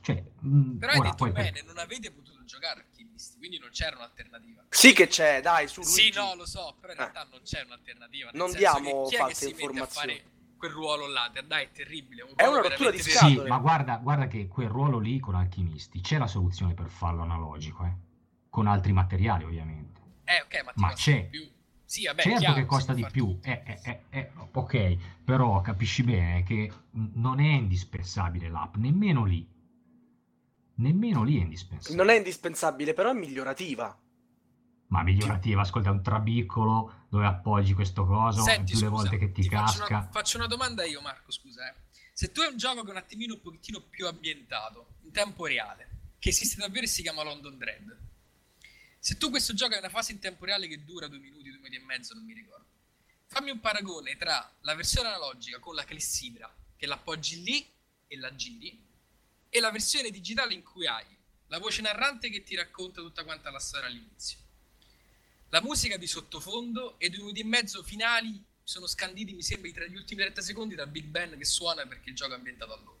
Cioè, 0.00 0.22
mh, 0.40 0.78
Però 0.78 0.92
hai 0.92 0.98
ora 0.98 1.08
detto 1.10 1.24
poi 1.24 1.32
per- 1.32 1.42
bene, 1.44 1.62
non 1.66 1.78
avete 1.78 2.10
potuto 2.12 2.44
giocare 2.44 2.80
a 2.80 2.82
alchimisti, 2.84 3.38
quindi 3.38 3.58
non 3.58 3.70
c'era 3.70 3.96
un'alternativa. 3.96 4.64
Sì 4.68 4.92
che 4.92 5.06
c'è, 5.06 5.40
dai, 5.40 5.68
su 5.68 5.82
Sì, 5.82 6.02
Luigi. 6.02 6.18
no, 6.18 6.34
lo 6.34 6.46
so, 6.46 6.76
però 6.80 6.92
in 6.92 6.98
realtà 6.98 7.26
non 7.30 7.40
c'è 7.42 7.62
un'alternativa. 7.64 8.30
nel 8.30 8.40
Non 8.40 8.50
senso 8.50 8.58
diamo 8.80 9.02
che 9.04 9.08
chi 9.10 9.14
è 9.14 9.18
che 9.18 9.24
false 9.24 9.34
si 9.34 9.44
mette 9.52 9.62
a 9.62 9.66
informazioni. 9.66 10.12
fare 10.18 10.30
quel 10.56 10.70
ruolo 10.72 11.06
là? 11.06 11.30
Dai, 11.46 11.64
è 11.64 11.70
terribile. 11.72 12.22
un 12.22 12.32
È 12.34 12.46
una 12.46 12.60
rottura 12.60 12.90
di 12.90 12.98
scatole. 12.98 13.42
Sì, 13.42 13.48
ma 13.48 13.58
guarda, 13.58 13.96
guarda 13.96 14.26
che 14.26 14.48
quel 14.48 14.68
ruolo 14.68 14.98
lì 14.98 15.18
con 15.20 15.34
alchimisti 15.34 16.00
c'è 16.00 16.18
la 16.18 16.26
soluzione 16.26 16.74
per 16.74 16.88
farlo 16.88 17.22
analogico, 17.22 17.84
eh? 17.84 17.94
con 18.48 18.66
altri 18.66 18.92
materiali 18.92 19.44
ovviamente. 19.44 20.00
Eh, 20.24 20.40
ok, 20.42 20.64
ma 20.64 20.72
ti 20.72 20.80
Ma 20.80 20.88
costa 20.88 21.10
c'è. 21.10 21.20
di 21.22 21.28
più. 21.28 21.50
Sì, 21.84 22.04
vabbè, 22.04 22.22
certo 22.22 22.38
chiaro, 22.38 22.54
che 22.54 22.66
costa 22.66 22.92
di 22.92 23.06
più, 23.10 23.38
eh, 23.42 23.62
eh, 23.64 23.80
eh, 23.82 24.02
eh, 24.10 24.30
ok, 24.52 24.96
però 25.24 25.60
capisci 25.62 26.02
bene 26.02 26.42
che 26.42 26.70
non 26.90 27.40
è 27.40 27.46
indispensabile 27.48 28.50
l'app, 28.50 28.74
nemmeno 28.76 29.24
lì. 29.24 29.48
Nemmeno 30.78 31.24
lì 31.24 31.38
è 31.38 31.42
indispensabile. 31.42 31.96
Non 31.96 32.12
è 32.12 32.16
indispensabile, 32.16 32.92
però 32.92 33.10
è 33.10 33.14
migliorativa. 33.14 33.98
Ma 34.88 35.02
migliorativa, 35.02 35.62
ascolta, 35.62 35.90
un 35.90 36.02
trabiccolo 36.02 37.06
dove 37.10 37.26
appoggi 37.26 37.74
questo 37.74 38.06
coso 38.06 38.42
Senti, 38.42 38.72
più 38.72 38.80
le 38.82 38.88
volte 38.88 39.18
che 39.18 39.32
ti, 39.32 39.42
faccio 39.42 39.80
casca. 39.80 39.96
una, 39.96 40.08
faccio 40.10 40.38
una 40.38 40.46
domanda 40.46 40.84
io, 40.84 41.00
Marco, 41.00 41.30
scusa. 41.30 41.68
Eh. 41.68 41.74
Se 42.12 42.32
tu 42.32 42.40
hai 42.40 42.50
un 42.50 42.56
gioco 42.56 42.82
che 42.82 42.88
è 42.88 42.90
un 42.92 42.96
attimino 42.96 43.34
un 43.34 43.40
pochettino 43.40 43.80
più 43.82 44.06
ambientato, 44.06 44.94
in 45.02 45.12
tempo 45.12 45.46
reale, 45.46 46.14
che 46.18 46.30
esiste 46.30 46.60
davvero 46.60 46.84
e 46.84 46.88
si 46.88 47.02
chiama 47.02 47.22
London 47.22 47.58
Dread, 47.58 47.98
se 48.98 49.16
tu 49.16 49.30
questo 49.30 49.54
gioco 49.54 49.72
hai 49.72 49.78
una 49.78 49.90
fase 49.90 50.12
in 50.12 50.20
tempo 50.20 50.44
reale 50.44 50.68
che 50.68 50.84
dura 50.84 51.06
due 51.06 51.18
minuti, 51.18 51.50
due 51.50 51.58
minuti 51.58 51.76
e 51.76 51.84
mezzo, 51.84 52.14
non 52.14 52.24
mi 52.24 52.32
ricordo, 52.32 52.66
fammi 53.26 53.50
un 53.50 53.60
paragone 53.60 54.16
tra 54.16 54.56
la 54.60 54.74
versione 54.74 55.08
analogica 55.08 55.58
con 55.58 55.74
la 55.74 55.84
clessidra, 55.84 56.52
che 56.76 56.86
l'appoggi 56.86 57.42
lì 57.42 57.66
e 58.06 58.16
la 58.16 58.34
giri, 58.34 58.86
e 59.50 59.60
la 59.60 59.70
versione 59.70 60.10
digitale 60.10 60.54
in 60.54 60.62
cui 60.62 60.86
hai 60.86 61.16
la 61.48 61.58
voce 61.58 61.80
narrante 61.80 62.28
che 62.30 62.42
ti 62.42 62.54
racconta 62.54 63.00
tutta 63.00 63.24
quanta 63.24 63.50
la 63.50 63.58
storia 63.58 63.86
all'inizio. 63.88 64.38
La 65.48 65.62
musica 65.62 65.96
di 65.96 66.06
sottofondo 66.06 66.98
e 66.98 67.08
due 67.08 67.20
minuti 67.20 67.40
e 67.40 67.44
mezzo 67.44 67.82
finali 67.82 68.44
sono 68.62 68.86
scanditi, 68.86 69.32
mi 69.32 69.42
sembra, 69.42 69.70
tra 69.70 69.86
gli 69.86 69.96
ultimi 69.96 70.20
30 70.20 70.42
secondi 70.42 70.74
da 70.74 70.86
Big 70.86 71.06
Ben 71.06 71.38
che 71.38 71.46
suona 71.46 71.86
perché 71.86 72.10
il 72.10 72.16
gioco 72.16 72.32
è 72.32 72.36
ambientato 72.36 72.74
a 72.74 72.76
Londra. 72.76 72.97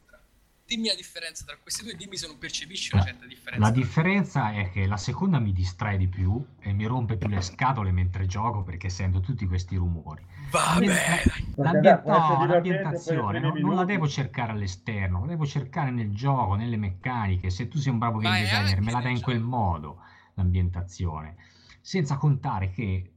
Dimmi 0.68 0.88
la 0.88 0.94
differenza 0.94 1.46
tra 1.46 1.56
questi 1.56 1.82
due, 1.82 1.96
dimmi 1.96 2.18
se 2.18 2.26
non 2.26 2.36
percepisci 2.36 2.94
una 2.94 3.02
certa 3.02 3.24
differenza. 3.24 3.66
La 3.66 3.72
differenza 3.72 4.52
è 4.52 4.70
che 4.70 4.86
la 4.86 4.98
seconda 4.98 5.38
mi 5.38 5.52
distrae 5.52 5.96
di 5.96 6.08
più 6.08 6.44
e 6.60 6.74
mi 6.74 6.84
rompe 6.84 7.16
più 7.16 7.26
le 7.28 7.40
scatole 7.40 7.90
mentre 7.90 8.26
gioco 8.26 8.62
perché 8.62 8.90
sento 8.90 9.20
tutti 9.20 9.46
questi 9.46 9.76
rumori. 9.76 10.22
Vabbè, 10.50 11.22
L'ambien- 11.56 12.02
no, 12.04 12.46
l'ambientazione 12.46 13.40
non, 13.40 13.58
non 13.58 13.74
la 13.74 13.84
devo 13.84 14.06
cercare 14.06 14.52
all'esterno, 14.52 15.20
la 15.20 15.26
devo 15.26 15.46
cercare 15.46 15.90
nel 15.90 16.12
gioco, 16.12 16.54
nelle 16.54 16.76
meccaniche. 16.76 17.48
Se 17.48 17.66
tu 17.68 17.78
sei 17.78 17.92
un 17.92 17.98
bravo 17.98 18.18
game 18.18 18.40
designer, 18.40 18.80
me 18.82 18.92
la 18.92 19.00
dai 19.00 19.12
in 19.14 19.22
quel 19.22 19.40
modo 19.40 20.02
l'ambientazione. 20.34 21.36
Senza 21.80 22.18
contare 22.18 22.70
che, 22.70 23.12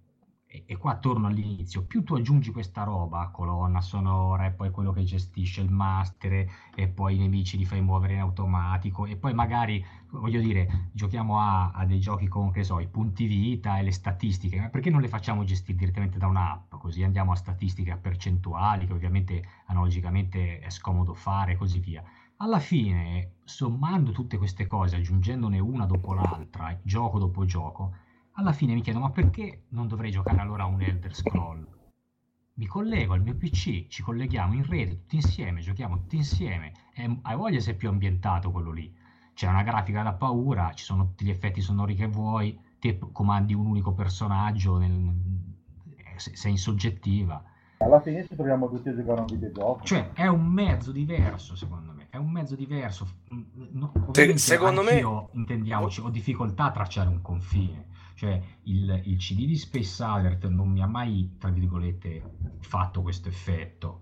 e, 0.51 0.63
e 0.65 0.75
qua 0.75 0.97
torno 0.97 1.27
all'inizio, 1.27 1.85
più 1.85 2.03
tu 2.03 2.13
aggiungi 2.15 2.51
questa 2.51 2.83
roba, 2.83 3.29
colonna 3.31 3.79
sonora, 3.79 4.45
e 4.45 4.51
poi 4.51 4.69
quello 4.69 4.91
che 4.91 5.03
gestisce 5.03 5.61
il 5.61 5.71
master, 5.71 6.45
e 6.75 6.87
poi 6.89 7.15
i 7.15 7.19
nemici 7.19 7.57
li 7.57 7.63
fai 7.63 7.81
muovere 7.81 8.15
in 8.15 8.19
automatico, 8.19 9.05
e 9.05 9.15
poi 9.15 9.33
magari, 9.33 9.83
voglio 10.09 10.41
dire, 10.41 10.89
giochiamo 10.91 11.39
a, 11.39 11.71
a 11.71 11.85
dei 11.85 12.01
giochi 12.01 12.27
con, 12.27 12.51
che 12.51 12.65
so, 12.65 12.79
i 12.81 12.87
punti 12.87 13.25
vita 13.27 13.79
e 13.79 13.83
le 13.83 13.93
statistiche, 13.93 14.59
ma 14.59 14.67
perché 14.67 14.89
non 14.89 14.99
le 14.99 15.07
facciamo 15.07 15.45
gestire 15.45 15.77
direttamente 15.77 16.17
da 16.17 16.27
un'app? 16.27 16.75
Così 16.75 17.01
andiamo 17.01 17.31
a 17.31 17.35
statistiche 17.35 17.91
a 17.91 17.97
percentuali, 17.97 18.85
che 18.85 18.93
ovviamente 18.93 19.43
analogicamente 19.67 20.59
è 20.59 20.69
scomodo 20.69 21.13
fare 21.13 21.53
e 21.53 21.55
così 21.55 21.79
via. 21.79 22.03
Alla 22.37 22.59
fine, 22.59 23.35
sommando 23.43 24.11
tutte 24.11 24.37
queste 24.37 24.67
cose, 24.67 24.97
aggiungendone 24.97 25.59
una 25.59 25.85
dopo 25.85 26.13
l'altra, 26.13 26.77
gioco 26.81 27.19
dopo 27.19 27.45
gioco, 27.45 27.93
alla 28.33 28.53
fine 28.53 28.73
mi 28.73 28.81
chiedo, 28.81 28.99
ma 28.99 29.09
perché 29.09 29.63
non 29.69 29.87
dovrei 29.87 30.11
giocare 30.11 30.39
allora 30.39 30.63
a 30.63 30.67
un 30.67 30.81
Elder 30.81 31.13
Scroll? 31.15 31.67
Mi 32.53 32.65
collego 32.65 33.13
al 33.13 33.21
mio 33.21 33.35
PC, 33.35 33.87
ci 33.87 34.03
colleghiamo 34.03 34.53
in 34.53 34.65
rete 34.67 34.91
tutti 34.91 35.15
insieme, 35.15 35.61
giochiamo 35.61 35.95
tutti 35.97 36.17
insieme, 36.17 36.73
e 36.93 37.19
hai 37.23 37.35
voglia 37.35 37.59
se 37.59 37.71
è 37.71 37.75
più 37.75 37.89
ambientato 37.89 38.51
quello 38.51 38.71
lì. 38.71 38.93
C'è 39.33 39.47
una 39.47 39.63
grafica 39.63 40.03
da 40.03 40.13
paura, 40.13 40.71
ci 40.73 40.83
sono 40.83 41.05
tutti 41.05 41.25
gli 41.25 41.29
effetti 41.29 41.61
sonori 41.61 41.95
che 41.95 42.07
vuoi, 42.07 42.59
te 42.79 42.99
comandi 43.11 43.53
un 43.53 43.65
unico 43.65 43.93
personaggio, 43.93 44.77
nel- 44.77 45.15
eh, 45.95 46.19
se- 46.19 46.35
sei 46.35 46.51
in 46.51 46.57
soggettiva. 46.57 47.43
Alla 47.77 47.99
fine 47.99 48.27
ci 48.27 48.35
troviamo 48.35 48.69
tutti 48.69 48.89
a 48.89 48.95
giocare 48.95 49.19
a 49.19 49.21
un 49.21 49.27
videogioco. 49.27 49.83
Cioè, 49.83 50.11
è 50.11 50.27
un 50.27 50.45
mezzo 50.45 50.91
diverso, 50.91 51.55
secondo 51.55 51.93
me. 51.93 52.07
È 52.11 52.17
un 52.17 52.29
mezzo 52.29 52.55
diverso. 52.55 53.07
Mm, 53.33 53.41
no, 53.71 53.91
secondo 54.35 54.83
me- 54.83 55.27
intendiamoci, 55.31 56.01
ho 56.01 56.09
difficoltà 56.09 56.65
a 56.65 56.71
tracciare 56.71 57.09
un 57.09 57.21
confine. 57.21 57.87
Cioè, 58.21 58.39
il, 58.65 59.01
il 59.05 59.17
CD 59.17 59.47
di 59.47 59.55
Space 59.57 60.03
Alert 60.03 60.45
non 60.45 60.69
mi 60.69 60.79
ha 60.83 60.85
mai, 60.85 61.37
tra 61.39 61.49
virgolette, 61.49 62.21
fatto 62.59 63.01
questo 63.01 63.29
effetto. 63.29 64.01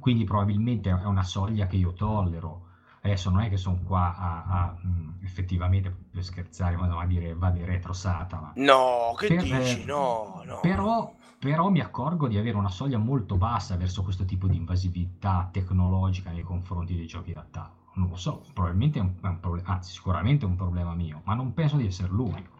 Quindi 0.00 0.24
probabilmente 0.24 0.90
è 0.90 1.04
una 1.04 1.22
soglia 1.22 1.68
che 1.68 1.76
io 1.76 1.92
tollero. 1.92 2.66
Adesso 3.02 3.30
non 3.30 3.42
è 3.42 3.48
che 3.48 3.56
sono 3.56 3.78
qua 3.84 4.16
a, 4.16 4.42
a, 4.44 4.76
mm, 4.84 5.22
effettivamente 5.22 5.88
per 6.10 6.24
scherzare, 6.24 6.74
ma 6.74 7.00
a 7.00 7.06
dire 7.06 7.32
vade 7.34 7.64
retro 7.64 7.92
Satana. 7.92 8.50
No, 8.56 9.14
che 9.16 9.28
Per- 9.28 9.44
dici? 9.44 9.82
eh, 9.82 9.84
No, 9.84 10.42
no. 10.44 10.58
Però, 10.60 11.14
però 11.38 11.68
mi 11.70 11.78
accorgo 11.78 12.26
di 12.26 12.38
avere 12.38 12.56
una 12.56 12.70
soglia 12.70 12.98
molto 12.98 13.36
bassa 13.36 13.76
verso 13.76 14.02
questo 14.02 14.24
tipo 14.24 14.48
di 14.48 14.56
invasività 14.56 15.48
tecnologica 15.52 16.32
nei 16.32 16.42
confronti 16.42 16.96
dei 16.96 17.06
giochi 17.06 17.32
da 17.32 17.46
tavolo. 17.48 17.92
Non 17.94 18.08
lo 18.08 18.16
so, 18.16 18.42
probabilmente 18.52 18.98
è 18.98 19.02
un, 19.02 19.14
è 19.20 19.26
un 19.28 19.38
problema, 19.38 19.68
anzi 19.68 19.92
sicuramente 19.92 20.44
è 20.44 20.48
un 20.48 20.56
problema 20.56 20.92
mio, 20.92 21.20
ma 21.22 21.34
non 21.34 21.54
penso 21.54 21.76
di 21.76 21.86
essere 21.86 22.08
l'unico. 22.08 22.58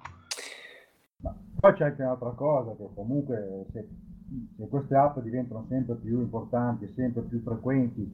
Poi 1.23 1.75
c'è 1.75 1.85
anche 1.85 2.03
un'altra 2.03 2.31
cosa, 2.31 2.75
che 2.77 2.89
comunque 2.95 3.67
se, 3.73 3.87
se 4.57 4.69
queste 4.69 4.95
app 4.95 5.19
diventano 5.19 5.67
sempre 5.69 5.97
più 5.97 6.21
importanti, 6.21 6.89
sempre 6.95 7.23
più 7.23 7.41
frequenti, 7.43 8.11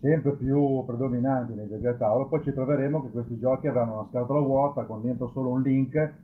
sempre 0.00 0.32
più 0.32 0.84
predominanti 0.84 1.54
nei 1.54 1.68
giochi 1.68 1.86
a 1.86 1.94
tavolo, 1.94 2.26
poi 2.26 2.42
ci 2.42 2.52
troveremo 2.52 3.02
che 3.02 3.10
questi 3.10 3.38
giochi 3.38 3.68
avranno 3.68 3.92
una 3.92 4.08
scatola 4.08 4.40
vuota 4.40 4.84
con 4.84 5.02
dentro 5.02 5.28
solo 5.28 5.50
un 5.50 5.62
link 5.62 6.14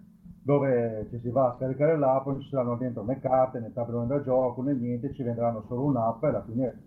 dove 0.43 1.07
ci 1.11 1.19
si 1.21 1.29
va 1.31 1.49
a 1.49 1.57
scaricare 1.57 1.97
l'app, 1.97 2.27
non 2.27 2.41
ci 2.41 2.49
saranno 2.49 2.77
dentro 2.77 3.05
né 3.05 3.19
carte, 3.21 3.59
né 3.59 3.73
tabellone 3.73 4.07
da 4.07 4.23
gioco, 4.23 4.63
né 4.63 4.75
niente, 4.75 5.13
ci 5.13 5.23
venderanno 5.23 5.65
solo 5.67 5.85
un'app 5.85 6.23
e 6.23 6.27
alla 6.29 6.43
fine, 6.43 6.83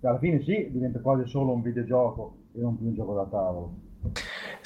alla 0.00 0.18
fine 0.18 0.42
sì, 0.42 0.68
diventa 0.70 0.98
quasi 1.00 1.28
solo 1.28 1.52
un 1.52 1.62
videogioco 1.62 2.36
e 2.52 2.60
non 2.60 2.76
più 2.76 2.86
un 2.86 2.94
gioco 2.94 3.14
da 3.14 3.24
tavolo. 3.26 3.87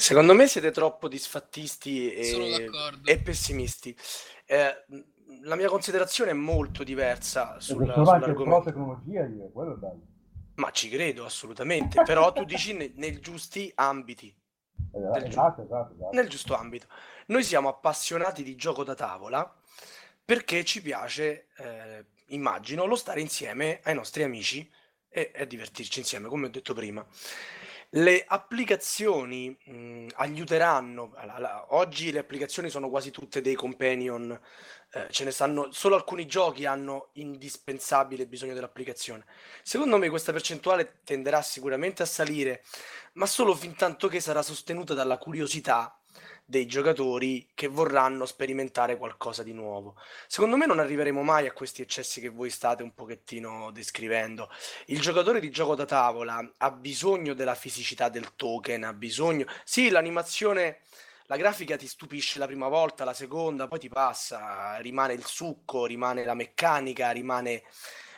Secondo 0.02 0.34
me 0.34 0.48
siete 0.48 0.72
troppo 0.72 1.06
disfattisti 1.06 2.12
e, 2.12 2.68
e 3.04 3.18
pessimisti. 3.20 3.96
Eh, 4.46 4.84
la 5.42 5.54
mia 5.54 5.68
considerazione 5.68 6.32
è 6.32 6.34
molto 6.34 6.82
diversa 6.82 7.60
sul, 7.60 7.76
Perché 7.76 7.92
sono 7.92 8.10
anche 8.10 8.18
pro 8.18 8.24
sull'argomento. 8.24 8.64
tecnologia, 8.64 9.24
io, 9.26 9.48
quello 9.52 9.74
è 9.74 9.76
bello. 9.76 10.00
Ma 10.56 10.72
ci 10.72 10.88
credo 10.88 11.24
assolutamente, 11.24 12.02
però 12.02 12.32
tu 12.32 12.42
dici 12.42 12.72
ne- 12.72 12.90
nel 12.96 13.20
giusti 13.20 13.70
ambiti. 13.76 14.34
Esatto, 14.92 15.18
Del 15.20 15.28
esatto, 15.28 15.62
esatto, 15.62 15.94
esatto. 15.94 16.16
nel 16.16 16.28
giusto 16.28 16.56
ambito. 16.56 16.86
Noi 17.26 17.44
siamo 17.44 17.68
appassionati 17.68 18.42
di 18.42 18.56
gioco 18.56 18.82
da 18.82 18.96
tavola 18.96 19.54
perché 20.24 20.64
ci 20.64 20.82
piace, 20.82 21.46
eh, 21.58 22.06
immagino, 22.26 22.86
lo 22.86 22.96
stare 22.96 23.20
insieme 23.20 23.78
ai 23.84 23.94
nostri 23.94 24.24
amici 24.24 24.68
e, 25.08 25.30
e 25.32 25.46
divertirci 25.46 26.00
insieme, 26.00 26.26
come 26.26 26.46
ho 26.46 26.50
detto 26.50 26.74
prima. 26.74 27.06
Le 27.94 28.24
applicazioni 28.26 29.54
mh, 29.66 30.06
aiuteranno, 30.14 31.12
alla- 31.14 31.34
alla- 31.34 31.66
oggi 31.74 32.10
le 32.10 32.20
applicazioni 32.20 32.70
sono 32.70 32.88
quasi 32.88 33.10
tutte 33.10 33.42
dei 33.42 33.54
companion, 33.54 34.30
eh, 34.92 35.08
ce 35.10 35.24
ne 35.24 35.30
stanno, 35.30 35.70
solo 35.72 35.94
alcuni 35.96 36.24
giochi 36.26 36.64
hanno 36.64 37.10
indispensabile 37.14 38.26
bisogno 38.26 38.54
dell'applicazione. 38.54 39.26
Secondo 39.62 39.98
me 39.98 40.08
questa 40.08 40.32
percentuale 40.32 41.00
tenderà 41.04 41.42
sicuramente 41.42 42.02
a 42.02 42.06
salire, 42.06 42.64
ma 43.14 43.26
solo 43.26 43.54
fin 43.54 43.74
tanto 43.76 44.08
che 44.08 44.20
sarà 44.20 44.40
sostenuta 44.42 44.94
dalla 44.94 45.18
curiosità 45.18 45.94
dei 46.52 46.66
giocatori 46.66 47.48
che 47.54 47.66
vorranno 47.66 48.26
sperimentare 48.26 48.98
qualcosa 48.98 49.42
di 49.42 49.54
nuovo. 49.54 49.96
Secondo 50.26 50.58
me 50.58 50.66
non 50.66 50.80
arriveremo 50.80 51.22
mai 51.22 51.46
a 51.46 51.52
questi 51.52 51.80
eccessi 51.80 52.20
che 52.20 52.28
voi 52.28 52.50
state 52.50 52.82
un 52.82 52.92
pochettino 52.92 53.70
descrivendo. 53.72 54.50
Il 54.88 55.00
giocatore 55.00 55.40
di 55.40 55.50
gioco 55.50 55.74
da 55.74 55.86
tavola 55.86 56.46
ha 56.58 56.70
bisogno 56.70 57.32
della 57.32 57.54
fisicità 57.54 58.10
del 58.10 58.36
token, 58.36 58.84
ha 58.84 58.92
bisogno... 58.92 59.46
Sì, 59.64 59.88
l'animazione, 59.88 60.80
la 61.26 61.38
grafica 61.38 61.78
ti 61.78 61.86
stupisce 61.86 62.38
la 62.38 62.44
prima 62.46 62.68
volta, 62.68 63.04
la 63.04 63.14
seconda, 63.14 63.66
poi 63.66 63.78
ti 63.78 63.88
passa, 63.88 64.76
rimane 64.76 65.14
il 65.14 65.24
succo, 65.24 65.86
rimane 65.86 66.22
la 66.22 66.34
meccanica, 66.34 67.12
rimane 67.12 67.62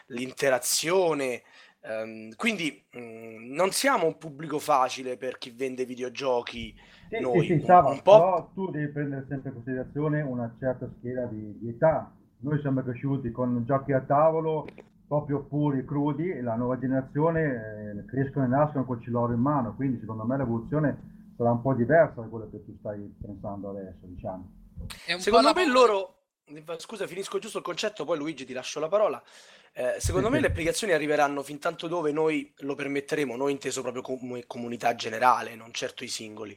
l'interazione. 0.06 1.44
ehm, 1.82 2.34
quindi 2.34 2.84
mh, 2.90 3.54
non 3.54 3.70
siamo 3.70 4.06
un 4.06 4.18
pubblico 4.18 4.58
facile 4.58 5.16
per 5.16 5.38
chi 5.38 5.50
vende 5.50 5.84
videogiochi. 5.84 6.74
Sì, 7.16 7.20
Noi, 7.20 7.46
sì, 7.46 7.58
sì, 7.58 7.64
Sava, 7.64 7.90
un 7.90 8.02
po'- 8.02 8.12
però 8.12 8.50
tu 8.54 8.70
devi 8.70 8.88
prendere 8.88 9.24
sempre 9.28 9.50
in 9.50 9.54
considerazione 9.54 10.22
una 10.22 10.52
certa 10.58 10.88
scheda 10.98 11.26
di, 11.26 11.58
di 11.58 11.68
età. 11.68 12.10
Noi 12.38 12.60
siamo 12.60 12.82
cresciuti 12.82 13.30
con 13.30 13.62
giochi 13.64 13.92
a 13.92 14.00
tavolo 14.00 14.66
proprio 15.06 15.40
puri, 15.40 15.84
crudi, 15.84 16.30
e 16.30 16.42
la 16.42 16.54
nuova 16.56 16.78
generazione 16.78 17.42
eh, 17.42 18.04
crescono 18.06 18.44
e 18.46 18.48
nascono 18.48 18.84
col 18.84 19.00
ciloro 19.02 19.32
in 19.32 19.40
mano, 19.40 19.74
quindi 19.74 19.98
secondo 20.00 20.24
me 20.24 20.36
l'evoluzione 20.36 21.32
sarà 21.36 21.50
un 21.50 21.60
po' 21.60 21.74
diversa 21.74 22.20
da 22.20 22.26
quello 22.26 22.48
che 22.50 22.64
tu 22.64 22.76
stai 22.78 23.14
pensando 23.20 23.70
adesso, 23.70 24.00
diciamo. 24.02 24.50
Secondo 25.18 25.52
me 25.54 25.66
loro, 25.66 26.16
scusa, 26.78 27.06
finisco 27.06 27.38
giusto 27.38 27.58
il 27.58 27.64
concetto, 27.64 28.04
poi 28.04 28.18
Luigi 28.18 28.44
ti 28.44 28.52
lascio 28.52 28.80
la 28.80 28.88
parola. 28.88 29.22
Eh, 29.72 29.96
secondo 29.98 30.30
me 30.30 30.40
le 30.40 30.46
applicazioni 30.46 30.92
arriveranno 30.92 31.42
fin 31.42 31.58
tanto 31.58 31.88
dove 31.88 32.12
noi 32.12 32.52
lo 32.58 32.74
permetteremo, 32.74 33.34
noi 33.36 33.52
inteso 33.52 33.82
proprio 33.82 34.02
come 34.02 34.46
comunità 34.46 34.94
generale, 34.94 35.56
non 35.56 35.72
certo 35.72 36.04
i 36.04 36.08
singoli. 36.08 36.56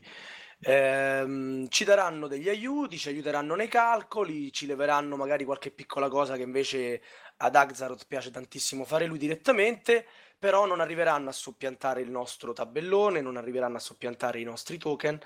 Ehm, 0.59 1.67
ci 1.69 1.83
daranno 1.83 2.27
degli 2.27 2.49
aiuti, 2.49 2.97
ci 2.97 3.09
aiuteranno 3.09 3.55
nei 3.55 3.67
calcoli, 3.67 4.51
ci 4.51 4.65
leveranno 4.65 5.15
magari 5.15 5.45
qualche 5.45 5.71
piccola 5.71 6.09
cosa 6.09 6.35
che 6.35 6.41
invece 6.41 7.01
ad 7.37 7.55
Axaroth 7.55 8.07
piace 8.07 8.31
tantissimo 8.31 8.83
fare 8.83 9.05
lui 9.05 9.19
direttamente, 9.19 10.05
però 10.39 10.65
non 10.65 10.79
arriveranno 10.79 11.29
a 11.29 11.33
soppiantare 11.33 12.01
il 12.01 12.09
nostro 12.09 12.53
tabellone, 12.53 13.21
non 13.21 13.37
arriveranno 13.37 13.77
a 13.77 13.79
soppiantare 13.79 14.39
i 14.39 14.43
nostri 14.43 14.77
token, 14.77 15.19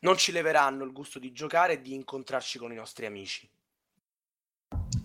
non 0.00 0.16
ci 0.18 0.32
leveranno 0.32 0.84
il 0.84 0.92
gusto 0.92 1.18
di 1.18 1.32
giocare 1.32 1.74
e 1.74 1.80
di 1.80 1.94
incontrarci 1.94 2.58
con 2.58 2.70
i 2.72 2.76
nostri 2.76 3.06
amici. 3.06 3.48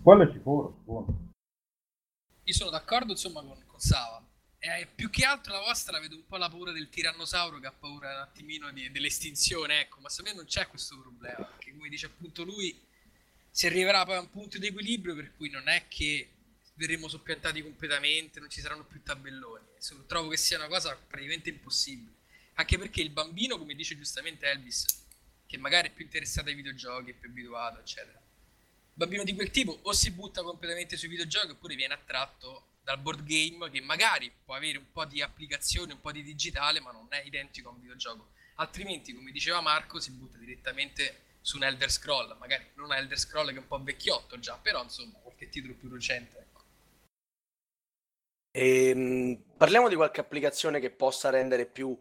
Quello 0.02 0.22
è 0.22 0.32
sicuro, 0.32 0.74
sicuro. 0.78 1.06
Io 2.44 2.54
sono 2.54 2.70
d'accordo 2.70 3.12
insomma 3.12 3.42
con, 3.42 3.62
con 3.66 3.78
Sava. 3.78 4.29
E 4.62 4.86
più 4.94 5.08
che 5.08 5.24
altro 5.24 5.54
la 5.54 5.60
vostra 5.60 5.98
vedo 5.98 6.16
un 6.16 6.26
po' 6.26 6.36
la 6.36 6.50
paura 6.50 6.70
del 6.70 6.90
tirannosauro 6.90 7.58
che 7.58 7.66
ha 7.66 7.72
paura 7.72 8.14
un 8.14 8.20
attimino 8.20 8.70
di- 8.72 8.90
dell'estinzione, 8.90 9.80
ecco, 9.80 10.00
ma 10.00 10.10
secondo 10.10 10.30
me 10.32 10.36
non 10.36 10.46
c'è 10.46 10.66
questo 10.66 11.00
problema, 11.00 11.46
perché 11.46 11.72
come 11.72 11.88
dice 11.88 12.06
appunto 12.06 12.44
lui, 12.44 12.78
si 13.50 13.66
arriverà 13.66 14.04
poi 14.04 14.16
a 14.16 14.20
un 14.20 14.28
punto 14.28 14.58
di 14.58 14.66
equilibrio 14.66 15.14
per 15.14 15.34
cui 15.34 15.48
non 15.48 15.66
è 15.68 15.88
che 15.88 16.28
verremo 16.74 17.08
soppiantati 17.08 17.62
completamente, 17.62 18.38
non 18.38 18.50
ci 18.50 18.60
saranno 18.60 18.84
più 18.84 19.02
tabelloni. 19.02 19.64
Insomma, 19.76 20.02
trovo 20.02 20.28
che 20.28 20.36
sia 20.36 20.58
una 20.58 20.68
cosa 20.68 20.94
praticamente 20.94 21.48
impossibile. 21.48 22.16
Anche 22.54 22.76
perché 22.76 23.00
il 23.00 23.10
bambino, 23.10 23.56
come 23.56 23.74
dice 23.74 23.96
giustamente 23.96 24.44
Elvis, 24.44 24.84
che 25.46 25.56
magari 25.56 25.88
è 25.88 25.90
più 25.90 26.04
interessato 26.04 26.50
ai 26.50 26.54
videogiochi, 26.54 27.10
è 27.10 27.14
più 27.14 27.30
abituato, 27.30 27.80
eccetera, 27.80 28.20
bambino 28.92 29.24
di 29.24 29.34
quel 29.34 29.50
tipo 29.50 29.78
o 29.82 29.92
si 29.94 30.10
butta 30.10 30.42
completamente 30.42 30.98
sui 30.98 31.08
videogiochi 31.08 31.52
oppure 31.52 31.74
viene 31.76 31.94
attratto 31.94 32.69
dal 32.90 32.98
board 32.98 33.22
game 33.22 33.70
che 33.70 33.80
magari 33.80 34.32
può 34.44 34.54
avere 34.54 34.78
un 34.78 34.90
po' 34.90 35.04
di 35.04 35.22
applicazione, 35.22 35.92
un 35.92 36.00
po' 36.00 36.10
di 36.10 36.24
digitale, 36.24 36.80
ma 36.80 36.90
non 36.90 37.06
è 37.10 37.22
identico 37.24 37.68
a 37.68 37.72
un 37.72 37.80
videogioco. 37.80 38.30
Altrimenti, 38.56 39.14
come 39.14 39.30
diceva 39.30 39.60
Marco, 39.60 40.00
si 40.00 40.10
butta 40.10 40.38
direttamente 40.38 41.28
su 41.40 41.56
un 41.56 41.62
Elder 41.62 41.90
Scroll, 41.90 42.36
magari 42.38 42.66
non 42.74 42.86
un 42.86 42.94
Elder 42.94 43.18
Scroll 43.18 43.50
che 43.50 43.54
è 43.54 43.58
un 43.58 43.68
po' 43.68 43.80
vecchiotto 43.82 44.38
già, 44.40 44.58
però 44.60 44.82
insomma 44.82 45.18
qualche 45.22 45.48
titolo 45.48 45.74
più 45.74 45.88
recente. 45.88 46.38
Ecco. 46.38 46.62
E, 48.50 48.88
ehm, 48.88 49.42
parliamo 49.56 49.88
di 49.88 49.94
qualche 49.94 50.20
applicazione 50.20 50.80
che 50.80 50.90
possa 50.90 51.30
rendere 51.30 51.66
più 51.66 51.96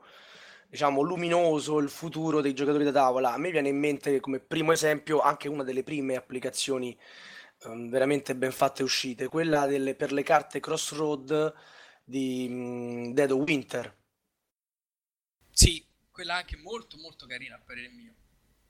diciamo, 0.67 1.01
luminoso 1.01 1.77
il 1.77 1.89
futuro 1.89 2.41
dei 2.41 2.53
giocatori 2.53 2.83
da 2.83 2.91
tavola. 2.91 3.33
A 3.33 3.37
me 3.37 3.51
viene 3.51 3.69
in 3.69 3.77
mente 3.77 4.19
come 4.19 4.39
primo 4.39 4.71
esempio 4.71 5.21
anche 5.21 5.47
una 5.47 5.63
delle 5.63 5.83
prime 5.83 6.15
applicazioni 6.15 6.97
um, 7.65 7.89
veramente 7.89 8.35
ben 8.35 8.51
fatte 8.51 8.83
uscite, 8.83 9.27
quella 9.27 9.65
delle, 9.65 9.95
per 9.95 10.11
le 10.11 10.23
carte 10.23 10.59
Crossroad 10.59 11.53
di 12.03 12.47
um, 12.49 13.13
Dead 13.13 13.31
of 13.31 13.41
Winter. 13.41 13.97
Sì, 15.51 15.85
quella 16.09 16.35
anche 16.35 16.55
molto 16.55 16.97
molto 16.97 17.25
carina 17.25 17.55
a 17.55 17.59
parere 17.59 17.89
mio. 17.89 18.13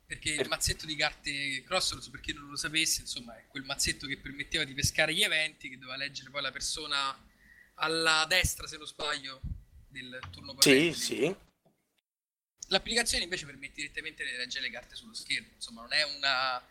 Perché 0.05 0.31
il 0.31 0.47
mazzetto 0.47 0.87
di 0.87 0.95
carte 0.95 1.61
Crossroads, 1.63 2.09
per 2.09 2.19
chi 2.19 2.33
non 2.33 2.49
lo 2.49 2.55
sapesse, 2.55 3.01
insomma, 3.01 3.37
è 3.37 3.45
quel 3.47 3.63
mazzetto 3.63 4.07
che 4.07 4.17
permetteva 4.17 4.63
di 4.63 4.73
pescare 4.73 5.13
gli 5.13 5.21
eventi, 5.21 5.69
che 5.69 5.77
doveva 5.77 5.97
leggere 5.97 6.31
poi 6.31 6.41
la 6.41 6.51
persona 6.51 7.15
alla 7.75 8.25
destra, 8.27 8.65
se 8.65 8.77
non 8.77 8.87
sbaglio, 8.87 9.39
del 9.87 10.19
turno 10.31 10.55
corrente. 10.55 10.93
Sì, 10.93 10.99
sì. 10.99 11.35
L'applicazione 12.69 13.23
invece 13.23 13.45
permette 13.45 13.81
direttamente 13.81 14.25
di 14.25 14.31
leggere 14.31 14.65
le 14.65 14.71
carte 14.71 14.95
sullo 14.95 15.13
schermo, 15.13 15.49
insomma, 15.53 15.81
non 15.81 15.93
è 15.93 16.01
una, 16.01 16.57
un 16.57 16.63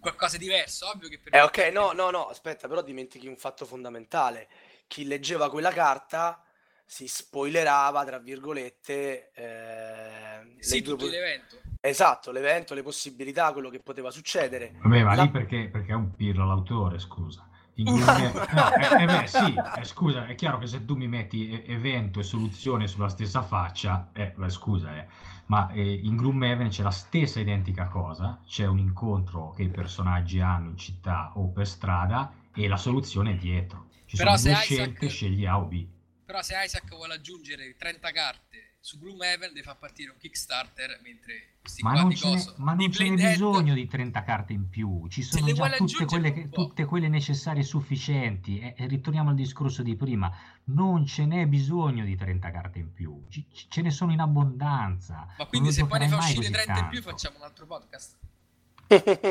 qualcosa 0.00 0.36
di 0.36 0.44
diverso, 0.44 0.88
ovvio 0.88 1.08
che 1.08 1.18
per... 1.18 1.34
Eh, 1.34 1.42
ok, 1.42 1.70
no, 1.72 1.92
no, 1.92 2.10
no, 2.10 2.28
aspetta, 2.28 2.68
però 2.68 2.82
dimentichi 2.82 3.26
un 3.26 3.36
fatto 3.36 3.64
fondamentale. 3.64 4.48
Chi 4.86 5.06
leggeva 5.06 5.50
quella 5.50 5.72
carta 5.72 6.42
si 6.84 7.08
spoilerava, 7.08 8.04
tra 8.04 8.18
virgolette, 8.18 9.30
eh, 9.34 10.56
sì, 10.58 10.82
tutto 10.82 11.06
due... 11.06 11.10
l'evento. 11.10 11.60
Esatto, 11.80 12.30
l'evento, 12.30 12.74
le 12.74 12.82
possibilità, 12.82 13.52
quello 13.52 13.70
che 13.70 13.80
poteva 13.80 14.10
succedere. 14.10 14.74
Vabbè, 14.82 15.02
ma 15.02 15.14
La... 15.14 15.22
lì 15.22 15.30
perché, 15.30 15.68
perché 15.70 15.92
è 15.92 15.96
un 15.96 16.14
pirlo 16.14 16.46
l'autore, 16.46 16.98
scusa. 16.98 17.48
Groove... 17.74 18.46
no, 18.52 18.74
eh, 18.74 19.02
eh, 19.02 19.06
beh, 19.06 19.26
sì, 19.26 19.54
eh, 19.76 19.84
scusa, 19.84 20.26
è 20.26 20.34
chiaro 20.36 20.58
che 20.58 20.66
se 20.66 20.84
tu 20.84 20.94
mi 20.94 21.08
metti 21.08 21.64
evento 21.66 22.20
e 22.20 22.22
soluzione 22.22 22.86
sulla 22.86 23.08
stessa 23.08 23.42
faccia, 23.42 24.10
eh, 24.12 24.32
beh, 24.34 24.48
scusa, 24.48 24.96
eh, 24.96 25.06
ma 25.46 25.70
eh, 25.72 25.92
in 25.92 26.16
Gloomhaven 26.16 26.68
c'è 26.68 26.82
la 26.82 26.90
stessa 26.90 27.40
identica 27.40 27.88
cosa, 27.88 28.40
c'è 28.46 28.66
un 28.66 28.78
incontro 28.78 29.50
che 29.50 29.64
i 29.64 29.68
personaggi 29.68 30.40
hanno 30.40 30.70
in 30.70 30.76
città 30.76 31.32
o 31.34 31.48
per 31.48 31.66
strada 31.66 32.32
e 32.54 32.68
la 32.68 32.76
soluzione 32.76 33.32
è 33.32 33.36
dietro. 33.36 33.88
Ci 34.06 34.16
Però 34.16 34.36
sono 34.36 34.54
due 34.54 34.62
Isaac... 34.62 34.64
scelte, 34.64 35.08
scegli 35.08 35.46
A 35.46 35.58
o 35.58 35.64
B. 35.64 35.86
Però 36.24 36.42
se 36.42 36.54
Isaac 36.64 36.88
vuole 36.94 37.14
aggiungere 37.14 37.76
30 37.76 38.10
carte 38.12 38.73
su 38.84 38.98
Gloomhaven 38.98 39.48
deve 39.54 39.62
far 39.62 39.78
partire 39.78 40.10
un 40.10 40.18
Kickstarter 40.18 41.00
mentre 41.02 41.54
questi 41.62 41.82
ma 41.82 41.94
non, 41.94 42.14
ce 42.14 42.52
ma 42.56 42.74
non 42.74 42.90
c'è 42.90 43.10
bisogno 43.14 43.72
di 43.72 43.86
30 43.86 44.22
carte 44.24 44.52
in 44.52 44.68
più. 44.68 45.06
Ci 45.08 45.22
sono 45.22 45.50
già 45.50 45.70
tutte 45.70 46.04
quelle, 46.04 46.50
tutte 46.50 46.84
quelle, 46.84 47.08
necessarie 47.08 47.62
e 47.62 47.64
sufficienti. 47.64 48.58
E, 48.58 48.74
e, 48.76 48.86
ritorniamo 48.86 49.30
al 49.30 49.36
discorso 49.36 49.82
di 49.82 49.96
prima. 49.96 50.30
Non 50.64 51.06
ce 51.06 51.24
n'è 51.24 51.46
bisogno 51.46 52.04
di 52.04 52.14
30 52.14 52.50
carte 52.50 52.78
in 52.78 52.92
più. 52.92 53.24
C- 53.30 53.46
ce 53.68 53.80
ne 53.80 53.90
sono 53.90 54.12
in 54.12 54.20
abbondanza. 54.20 55.28
Ma 55.38 55.46
quindi 55.46 55.72
se 55.72 55.86
poi 55.86 56.00
ne 56.00 56.08
fa 56.08 56.18
uscire 56.18 56.50
30 56.50 56.64
tanto. 56.64 56.80
in 56.82 56.88
più 56.90 57.00
facciamo 57.00 57.38
un 57.38 57.44
altro 57.44 57.64
podcast. 57.64 58.18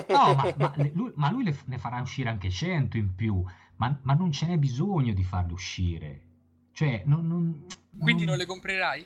No 0.10 0.34
ma, 0.34 0.54
ma, 0.58 0.74
lui, 0.94 1.12
ma 1.14 1.30
lui 1.30 1.44
le, 1.44 1.56
ne 1.66 1.78
farà 1.78 2.02
uscire 2.02 2.28
anche 2.28 2.50
100 2.50 2.98
in 2.98 3.14
più. 3.14 3.46
Ma, 3.76 3.96
ma 4.02 4.16
non 4.16 4.32
ce 4.32 4.48
n'è 4.48 4.58
bisogno 4.58 5.14
di 5.14 5.24
farle 5.24 5.54
uscire. 5.54 6.22
Cioè 6.72 7.04
non, 7.06 7.28
non, 7.28 7.66
quindi 8.00 8.26
non 8.26 8.38
le 8.38 8.46
comprerai? 8.46 9.06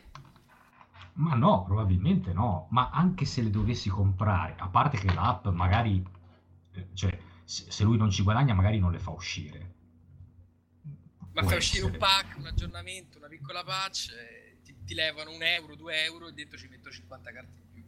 Ma 1.17 1.33
no, 1.33 1.63
probabilmente 1.63 2.31
no, 2.31 2.67
ma 2.69 2.89
anche 2.91 3.25
se 3.25 3.41
le 3.41 3.49
dovessi 3.49 3.89
comprare, 3.89 4.55
a 4.57 4.67
parte 4.67 4.97
che 4.97 5.11
l'app 5.11 5.47
magari, 5.47 6.03
eh, 6.73 6.89
cioè, 6.93 7.17
se 7.43 7.83
lui 7.83 7.97
non 7.97 8.11
ci 8.11 8.21
guadagna 8.21 8.53
magari 8.53 8.77
non 8.77 8.91
le 8.91 8.99
fa 8.99 9.11
uscire. 9.11 9.73
Ma 11.33 11.43
fa 11.43 11.55
uscire 11.55 11.85
un 11.85 11.97
pack, 11.97 12.37
un 12.37 12.45
aggiornamento, 12.45 13.17
una 13.17 13.27
piccola 13.27 13.63
patch, 13.63 14.11
ti, 14.63 14.75
ti, 14.83 14.93
levano 14.93 15.31
un 15.31 15.41
euro, 15.41 15.75
due 15.75 16.03
euro 16.03 16.27
e 16.27 16.33
dentro 16.33 16.57
ci 16.57 16.67
metto 16.67 16.91
50 16.91 17.31
carte 17.31 17.59
in 17.59 17.71
più. 17.73 17.83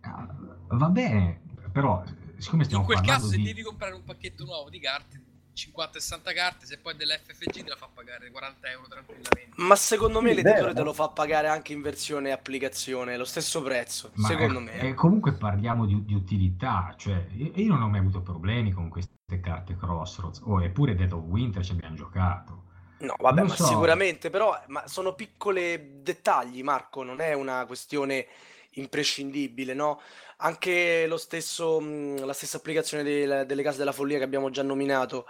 Ah, 0.00 0.76
va 0.76 0.88
bene, 0.88 1.40
però 1.72 2.02
siccome 2.38 2.64
stiamo 2.64 2.86
parlando 2.86 3.10
In 3.10 3.16
quel 3.16 3.20
caso 3.20 3.28
di... 3.28 3.36
se 3.36 3.42
devi 3.42 3.62
comprare 3.62 3.94
un 3.94 4.04
pacchetto 4.04 4.44
nuovo 4.44 4.70
di 4.70 4.80
carte 4.80 5.27
50-60 5.58 6.34
carte, 6.34 6.66
se 6.66 6.78
poi 6.78 6.94
dell'FFG 6.94 7.64
te 7.64 7.68
la 7.68 7.76
fa 7.76 7.88
pagare 7.92 8.30
40 8.30 8.70
euro 8.70 8.86
tranquillamente. 8.86 9.50
Ma 9.56 9.74
secondo 9.74 10.20
me 10.20 10.32
l'editore 10.32 10.72
te 10.72 10.82
lo 10.82 10.92
fa 10.92 11.08
pagare 11.08 11.48
anche 11.48 11.72
in 11.72 11.82
versione 11.82 12.30
applicazione, 12.30 13.16
lo 13.16 13.24
stesso 13.24 13.60
prezzo, 13.60 14.12
Ma 14.14 14.28
secondo 14.28 14.60
è, 14.60 14.62
me. 14.62 14.80
E 14.80 14.94
comunque 14.94 15.32
parliamo 15.32 15.84
di, 15.84 16.04
di, 16.04 16.14
utilità, 16.14 16.94
cioè 16.96 17.26
io 17.34 17.72
non 17.72 17.82
ho 17.82 17.88
mai 17.88 18.00
avuto 18.00 18.22
problemi 18.22 18.70
con 18.70 18.88
queste 18.88 19.40
carte 19.40 19.76
Crossroads, 19.76 20.42
oh, 20.44 20.62
eppure 20.62 20.94
Dead 20.94 21.12
of 21.12 21.24
Winter 21.24 21.64
ci 21.64 21.72
abbiamo 21.72 21.96
giocato. 21.96 22.66
No, 23.00 23.14
vabbè, 23.18 23.42
ma 23.42 23.54
so. 23.54 23.64
sicuramente, 23.64 24.30
però 24.30 24.60
ma 24.68 24.86
sono 24.86 25.14
piccoli 25.14 26.02
dettagli, 26.02 26.62
Marco, 26.62 27.02
non 27.02 27.20
è 27.20 27.32
una 27.32 27.64
questione 27.66 28.26
imprescindibile, 28.72 29.74
no? 29.74 30.00
Anche 30.40 31.06
lo 31.06 31.16
stesso, 31.16 31.80
mhmm, 31.80 32.24
la 32.24 32.32
stessa 32.32 32.58
applicazione 32.58 33.02
del 33.02 33.44
delle 33.46 33.62
Case 33.62 33.78
della 33.78 33.92
Follia 33.92 34.18
che 34.18 34.24
abbiamo 34.24 34.50
già 34.50 34.62
nominato, 34.62 35.26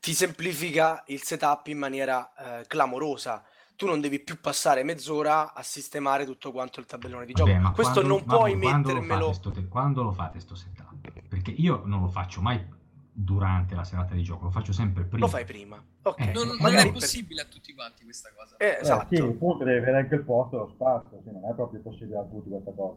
ti 0.00 0.12
semplifica 0.12 1.02
il 1.08 1.22
setup 1.22 1.66
in 1.68 1.78
maniera, 1.78 2.32
ehm, 2.38 2.62
clamorosa. 2.66 3.44
Tu 3.76 3.86
non 3.86 4.00
devi 4.00 4.18
più 4.18 4.40
passare 4.40 4.82
mezz'ora 4.82 5.54
a 5.54 5.62
sistemare 5.62 6.24
tutto 6.24 6.50
quanto 6.50 6.80
il 6.80 6.86
tabellone 6.86 7.26
di 7.26 7.32
gioco. 7.32 7.54
ma 7.54 7.70
Questo 7.70 8.00
quando 8.00 8.08
non 8.16 8.24
puoi 8.24 8.58
quando 8.58 8.88
lo 8.88 8.94
mettermelo 8.94 9.32
sto 9.32 9.50
te 9.52 9.68
quando 9.68 10.02
lo 10.02 10.10
fate 10.10 10.40
'sto 10.40 10.56
setup? 10.56 11.12
Perché 11.28 11.52
io 11.52 11.82
non 11.84 12.00
lo 12.00 12.08
faccio 12.08 12.40
mai 12.40 12.76
durante 13.12 13.74
la 13.74 13.82
serata 13.82 14.14
di 14.14 14.22
gioco, 14.22 14.44
lo 14.44 14.50
faccio 14.50 14.72
sempre 14.72 15.02
prima. 15.04 15.26
Lo 15.26 15.30
fai 15.30 15.44
prima. 15.44 15.82
Okay. 16.02 16.28
Eh, 16.28 16.32
non, 16.32 16.56
non 16.58 16.74
è 16.74 16.92
possibile 16.92 17.42
per... 17.42 17.50
a 17.50 17.54
tutti 17.54 17.74
quanti 17.74 18.04
questa 18.04 18.30
cosa. 18.36 18.56
Eh, 18.56 18.66
eh, 18.66 18.78
esatto. 18.80 19.14
sì, 19.14 19.20
appunto 19.20 19.64
deve 19.64 19.78
avere 19.78 19.98
anche 19.98 20.14
il 20.14 20.22
posto 20.22 20.54
e 20.54 20.58
lo 20.58 20.68
spazio, 20.68 21.20
sì, 21.24 21.30
non 21.32 21.44
è 21.50 21.54
proprio 21.54 21.80
possibile 21.80 22.18
a 22.18 22.24
tutti 22.24 22.48
questa 22.48 22.72
cosa. 22.72 22.96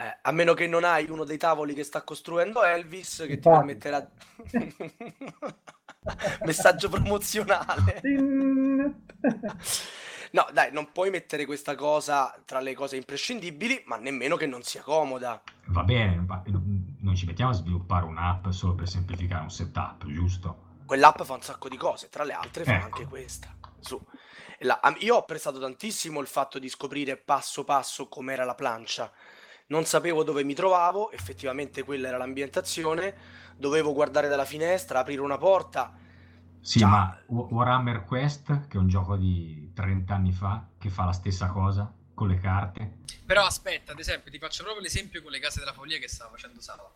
Eh, 0.00 0.18
a 0.22 0.30
meno 0.30 0.54
che 0.54 0.68
non 0.68 0.84
hai 0.84 1.10
uno 1.10 1.24
dei 1.24 1.38
tavoli 1.38 1.74
che 1.74 1.82
sta 1.82 2.02
costruendo 2.02 2.62
Elvis 2.62 3.24
che 3.26 3.32
Infatti. 3.32 3.40
ti 3.40 3.48
permetterà 3.48 4.08
messaggio 6.46 6.88
promozionale. 6.88 8.00
no, 10.30 10.46
dai, 10.52 10.70
non 10.70 10.92
puoi 10.92 11.10
mettere 11.10 11.44
questa 11.46 11.74
cosa 11.74 12.40
tra 12.44 12.60
le 12.60 12.74
cose 12.74 12.94
imprescindibili, 12.94 13.82
ma 13.86 13.96
nemmeno 13.96 14.36
che 14.36 14.46
non 14.46 14.62
sia 14.62 14.82
comoda. 14.82 15.42
Va 15.66 15.82
bene, 15.82 16.24
non 17.00 17.16
ci 17.16 17.26
mettiamo 17.26 17.50
a 17.50 17.54
sviluppare 17.54 18.04
un'app 18.04 18.50
solo 18.50 18.76
per 18.76 18.88
semplificare 18.88 19.42
un 19.42 19.50
setup, 19.50 20.06
giusto? 20.06 20.66
Quell'app 20.86 21.22
fa 21.22 21.34
un 21.34 21.42
sacco 21.42 21.68
di 21.68 21.76
cose, 21.76 22.08
tra 22.08 22.22
le 22.22 22.34
altre 22.34 22.62
fa 22.62 22.76
ecco. 22.76 22.84
anche 22.84 23.04
questa. 23.06 23.52
Su. 23.80 24.00
La, 24.60 24.80
io 25.00 25.16
ho 25.16 25.18
apprezzato 25.18 25.58
tantissimo 25.58 26.20
il 26.20 26.28
fatto 26.28 26.60
di 26.60 26.68
scoprire 26.68 27.16
passo 27.16 27.64
passo 27.64 28.06
com'era 28.06 28.44
la 28.44 28.54
plancia. 28.54 29.12
Non 29.68 29.84
sapevo 29.84 30.22
dove 30.22 30.44
mi 30.44 30.54
trovavo, 30.54 31.10
effettivamente 31.10 31.82
quella 31.82 32.08
era 32.08 32.16
l'ambientazione. 32.16 33.14
Dovevo 33.56 33.92
guardare 33.92 34.28
dalla 34.28 34.46
finestra, 34.46 35.00
aprire 35.00 35.20
una 35.20 35.36
porta. 35.36 35.94
Sì, 36.60 36.78
Già. 36.78 36.86
ma 36.86 37.22
Warhammer 37.26 38.04
Quest, 38.04 38.66
che 38.66 38.76
è 38.76 38.80
un 38.80 38.88
gioco 38.88 39.16
di 39.16 39.70
30 39.74 40.14
anni 40.14 40.32
fa, 40.32 40.68
che 40.78 40.88
fa 40.88 41.04
la 41.04 41.12
stessa 41.12 41.48
cosa 41.48 41.92
con 42.14 42.28
le 42.28 42.38
carte. 42.38 42.98
Però 43.26 43.44
aspetta, 43.44 43.92
ad 43.92 43.98
esempio, 43.98 44.30
ti 44.30 44.38
faccio 44.38 44.62
proprio 44.62 44.82
l'esempio 44.82 45.22
con 45.22 45.30
le 45.30 45.38
case 45.38 45.58
della 45.60 45.74
follia 45.74 45.98
che 45.98 46.08
stava 46.08 46.30
facendo 46.30 46.62
Sala. 46.62 46.90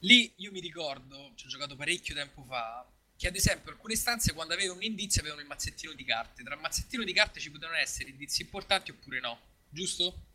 Lì 0.00 0.32
io 0.38 0.50
mi 0.50 0.60
ricordo, 0.60 1.32
ci 1.36 1.46
ho 1.46 1.48
giocato 1.48 1.76
parecchio 1.76 2.14
tempo 2.14 2.42
fa, 2.42 2.84
che 3.16 3.28
ad 3.28 3.36
esempio 3.36 3.70
alcune 3.70 3.94
stanze 3.94 4.32
quando 4.34 4.54
avevano 4.54 4.78
un 4.78 4.84
indizio 4.84 5.20
avevano 5.20 5.40
il 5.40 5.48
mazzettino 5.48 5.92
di 5.92 6.04
carte. 6.04 6.42
Tra 6.42 6.54
il 6.54 6.60
mazzettino 6.60 7.04
di 7.04 7.12
carte 7.12 7.38
ci 7.38 7.50
potevano 7.52 7.78
essere 7.78 8.10
indizi 8.10 8.42
importanti 8.42 8.90
oppure 8.90 9.20
no, 9.20 9.38
giusto? 9.68 10.34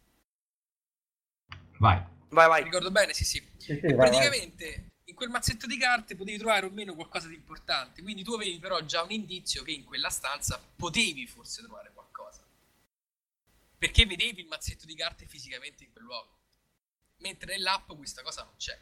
Vai. 1.82 2.00
Vai, 2.30 2.48
vai. 2.48 2.64
ricordo 2.64 2.92
bene, 2.92 3.12
sì, 3.12 3.26
sì. 3.26 3.44
sì, 3.58 3.74
sì 3.74 3.80
vai, 3.82 3.96
praticamente 3.96 4.66
vai. 4.66 4.90
in 5.06 5.16
quel 5.16 5.30
mazzetto 5.30 5.66
di 5.66 5.78
carte 5.78 6.16
potevi 6.16 6.38
trovare 6.38 6.68
o 6.68 6.70
meno 6.70 6.94
qualcosa 6.94 7.28
di 7.28 7.34
importante, 7.34 8.04
quindi 8.04 8.24
tu 8.24 8.34
avevi 8.34 8.60
però 8.60 8.80
già 8.82 9.02
un 9.02 9.12
indizio 9.12 9.64
che 9.64 9.72
in 9.72 9.84
quella 9.84 10.12
stanza 10.12 10.62
potevi 10.76 11.26
forse 11.26 11.64
trovare 11.64 11.92
qualcosa. 11.92 12.44
Perché 13.80 14.06
vedevi 14.06 14.42
il 14.42 14.48
mazzetto 14.48 14.86
di 14.86 14.94
carte 14.94 15.26
fisicamente 15.26 15.84
in 15.84 15.92
quel 15.92 16.04
luogo. 16.04 16.38
Mentre 17.18 17.56
nell'app 17.56 17.92
questa 17.94 18.22
cosa 18.22 18.44
non 18.44 18.54
c'è. 18.58 18.80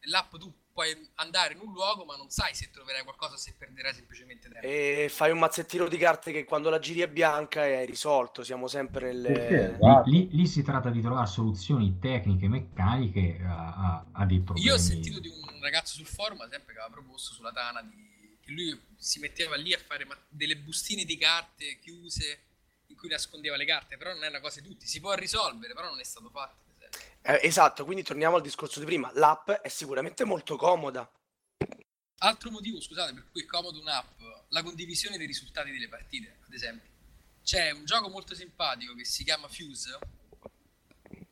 Nell'app 0.00 0.36
tu 0.36 0.54
puoi 0.76 0.94
andare 1.14 1.54
in 1.54 1.60
un 1.60 1.72
luogo 1.72 2.04
ma 2.04 2.16
non 2.16 2.28
sai 2.28 2.54
se 2.54 2.68
troverai 2.70 3.02
qualcosa 3.02 3.38
se 3.38 3.54
perderai 3.56 3.94
semplicemente 3.94 4.50
tempo. 4.50 4.66
E 4.66 5.08
fai 5.08 5.30
un 5.30 5.38
mazzettino 5.38 5.88
di 5.88 5.96
carte 5.96 6.32
che 6.32 6.44
quando 6.44 6.68
la 6.68 6.78
giri 6.78 7.00
è 7.00 7.08
bianca 7.08 7.64
è 7.64 7.86
risolto, 7.86 8.44
siamo 8.44 8.68
sempre 8.68 9.06
nelle... 9.06 9.70
esatto. 9.78 10.10
Lì, 10.10 10.28
lì 10.32 10.46
si 10.46 10.62
tratta 10.62 10.90
di 10.90 11.00
trovare 11.00 11.26
soluzioni 11.28 11.98
tecniche, 11.98 12.46
meccaniche 12.46 13.40
a, 13.42 13.74
a- 13.74 14.06
a 14.12 14.26
dei 14.26 14.40
problemi. 14.40 14.68
Io 14.68 14.74
ho 14.74 14.78
sentito 14.78 15.18
di 15.18 15.28
un 15.28 15.60
ragazzo 15.62 15.94
sul 15.94 16.04
forum, 16.06 16.42
ad 16.42 16.48
esempio, 16.48 16.74
che 16.74 16.78
aveva 16.80 16.92
proposto 16.92 17.32
sulla 17.32 17.52
Tana 17.52 17.80
di... 17.82 18.36
che 18.42 18.52
lui 18.52 18.78
si 18.98 19.18
metteva 19.18 19.56
lì 19.56 19.72
a 19.72 19.78
fare 19.78 20.04
ma- 20.04 20.18
delle 20.28 20.58
bustine 20.58 21.06
di 21.06 21.16
carte 21.16 21.78
chiuse 21.78 22.42
in 22.88 22.96
cui 22.96 23.08
nascondeva 23.08 23.56
le 23.56 23.64
carte, 23.64 23.96
però 23.96 24.12
non 24.12 24.24
è 24.24 24.28
una 24.28 24.40
cosa 24.40 24.60
di 24.60 24.68
tutti, 24.68 24.86
si 24.86 25.00
può 25.00 25.14
risolvere, 25.14 25.72
però 25.72 25.88
non 25.88 26.00
è 26.00 26.04
stato 26.04 26.28
fatto. 26.28 26.65
Eh, 27.28 27.40
esatto, 27.42 27.84
quindi 27.84 28.04
torniamo 28.04 28.36
al 28.36 28.42
discorso 28.42 28.78
di 28.78 28.86
prima. 28.86 29.10
L'app 29.14 29.50
è 29.50 29.68
sicuramente 29.68 30.24
molto 30.24 30.54
comoda. 30.56 31.10
Altro 32.18 32.50
motivo, 32.52 32.80
scusate, 32.80 33.12
per 33.14 33.26
cui 33.32 33.42
è 33.42 33.46
comodo 33.46 33.80
un'app, 33.80 34.20
la 34.50 34.62
condivisione 34.62 35.18
dei 35.18 35.26
risultati 35.26 35.72
delle 35.72 35.88
partite, 35.88 36.38
ad 36.46 36.52
esempio. 36.52 36.88
C'è 37.42 37.72
un 37.72 37.84
gioco 37.84 38.08
molto 38.08 38.34
simpatico 38.36 38.94
che 38.94 39.04
si 39.04 39.24
chiama 39.24 39.48
Fuse. 39.48 39.98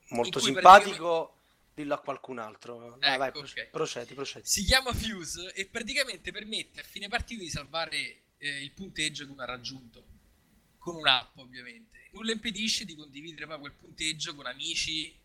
Molto 0.08 0.40
simpatico, 0.40 1.38
dillo 1.72 1.94
a 1.94 2.00
qualcun 2.00 2.38
altro. 2.38 2.96
Vai, 2.98 3.10
Ecco, 3.10 3.18
vai, 3.18 3.30
proce- 3.30 3.60
ok. 3.62 3.70
procedi, 3.70 4.14
procedi. 4.14 4.46
Si 4.46 4.64
chiama 4.64 4.92
Fuse 4.92 5.52
e 5.54 5.66
praticamente 5.66 6.32
permette 6.32 6.80
a 6.80 6.84
fine 6.84 7.06
partita 7.06 7.40
di 7.40 7.50
salvare 7.50 7.96
eh, 8.38 8.62
il 8.62 8.72
punteggio 8.72 9.24
che 9.26 9.30
uno 9.30 9.42
ha 9.42 9.46
raggiunto. 9.46 10.04
Con 10.78 10.96
un'app, 10.96 11.38
ovviamente. 11.38 12.08
Nulla 12.12 12.32
impedisce 12.32 12.84
di 12.84 12.96
condividere 12.96 13.46
poi 13.46 13.58
quel 13.60 13.72
punteggio 13.72 14.34
con 14.34 14.46
amici, 14.46 15.22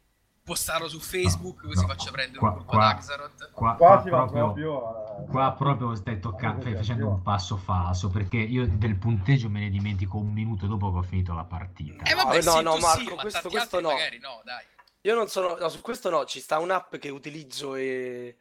postarlo 0.50 0.88
su 0.90 1.00
Facebook, 1.00 1.62
No, 1.62 1.68
così 1.70 1.82
no, 1.82 1.88
faccio 1.88 2.12
prendere 2.12 2.40
qua- 2.40 2.50
un 2.50 2.56
colpo 2.56 2.72
qua- 2.72 2.88
ad 2.90 2.96
Axaroth. 2.98 3.52
Qua, 3.52 3.76
Qua 3.76 3.88
qua 3.88 4.02
si 4.04 4.10
va 4.10 4.26
proprio, 4.26 5.26
qua 5.30 5.52
proprio 5.58 5.96
stai 5.96 6.20
toccando, 6.20 6.62
stai 6.62 6.74
facendo 6.76 7.08
un 7.08 7.22
passo 7.22 7.56
falso 7.58 8.10
perché 8.10 8.38
io 8.38 8.68
del 8.68 8.96
punteggio 8.98 9.50
me 9.50 9.60
ne 9.60 9.70
dimentico 9.70 10.18
un 10.18 10.32
minuto 10.34 10.66
dopo 10.66 10.92
che 10.92 10.98
ho 10.98 11.02
finito 11.04 11.34
la 11.34 11.44
partita. 11.44 12.04
Eh 12.06 12.16
vabbè, 12.16 12.42
No, 12.42 12.52
sì, 12.58 12.64
no, 12.64 12.78
Marco, 12.78 13.00
sì, 13.00 13.14
ma 13.16 13.22
questo- 13.22 13.50
questo 13.50 13.80
no. 13.80 13.90
Magari 13.90 14.20
no, 14.20 14.42
dai. 14.44 14.64
Io 15.02 15.16
non 15.16 15.28
sono, 15.28 15.56
no, 15.58 15.70
su 15.70 15.82
questo 15.82 16.10
no, 16.10 16.26
ci 16.26 16.40
sta 16.40 16.58
un'app 16.60 16.96
che 16.98 17.10
utilizzo 17.10 17.76
e 17.76 18.36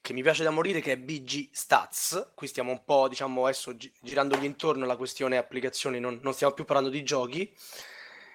che 0.00 0.12
mi 0.12 0.22
piace 0.22 0.44
da 0.44 0.50
morire 0.50 0.80
che 0.80 0.92
è 0.92 0.96
BG 0.98 1.48
Stats. 1.50 2.32
Qui 2.34 2.46
stiamo 2.46 2.70
un 2.72 2.84
po', 2.84 3.08
diciamo, 3.08 3.44
adesso 3.44 3.74
gi- 3.74 3.90
girandogli 4.02 4.44
intorno 4.44 4.84
la 4.84 4.96
questione 4.96 5.38
applicazioni, 5.38 5.98
non, 5.98 6.20
non 6.22 6.34
stiamo 6.34 6.52
più 6.52 6.64
parlando 6.64 6.90
di 6.90 7.02
giochi. 7.02 7.50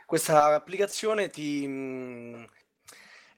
Questa 0.06 0.56
applicazione 0.56 1.30
ti, 1.30 1.68
mh, 1.68 2.48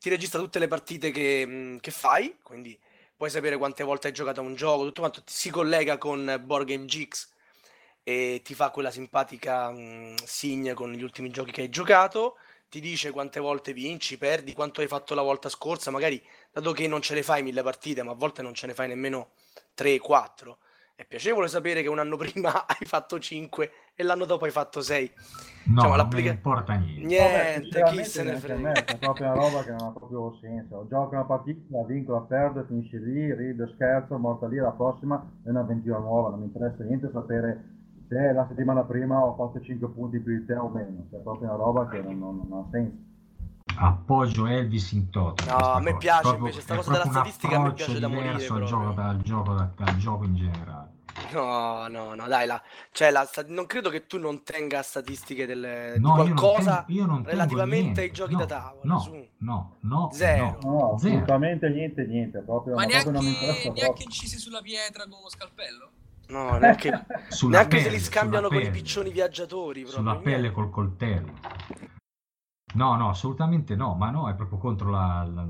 ti 0.01 0.09
registra 0.09 0.39
tutte 0.39 0.57
le 0.57 0.67
partite 0.67 1.11
che, 1.11 1.45
mh, 1.45 1.79
che 1.79 1.91
fai, 1.91 2.37
quindi 2.41 2.77
puoi 3.15 3.29
sapere 3.29 3.55
quante 3.57 3.83
volte 3.83 4.07
hai 4.07 4.13
giocato 4.13 4.39
a 4.41 4.43
un 4.43 4.55
gioco, 4.55 4.83
tutto 4.85 5.01
quanto, 5.01 5.21
si 5.27 5.51
collega 5.51 5.99
con 5.99 6.41
Board 6.43 6.65
Game 6.65 6.85
Geeks 6.85 7.29
e 8.01 8.41
ti 8.43 8.55
fa 8.55 8.71
quella 8.71 8.89
simpatica 8.89 9.69
mh, 9.69 10.15
signa 10.25 10.73
con 10.73 10.91
gli 10.91 11.03
ultimi 11.03 11.29
giochi 11.29 11.51
che 11.51 11.61
hai 11.61 11.69
giocato 11.69 12.37
ti 12.67 12.79
dice 12.79 13.11
quante 13.11 13.39
volte 13.39 13.73
vinci, 13.73 14.17
perdi, 14.17 14.53
quanto 14.53 14.81
hai 14.81 14.87
fatto 14.87 15.13
la 15.13 15.21
volta 15.21 15.49
scorsa, 15.49 15.91
magari 15.91 16.19
dato 16.51 16.71
che 16.71 16.87
non 16.87 17.01
ce 17.01 17.13
ne 17.15 17.21
fai 17.21 17.43
mille 17.43 17.61
partite, 17.61 18.01
ma 18.01 18.11
a 18.11 18.15
volte 18.15 18.41
non 18.41 18.53
ce 18.53 18.65
ne 18.65 18.73
fai 18.73 18.87
nemmeno 18.87 19.31
3, 19.73 19.99
4. 19.99 20.57
È 21.01 21.05
piacevole 21.07 21.47
sapere 21.47 21.81
che 21.81 21.89
un 21.89 21.97
anno 21.97 22.15
prima 22.15 22.67
hai 22.67 22.85
fatto 22.85 23.17
5 23.17 23.71
e 23.95 24.03
l'anno 24.03 24.25
dopo 24.25 24.45
hai 24.45 24.51
fatto 24.51 24.81
6. 24.81 25.11
No, 25.63 25.73
Diciamo, 25.81 25.95
non 25.95 26.19
importa 26.19 26.75
niente. 26.75 27.01
Niente, 27.07 27.61
chi 27.61 28.03
sinceramente 28.03 28.09
se 28.09 28.23
ne 28.23 28.35
frega. 28.35 28.59
me, 28.59 28.71
è 28.73 28.97
proprio 28.99 29.25
una 29.25 29.33
roba 29.35 29.63
che 29.63 29.71
non 29.71 29.81
ha 29.87 29.91
proprio 29.91 30.37
senso. 30.39 30.85
Gioco 30.87 31.15
una 31.15 31.23
partita, 31.23 31.59
la 31.75 31.83
vinco, 31.85 32.13
la 32.13 32.19
perdo, 32.21 32.63
finisce 32.67 32.97
lì, 32.99 33.33
rido, 33.33 33.67
scherzo, 33.73 34.15
morta 34.19 34.47
lì, 34.47 34.57
la 34.57 34.69
prossima 34.69 35.19
è 35.43 35.49
un'avventura 35.49 35.97
nuova, 35.97 36.29
non 36.29 36.39
mi 36.41 36.45
interessa 36.45 36.83
niente 36.83 37.09
sapere 37.11 37.63
se 38.07 38.31
la 38.33 38.45
settimana 38.47 38.83
prima 38.83 39.23
ho 39.25 39.33
fatto 39.35 39.59
5 39.59 39.87
punti 39.89 40.19
più 40.19 40.37
di 40.37 40.45
te 40.45 40.53
o 40.53 40.69
meno, 40.69 41.07
cioè, 41.09 41.19
è 41.19 41.23
proprio 41.23 41.47
una 41.47 41.57
roba 41.57 41.87
che 41.87 41.99
non, 41.99 42.19
non- 42.19 42.45
non 42.47 42.59
ha 42.59 42.69
senso. 42.69 43.09
Appoggio 43.77 44.45
Elvis 44.45 44.91
in 44.91 45.09
toto. 45.09 45.43
No, 45.45 45.53
questa 45.55 45.73
a 45.73 45.79
me 45.79 45.85
cosa. 45.85 45.97
piace 45.97 46.21
Proprio- 46.21 46.39
invece, 46.45 46.61
sta 46.61 46.73
è 46.73 46.77
cosa 46.77 46.91
della 46.91 47.05
statistica 47.05 47.59
mi 47.59 47.73
piace 47.73 47.99
da 47.99 48.07
morire 48.07 48.25
diverso 48.33 48.53
al 48.55 48.63
gioco, 48.65 48.91
dal 48.91 49.21
gioco, 49.21 49.53
da- 49.53 49.71
dal 49.75 49.95
gioco 49.97 50.23
in 50.25 50.35
generale. 50.35 50.80
No, 51.33 51.87
no, 51.87 52.13
no, 52.13 52.27
dai, 52.27 52.45
la, 52.45 52.61
cioè, 52.91 53.11
la 53.11 53.27
non 53.47 53.65
credo 53.65 53.89
che 53.89 54.05
tu 54.05 54.17
non 54.17 54.43
tenga 54.43 54.81
statistiche 54.81 55.45
del, 55.45 55.93
di 55.95 55.99
No, 56.01 56.09
io 56.09 56.15
non 56.23 56.33
qualcosa 56.35 56.83
tengo- 56.85 57.01
io 57.01 57.05
non 57.05 57.23
relativamente 57.23 57.81
niente. 57.83 58.01
ai 58.01 58.11
giochi 58.11 58.33
No, 58.33 58.39
da 58.39 58.45
tavola. 58.45 58.81
No, 58.83 58.99
su. 58.99 59.27
no, 59.37 59.75
no, 59.81 60.09
Zero. 60.11 60.57
no, 60.61 60.69
No, 60.71 60.97
zero. 60.97 61.13
assolutamente 61.15 61.69
niente, 61.69 62.05
niente, 62.05 62.39
proprio, 62.39 62.75
Ma 62.75 62.81
ma 62.83 62.87
proprio 62.87 63.11
non 63.11 63.23
mi 63.23 63.31
neanche, 63.31 63.47
neanche 63.63 63.81
proprio. 63.83 64.03
incisi 64.05 64.37
sulla 64.37 64.61
pietra 64.61 65.03
con 65.03 65.19
uno 65.19 65.29
scalpello? 65.29 65.89
No, 66.27 66.57
neanche, 66.57 67.05
Sulla 67.29 67.57
neanche 67.59 67.77
se 67.79 67.83
pelle, 67.85 67.95
li 67.97 68.01
scambiano 68.03 68.47
sulla 68.47 68.57
con 68.59 68.67
i 68.67 68.69
pelle. 68.69 68.81
piccioni 68.81 69.09
viaggiatori. 69.11 69.85
sulla 69.85 70.01
proprio, 70.11 70.21
pelle 70.23 70.37
niente. 70.49 70.55
col 70.55 70.69
coltello. 70.69 71.33
No, 72.73 72.95
no, 72.95 73.09
assolutamente 73.09 73.75
no, 73.75 73.95
ma 73.95 74.09
no, 74.11 74.29
è 74.29 74.33
proprio 74.35 74.57
contro 74.57 74.89
la, 74.89 75.23
la- 75.29 75.45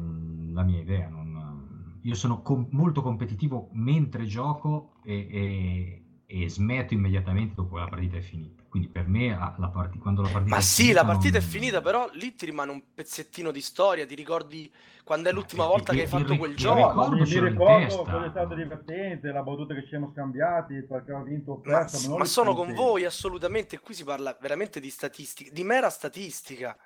la 0.54 0.64
mia 0.64 0.80
idea. 0.82 1.08
non- 1.08 2.00
io 2.04 2.16
sono 2.16 2.42
com- 2.42 2.66
molto 2.72 3.04
competitivo 3.04 3.70
mentre 3.74 4.26
gioco 4.26 4.91
e, 5.04 5.28
e- 5.32 6.06
e 6.44 6.50
smetto 6.50 6.94
immediatamente 6.94 7.56
dopo 7.56 7.76
che 7.76 7.82
la 7.82 7.88
partita 7.90 8.18
è 8.18 8.22
finita. 8.22 8.64
Quindi 8.70 8.88
per 8.88 9.06
me 9.06 9.30
la, 9.36 9.68
parti- 9.68 9.98
quando 10.00 10.22
la 10.22 10.30
partita 10.30 10.56
Ma 10.56 10.62
è 10.62 10.64
sì, 10.64 10.84
finita 10.84 11.02
la 11.02 11.08
partita 11.08 11.38
è 11.38 11.42
non- 11.42 11.50
finita, 11.50 11.82
però 11.82 12.10
lì 12.14 12.36
ti 12.36 12.46
rimane 12.46 12.72
un 12.72 12.82
pezzettino 12.94 13.52
di 13.52 13.60
storia. 13.60 14.06
Ti 14.06 14.16
ricordi 14.16 14.72
quando 15.04 15.28
è 15.28 15.34
Ma 15.34 15.38
l'ultima 15.40 15.66
volta 15.66 15.92
che 15.92 16.02
hai 16.02 16.08
fatto 16.08 16.28
ric- 16.28 16.38
quel 16.40 16.56
gioco? 16.56 17.10
Mi, 17.10 17.26
ricordo 17.26 18.04
quello 18.04 18.26
è 18.26 18.30
stato 18.30 18.56
divertente, 18.56 19.30
la 19.32 19.42
battuta 19.44 19.74
che 19.74 19.82
ci 19.82 19.88
siamo 19.90 20.10
scambiati, 20.14 20.82
perché 20.84 21.12
ho 21.12 21.22
vinto 21.24 21.52
o 21.52 21.62
Ma, 21.66 21.80
perso, 21.80 22.10
ma 22.12 22.18
ma 22.20 22.26
sono 22.26 22.54
con 22.54 22.74
voi 22.74 23.04
assolutamente. 23.04 23.78
Qui 23.80 23.94
si 23.94 24.06
parla 24.06 24.38
veramente 24.40 24.80
di 24.80 24.90
statistica, 24.90 25.52
di 25.52 25.64
mera 25.66 25.90
statistica. 25.90 26.78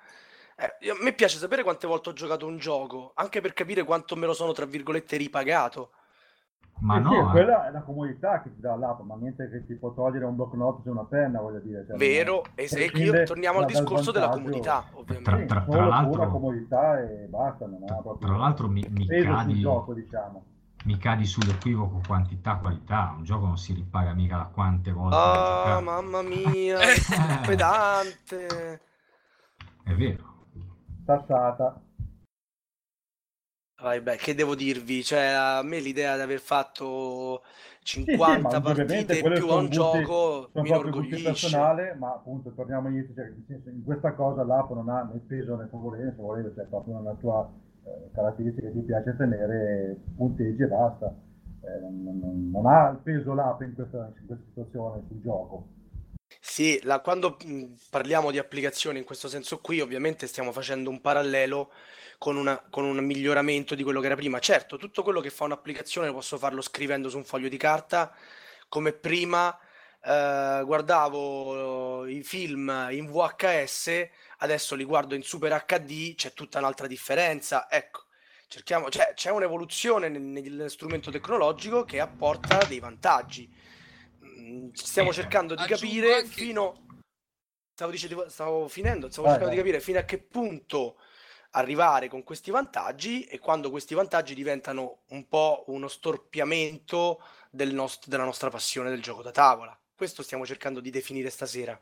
Eh, 0.56 0.90
a 0.90 0.96
me 1.00 1.12
piace 1.12 1.38
sapere 1.38 1.62
quante 1.62 1.86
volte 1.86 2.08
ho 2.08 2.12
giocato 2.14 2.46
un 2.46 2.58
gioco, 2.58 3.12
anche 3.14 3.40
per 3.40 3.52
capire 3.52 3.84
quanto 3.84 4.16
me 4.16 4.26
lo 4.26 4.32
sono, 4.34 4.50
tra 4.52 4.64
virgolette, 4.66 5.16
ripagato. 5.16 5.90
Ma 6.78 6.96
Sì, 6.96 7.02
no, 7.04 7.10
sì, 7.10 7.16
eh. 7.16 7.30
quella 7.30 7.68
è 7.68 7.70
la 7.70 7.80
comodità 7.80 8.42
che 8.42 8.54
ti 8.54 8.60
dà 8.60 8.76
l'app, 8.76 9.00
ma 9.00 9.14
niente 9.16 9.48
che 9.48 9.64
ti 9.64 9.74
può 9.76 9.92
togliere 9.94 10.26
un 10.26 10.36
block 10.36 10.54
notes 10.54 10.84
e 10.86 10.90
una 10.90 11.04
penna, 11.04 11.40
voglio 11.40 11.60
dire. 11.60 11.86
cioè, 11.86 11.96
Vero? 11.96 12.42
E 12.54 12.68
prescinde 12.70 13.18
io 13.18 13.24
torniamo 13.24 13.60
al 13.60 13.64
discorso 13.64 14.10
della 14.12 14.28
Tra- 14.28 14.84
ovviamente. 14.92 15.38
Sì, 15.40 15.46
tra- 15.46 15.64
solo 15.66 15.86
l'altro- 15.88 16.10
pura 16.10 16.26
comodità 16.26 17.00
e 17.00 17.26
basta, 17.28 17.66
non 17.66 17.82
ha 17.88 17.94
proprio 17.94 18.28
tra 18.28 18.36
l'altro 18.36 18.68
mi, 18.68 18.86
mi 18.90 19.06
cadi, 19.06 19.60
gioco, 19.60 19.94
diciamo. 19.94 20.44
mi 20.84 20.98
cadi 20.98 21.24
sull'equivoco 21.24 22.00
quantità-qualità. 22.06 23.14
Un 23.16 23.24
gioco 23.24 23.46
non 23.46 23.56
si 23.56 23.72
ripaga 23.72 24.12
mica 24.12 24.36
da 24.36 24.44
quante 24.52 24.92
volte 24.92 25.16
Ah, 25.16 25.54
giocato. 25.78 25.82
mamma 25.82 26.22
mia, 26.22 26.76
Eh. 26.82 27.46
pedante. 27.46 28.80
È 29.82 29.94
vero. 29.94 30.34
Tassata. 31.06 31.80
Vai, 33.86 34.00
beh, 34.00 34.16
che 34.16 34.34
devo 34.34 34.56
dirvi? 34.56 35.04
Cioè, 35.04 35.20
a 35.26 35.62
me 35.62 35.78
l'idea 35.78 36.16
di 36.16 36.22
aver 36.22 36.40
fatto 36.40 37.42
Sì, 38.04 38.16
sì, 38.18 38.36
50 38.36 38.38
ma 38.38 38.60
ovviamente 38.64 39.14
partite 39.14 39.22
più 39.32 39.48
a 39.50 39.56
un 39.56 39.68
gusti- 39.68 39.98
gioco 39.98 40.50
mi 40.54 40.68
inorgoglisce. 40.68 41.20
personale, 41.22 41.94
ma 41.94 42.12
appunto 42.14 42.52
torniamo 42.54 42.88
all'inizio, 42.88 43.14
cioè, 43.14 43.32
in 43.72 43.82
questa 43.84 44.12
cosa 44.14 44.44
l'app 44.44 44.70
non 44.70 44.88
ha 44.88 45.02
né 45.02 45.18
peso 45.26 45.56
né 45.56 45.66
favorevole, 45.68 46.04
né 46.10 46.12
favorevole, 46.16 46.54
cioè 46.54 46.64
proprio 46.66 46.96
una 46.96 47.14
tua 47.14 47.48
eh, 47.84 48.10
caratteristica 48.12 48.68
che 48.68 48.72
ti 48.74 48.80
piace 48.82 49.16
tenere, 49.16 49.96
punteggi 50.16 50.62
e 50.62 50.66
basta. 50.68 51.06
Eh, 51.62 51.80
non, 51.80 52.18
non- 52.20 52.50
non 52.52 52.66
ha 52.66 52.88
il 52.90 52.98
peso 52.98 53.34
l'app 53.34 53.60
in 53.62 53.74
questa, 53.74 54.12
in 54.20 54.26
questa 54.26 54.44
situazione 54.48 55.02
sul 55.08 55.20
gioco. 55.22 55.66
Sì, 56.40 56.80
la- 56.84 57.00
quando 57.00 57.36
parliamo 57.90 58.30
di 58.30 58.38
applicazioni 58.38 58.98
in 58.98 59.04
questo 59.04 59.28
senso 59.28 59.58
qui, 59.60 59.80
ovviamente 59.80 60.26
stiamo 60.26 60.52
facendo 60.52 60.90
un 60.90 61.00
parallelo 61.00 61.70
con, 62.18 62.36
una- 62.36 62.58
con 62.70 62.84
un 62.84 62.96
miglioramento 63.04 63.74
di 63.74 63.82
quello 63.82 64.00
che 64.00 64.06
era 64.06 64.16
prima. 64.16 64.38
Certo, 64.38 64.76
tutto 64.76 65.02
quello 65.02 65.20
che 65.20 65.30
fa 65.30 65.44
un'applicazione 65.44 66.12
posso 66.12 66.38
farlo 66.38 66.60
scrivendo 66.62 67.08
su 67.08 67.16
un 67.16 67.24
foglio 67.24 67.48
di 67.48 67.56
carta, 67.56 68.14
come 68.68 68.92
prima 68.92 69.56
eh, 70.02 70.62
guardavo 70.64 72.06
i 72.06 72.22
film 72.22 72.88
in 72.90 73.06
VHS, 73.06 74.08
adesso 74.38 74.74
li 74.74 74.84
guardo 74.84 75.14
in 75.14 75.22
Super 75.22 75.64
HD, 75.66 76.14
c'è 76.14 76.32
tutta 76.32 76.58
un'altra 76.58 76.86
differenza. 76.86 77.68
Ecco, 77.70 78.04
cerchiamo, 78.48 78.88
cioè, 78.90 79.12
c'è 79.14 79.30
un'evoluzione 79.30 80.08
nel, 80.08 80.20
nel 80.22 80.70
strumento 80.70 81.10
tecnologico 81.10 81.84
che 81.84 82.00
apporta 82.00 82.64
dei 82.64 82.78
vantaggi. 82.80 83.50
Mm, 84.24 84.70
Stiamo 84.72 85.10
Eh, 85.10 85.12
cercando 85.12 85.54
di 85.54 85.62
aggiungo 85.62 85.74
capire 85.74 86.14
anche- 86.14 86.28
fino 86.28 86.80
stavo, 87.72 87.90
dicendo, 87.90 88.28
stavo 88.28 88.68
finendo, 88.68 89.10
stavo 89.10 89.26
Vai, 89.26 89.30
cercando 89.30 89.54
di 89.54 89.60
capire 89.60 89.80
fino 89.80 89.98
a 89.98 90.02
che 90.04 90.18
punto 90.18 90.98
arrivare 91.56 92.08
con 92.08 92.22
questi 92.22 92.50
vantaggi 92.50 93.24
e 93.24 93.38
quando 93.38 93.70
questi 93.70 93.94
vantaggi 93.94 94.34
diventano 94.34 95.00
un 95.08 95.26
po' 95.28 95.64
uno 95.68 95.88
storpiamento 95.88 97.20
del 97.50 97.72
nost- 97.74 98.08
della 98.08 98.24
nostra 98.24 98.50
passione 98.50 98.90
del 98.90 99.02
gioco 99.02 99.22
da 99.22 99.30
tavola. 99.30 99.78
Questo 99.94 100.22
stiamo 100.22 100.44
cercando 100.46 100.80
di 100.80 100.90
definire 100.90 101.30
stasera. 101.30 101.80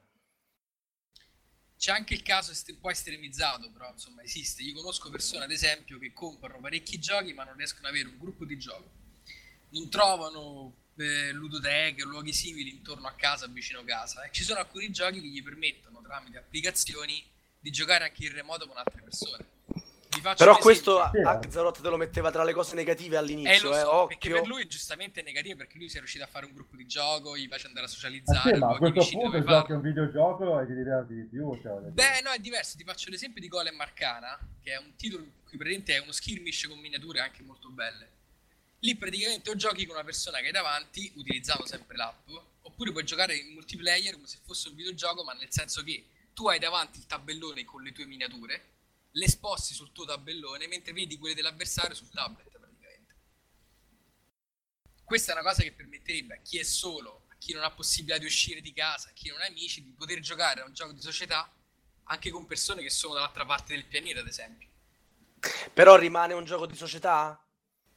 C'è 1.76 1.92
anche 1.92 2.14
il 2.14 2.22
caso 2.22 2.50
est- 2.52 2.70
un 2.70 2.80
po' 2.80 2.90
estremizzato, 2.90 3.70
però 3.70 3.90
insomma 3.90 4.22
esiste. 4.22 4.62
Io 4.62 4.74
conosco 4.74 5.10
persone, 5.10 5.44
ad 5.44 5.50
esempio, 5.50 5.98
che 5.98 6.12
comprano 6.12 6.58
parecchi 6.60 6.98
giochi 6.98 7.32
ma 7.34 7.44
non 7.44 7.56
riescono 7.56 7.86
ad 7.88 7.94
avere 7.94 8.08
un 8.08 8.18
gruppo 8.18 8.44
di 8.44 8.58
gioco. 8.58 9.02
non 9.70 9.90
trovano 9.90 10.74
eh, 10.96 11.32
ludoteche 11.32 12.02
o 12.04 12.06
luoghi 12.06 12.32
simili 12.32 12.70
intorno 12.70 13.08
a 13.08 13.14
casa, 13.14 13.46
vicino 13.48 13.80
a 13.80 13.84
casa. 13.84 14.22
E 14.24 14.30
ci 14.32 14.44
sono 14.44 14.60
alcuni 14.60 14.90
giochi 14.92 15.20
che 15.20 15.28
gli 15.28 15.42
permettono 15.42 16.00
tramite 16.02 16.38
applicazioni 16.38 17.24
di 17.60 17.70
giocare 17.72 18.04
anche 18.04 18.24
in 18.26 18.32
remoto 18.32 18.66
con 18.68 18.78
altre 18.78 19.02
persone. 19.02 19.53
Però 20.20 20.56
questo 20.58 21.10
Sì, 21.12 21.20
Axelrod 21.20 21.80
te 21.80 21.88
lo 21.88 21.96
metteva 21.96 22.30
tra 22.30 22.44
le 22.44 22.52
cose 22.52 22.74
negative 22.74 23.16
Eh, 23.16 23.18
all'inizio, 23.18 23.68
lo 23.70 23.76
eh, 23.76 23.80
so, 23.80 24.06
perché 24.06 24.28
occhio. 24.28 24.40
per 24.40 24.46
lui 24.48 24.62
è 24.62 24.66
giustamente 24.66 25.22
negativo 25.22 25.56
perché 25.56 25.78
lui 25.78 25.88
si 25.88 25.96
è 25.96 25.98
riuscito 25.98 26.24
a 26.24 26.26
fare 26.26 26.46
un 26.46 26.52
gruppo 26.52 26.76
di 26.76 26.86
gioco, 26.86 27.36
gli 27.36 27.48
piace 27.48 27.66
andare 27.66 27.86
a 27.86 27.88
socializzare, 27.88 28.54
sì, 28.54 28.58
ma 28.58 28.74
a 28.74 28.76
questo 28.76 29.08
punto 29.10 29.38
giochi 29.38 29.44
farlo. 29.44 29.74
un 29.74 29.80
videogioco 29.82 30.60
e 30.60 30.66
ti 30.66 30.74
diverti 30.74 31.14
di 31.14 31.22
più. 31.24 31.58
Cioè. 31.60 31.80
Beh, 31.90 32.20
no, 32.22 32.30
è 32.30 32.38
diverso. 32.38 32.76
Ti 32.76 32.84
faccio 32.84 33.10
l'esempio 33.10 33.40
di 33.40 33.48
Golem 33.48 33.80
Arcana, 33.80 34.38
che 34.62 34.72
è 34.72 34.78
un 34.78 34.94
titolo 34.96 35.22
in 35.22 35.30
cui 35.44 35.56
praticamente 35.56 35.94
è 35.94 35.98
uno 36.00 36.12
skirmish 36.12 36.66
con 36.68 36.78
miniature 36.78 37.20
anche 37.20 37.42
molto 37.42 37.68
belle. 37.70 38.10
Lì 38.80 38.96
praticamente 38.96 39.50
o 39.50 39.56
giochi 39.56 39.86
con 39.86 39.94
una 39.94 40.04
persona 40.04 40.38
che 40.40 40.46
hai 40.46 40.52
davanti, 40.52 41.10
utilizzando 41.16 41.64
sempre 41.66 41.96
l'app, 41.96 42.28
oppure 42.62 42.92
puoi 42.92 43.04
giocare 43.04 43.34
in 43.34 43.52
multiplayer 43.54 44.14
come 44.14 44.26
se 44.26 44.38
fosse 44.44 44.68
un 44.68 44.74
videogioco, 44.74 45.24
ma 45.24 45.32
nel 45.32 45.50
senso 45.50 45.82
che 45.82 46.04
tu 46.34 46.48
hai 46.48 46.58
davanti 46.58 46.98
il 46.98 47.06
tabellone 47.06 47.64
con 47.64 47.82
le 47.82 47.92
tue 47.92 48.04
miniature, 48.04 48.72
le 49.16 49.28
sposti 49.28 49.74
sul 49.74 49.92
tuo 49.92 50.04
tabellone, 50.04 50.66
mentre 50.68 50.92
vedi 50.92 51.18
quelle 51.18 51.34
dell'avversario 51.34 51.94
sul 51.94 52.10
tablet 52.10 52.48
praticamente. 52.50 53.14
Questa 55.04 55.30
è 55.32 55.34
una 55.38 55.48
cosa 55.48 55.62
che 55.62 55.72
permetterebbe 55.72 56.34
a 56.34 56.40
chi 56.42 56.58
è 56.58 56.62
solo, 56.64 57.26
a 57.28 57.36
chi 57.38 57.52
non 57.52 57.62
ha 57.62 57.70
possibilità 57.70 58.18
di 58.18 58.24
uscire 58.24 58.60
di 58.60 58.72
casa, 58.72 59.10
a 59.10 59.12
chi 59.12 59.28
non 59.28 59.40
ha 59.40 59.46
amici, 59.46 59.84
di 59.84 59.92
poter 59.92 60.18
giocare 60.20 60.62
a 60.62 60.64
un 60.64 60.72
gioco 60.72 60.92
di 60.92 61.00
società 61.00 61.48
anche 62.04 62.30
con 62.30 62.46
persone 62.46 62.82
che 62.82 62.90
sono 62.90 63.14
dall'altra 63.14 63.44
parte 63.46 63.74
del 63.74 63.86
pianeta, 63.86 64.20
ad 64.20 64.26
esempio. 64.26 64.68
Però 65.74 65.96
rimane 65.96 66.32
un 66.32 66.44
gioco 66.44 66.66
di 66.66 66.74
società? 66.76 67.38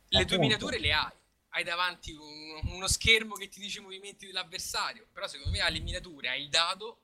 Le 0.09 0.25
tue 0.25 0.37
miniature 0.37 0.79
le 0.79 0.91
hai, 0.91 1.13
hai 1.49 1.63
davanti 1.63 2.11
un- 2.11 2.59
uno 2.73 2.87
schermo 2.87 3.35
che 3.35 3.47
ti 3.47 3.59
dice 3.61 3.79
i 3.79 3.83
movimenti 3.83 4.25
dell'avversario, 4.25 5.07
però 5.13 5.27
secondo 5.27 5.51
me 5.51 5.61
hai 5.61 5.71
le 5.71 5.79
miniature, 5.79 6.27
hai 6.29 6.41
il 6.43 6.49
dado, 6.49 7.03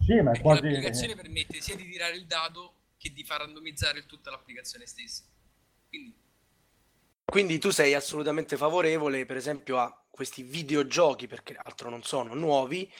Sì, 0.00 0.20
ma 0.22 0.32
è 0.32 0.40
quasi... 0.40 0.62
l'applicazione 0.62 1.14
permette 1.14 1.60
sia 1.60 1.76
di 1.76 1.88
tirare 1.88 2.16
il 2.16 2.26
dado 2.26 2.77
che 2.98 3.12
di 3.12 3.24
far 3.24 3.40
randomizzare 3.40 4.06
tutta 4.06 4.30
l'applicazione 4.30 4.86
stessa. 4.86 5.24
Quindi 5.88 6.14
Quindi 7.24 7.58
tu 7.58 7.70
sei 7.70 7.94
assolutamente 7.94 8.56
favorevole, 8.56 9.26
per 9.26 9.36
esempio, 9.36 9.78
a 9.78 10.04
questi 10.10 10.42
videogiochi, 10.42 11.26
perché 11.26 11.54
altro 11.62 11.90
non 11.90 12.02
sono, 12.02 12.34
nuovi, 12.34 12.90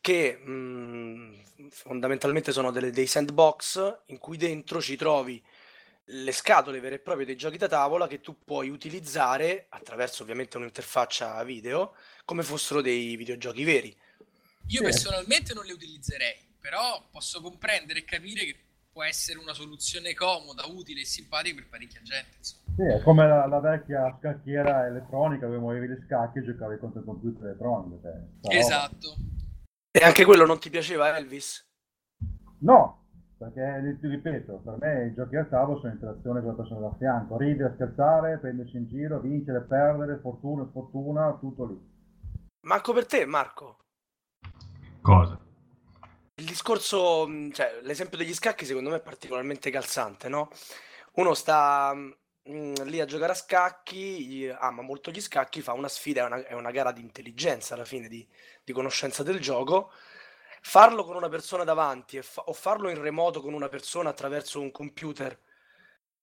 che 0.00 0.36
mh, 0.36 1.68
fondamentalmente 1.70 2.52
sono 2.52 2.70
delle- 2.70 2.92
dei 2.92 3.06
sandbox 3.08 4.02
in 4.06 4.18
cui 4.18 4.36
dentro 4.36 4.80
ci 4.80 4.96
trovi 4.96 5.42
le 6.06 6.32
scatole 6.32 6.80
vere 6.80 6.96
e 6.96 6.98
proprie 7.00 7.26
dei 7.26 7.36
giochi 7.36 7.58
da 7.58 7.68
tavola 7.68 8.06
che 8.06 8.20
tu 8.20 8.42
puoi 8.44 8.68
utilizzare 8.70 9.66
attraverso 9.70 10.22
ovviamente 10.22 10.56
un'interfaccia 10.56 11.42
video 11.44 11.94
come 12.24 12.42
fossero 12.42 12.80
dei 12.80 13.16
videogiochi 13.16 13.64
veri. 13.64 13.96
io 14.66 14.82
personalmente 14.82 15.54
non 15.54 15.64
le 15.64 15.72
utilizzerei, 15.72 16.54
però 16.58 17.08
posso 17.10 17.40
comprendere 17.40 18.00
e 18.00 18.04
capire 18.04 18.44
che 18.44 18.64
può 18.92 19.02
essere 19.02 19.38
una 19.38 19.54
soluzione 19.54 20.12
comoda, 20.12 20.66
utile 20.66 21.00
e 21.00 21.06
simpatica 21.06 21.54
per 21.56 21.68
parecchia 21.68 22.02
gente. 22.02 22.36
Insomma. 22.36 22.74
Sì, 22.76 22.82
è 22.82 23.02
come 23.02 23.26
la, 23.26 23.46
la 23.46 23.60
vecchia 23.60 24.16
scacchiera 24.18 24.86
elettronica 24.86 25.46
dove 25.46 25.58
muovevi 25.58 25.86
le 25.88 26.02
scacchi 26.04 26.38
e 26.38 26.44
giocavi 26.44 26.78
contro 26.78 27.00
il 27.00 27.06
computer 27.06 27.44
elettronico. 27.46 28.00
Cioè. 28.02 28.56
Esatto. 28.56 29.16
E 29.90 30.00
anche 30.04 30.24
quello 30.24 30.44
non 30.44 30.58
ti 30.58 30.70
piaceva, 30.70 31.16
Elvis? 31.16 31.66
No, 32.58 33.08
perché 33.36 33.98
ti 34.00 34.06
ripeto, 34.06 34.60
per 34.64 34.76
me 34.78 35.06
i 35.06 35.14
giochi 35.14 35.36
a 35.36 35.44
tavolo 35.44 35.80
sono 35.80 35.92
interazione 35.92 36.40
con 36.40 36.50
la 36.50 36.56
persona 36.56 36.80
da 36.80 36.94
fianco, 36.96 37.36
ridere, 37.36 37.72
scherzare, 37.74 38.38
prendersi 38.38 38.76
in 38.76 38.86
giro, 38.86 39.20
vincere, 39.20 39.62
perdere, 39.62 40.18
fortuna, 40.20 40.66
sfortuna, 40.68 41.36
tutto 41.40 41.66
lì. 41.66 41.90
Manco 42.66 42.92
per 42.92 43.06
te, 43.06 43.26
Marco. 43.26 43.78
Cosa? 45.00 45.38
Il 46.42 46.48
discorso, 46.48 47.24
mh, 47.28 47.52
cioè, 47.52 47.78
l'esempio 47.82 48.18
degli 48.18 48.34
scacchi 48.34 48.66
secondo 48.66 48.90
me 48.90 48.96
è 48.96 49.00
particolarmente 49.00 49.70
calzante, 49.70 50.28
no? 50.28 50.50
Uno 51.12 51.34
sta 51.34 51.94
mh, 51.94 52.82
lì 52.84 53.00
a 53.00 53.04
giocare 53.04 53.30
a 53.30 53.34
scacchi, 53.36 54.52
ama 54.52 54.82
molto 54.82 55.12
gli 55.12 55.20
scacchi, 55.20 55.60
fa 55.62 55.72
una 55.72 55.86
sfida, 55.88 56.22
è 56.22 56.24
una, 56.26 56.44
è 56.44 56.52
una 56.54 56.72
gara 56.72 56.90
di 56.90 57.00
intelligenza 57.00 57.74
alla 57.74 57.84
fine, 57.84 58.08
di, 58.08 58.26
di 58.64 58.72
conoscenza 58.72 59.22
del 59.22 59.38
gioco. 59.38 59.92
Farlo 60.62 61.04
con 61.04 61.14
una 61.14 61.28
persona 61.28 61.62
davanti 61.62 62.20
fa- 62.22 62.42
o 62.42 62.52
farlo 62.52 62.88
in 62.88 63.00
remoto 63.00 63.40
con 63.40 63.52
una 63.54 63.68
persona 63.68 64.10
attraverso 64.10 64.60
un 64.60 64.72
computer 64.72 65.38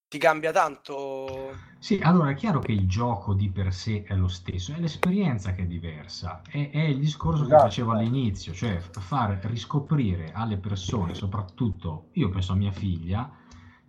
ti 0.10 0.18
cambia 0.18 0.52
tanto? 0.52 1.56
Sì, 1.82 2.00
allora 2.02 2.32
è 2.32 2.36
chiaro 2.36 2.60
che 2.60 2.72
il 2.74 2.88
gioco 2.88 3.34
di 3.34 3.50
per 3.52 3.74
sé 3.74 4.04
è 4.04 4.14
lo 4.16 4.28
stesso, 4.28 4.74
è 4.74 4.80
l'esperienza 4.80 5.54
che 5.54 5.64
è 5.64 5.66
diversa, 5.66 6.42
è, 6.46 6.70
è 6.72 6.82
il 6.82 7.00
discorso 7.00 7.48
che 7.48 7.56
Esatto. 7.56 7.58
facevo 7.58 7.92
all'inizio, 7.92 8.54
cioè 8.54 8.80
far 8.98 9.40
riscoprire 9.44 10.32
alle 10.34 10.58
persone, 10.58 11.14
soprattutto 11.14 12.10
io 12.14 12.30
penso 12.30 12.52
a 12.52 12.56
mia 12.56 12.72
figlia, 12.72 13.32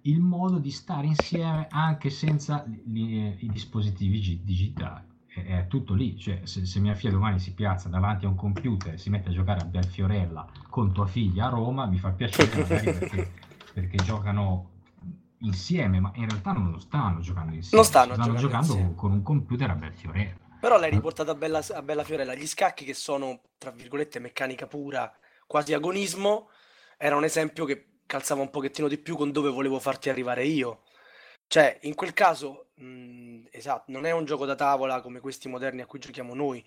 il 0.03 0.21
modo 0.21 0.59
di 0.59 0.71
stare 0.71 1.07
insieme 1.07 1.67
anche 1.71 2.11
senza 2.11 2.65
li- 2.87 3.37
i 3.45 3.51
dispositivi 3.51 4.21
gi- 4.21 4.45
digitali. 4.45 5.09
È, 5.27 5.43
è 5.45 5.67
tutto 5.67 5.95
lì, 5.95 6.17
cioè 6.17 6.43
se, 6.45 6.65
se 6.67 6.81
mia 6.81 6.95
figlia 6.95 7.13
domani 7.13 7.39
si 7.41 7.55
piazza 7.55 7.89
davanti 7.89 8.25
a 8.25 8.29
un 8.29 8.37
computer 8.37 8.95
e 8.95 8.99
si 8.99 9.11
mette 9.11 9.29
a 9.31 9.33
giocare 9.33 9.61
a 9.61 9.65
Belfiorella 9.65 10.49
con 10.69 10.93
tua 10.93 11.07
figlia 11.07 11.47
a 11.47 11.49
Roma, 11.51 11.87
mi 11.87 11.99
fa 11.99 12.13
piacere 12.13 12.61
perché, 12.89 13.33
perché 13.73 14.01
giocano 14.01 14.70
insieme, 15.41 16.01
ma 16.01 16.11
in 16.15 16.29
realtà 16.29 16.53
non 16.53 16.71
lo 16.71 16.79
stanno 16.79 17.21
giocando 17.21 17.55
insieme, 17.55 17.77
Non 17.77 17.85
stanno 17.85 18.15
stanno 18.15 18.35
giocando 18.35 18.41
giocando 18.47 18.73
insieme. 18.73 18.95
con 18.95 19.13
un 19.13 19.23
computer 19.23 19.71
a 19.71 19.75
Belfiorella. 19.75 20.35
Però 20.61 20.79
l'hai 20.79 20.91
riportata 20.91 21.31
a 21.31 21.35
Bella, 21.35 21.65
a 21.73 21.83
Bella 21.83 22.05
Fiorella. 22.05 22.35
Gli 22.35 22.47
scacchi 22.47 22.85
che 22.85 22.93
sono, 22.95 23.41
tra 23.57 23.71
virgolette, 23.71 24.19
meccanica 24.19 24.67
pura, 24.67 25.11
quasi 25.47 25.73
agonismo, 25.73 26.51
era 26.99 27.17
un 27.17 27.25
esempio 27.25 27.65
che 27.65 27.87
calzava 28.05 28.43
un 28.43 28.51
pochettino 28.51 28.87
di 28.87 28.99
più 28.99 29.17
con 29.17 29.33
dove 29.33 29.49
volevo 29.49 29.79
farti 29.79 30.11
arrivare 30.11 30.45
io. 30.45 30.83
Cioè, 31.47 31.79
in 31.83 31.95
quel 31.95 32.13
caso, 32.13 32.67
mh, 32.75 33.47
esatto, 33.51 33.91
non 33.91 34.05
è 34.05 34.11
un 34.13 34.25
gioco 34.27 34.45
da 34.45 34.55
tavola 34.55 35.01
come 35.01 35.21
questi 35.21 35.49
moderni 35.49 35.81
a 35.81 35.87
cui 35.87 35.99
giochiamo 35.99 36.35
noi, 36.35 36.63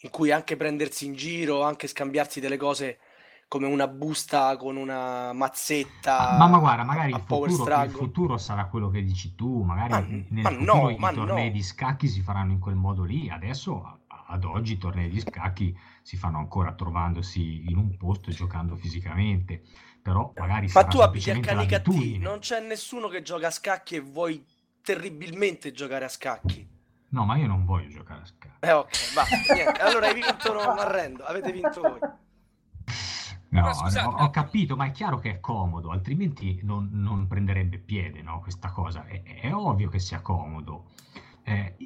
in 0.00 0.10
cui 0.10 0.30
anche 0.32 0.56
prendersi 0.56 1.06
in 1.06 1.14
giro, 1.14 1.62
anche 1.62 1.86
scambiarsi 1.86 2.40
delle 2.40 2.56
cose 2.56 2.98
come 3.48 3.66
una 3.66 3.86
busta 3.86 4.56
con 4.56 4.76
una 4.76 5.32
mazzetta 5.32 6.36
Ma, 6.36 6.48
ma 6.48 6.58
guarda, 6.58 6.82
magari 6.82 7.12
il 7.12 7.22
futuro, 7.24 7.82
il 7.82 7.90
futuro 7.90 8.36
sarà 8.38 8.66
quello 8.66 8.88
che 8.88 9.02
dici 9.02 9.34
tu, 9.34 9.62
magari 9.62 9.90
Ma- 9.92 10.00
nel 10.30 10.42
ma 10.42 10.50
no, 10.50 10.90
i 10.90 10.96
tornei 11.14 11.46
no. 11.46 11.52
di 11.52 11.62
scacchi 11.62 12.08
si 12.08 12.22
faranno 12.22 12.52
in 12.52 12.58
quel 12.58 12.74
modo 12.74 13.04
lì, 13.04 13.30
adesso 13.30 14.00
ad 14.28 14.44
oggi 14.44 14.72
i 14.72 14.78
tornei 14.78 15.08
di 15.08 15.20
scacchi 15.20 15.76
si 16.02 16.16
fanno 16.16 16.38
ancora 16.38 16.72
trovandosi 16.74 17.70
in 17.70 17.76
un 17.76 17.96
posto 17.96 18.30
e 18.30 18.32
giocando 18.32 18.74
fisicamente, 18.74 19.62
però 20.02 20.32
magari 20.36 20.68
Ma 20.72 20.84
tu 20.84 20.98
abiti 20.98 21.30
a 21.30 21.54
l'abitudine. 21.54 22.18
non 22.18 22.40
c'è 22.40 22.60
nessuno 22.60 23.06
che 23.08 23.22
gioca 23.22 23.46
a 23.46 23.50
scacchi 23.50 23.96
e 23.96 24.00
vuoi 24.00 24.44
terribilmente 24.82 25.72
giocare 25.72 26.04
a 26.04 26.08
scacchi. 26.08 26.68
No, 27.08 27.24
ma 27.24 27.36
io 27.36 27.46
non 27.46 27.64
voglio 27.64 27.88
giocare 27.88 28.22
a 28.22 28.26
scacchi. 28.26 28.66
Eh 28.66 28.72
ok, 28.72 29.14
va, 29.14 29.24
niente. 29.54 29.80
Allora 29.80 30.06
hai 30.08 30.14
vinto, 30.14 30.52
non 30.52 30.78
arrendo, 30.78 31.24
avete 31.24 31.52
vinto 31.52 31.80
voi. 31.80 31.98
No, 33.60 33.72
scusate, 33.72 34.06
ho, 34.06 34.10
ho 34.24 34.30
capito, 34.30 34.76
ma 34.76 34.86
è 34.86 34.90
chiaro 34.90 35.18
che 35.18 35.30
è 35.32 35.40
comodo, 35.40 35.90
altrimenti 35.90 36.60
non, 36.62 36.88
non 36.92 37.26
prenderebbe 37.26 37.78
piede, 37.78 38.22
no, 38.22 38.40
questa 38.40 38.70
cosa. 38.70 39.06
È, 39.06 39.22
è 39.22 39.54
ovvio 39.54 39.88
che 39.88 39.98
sia 39.98 40.20
comodo. 40.20 40.90
Eh, 41.42 41.76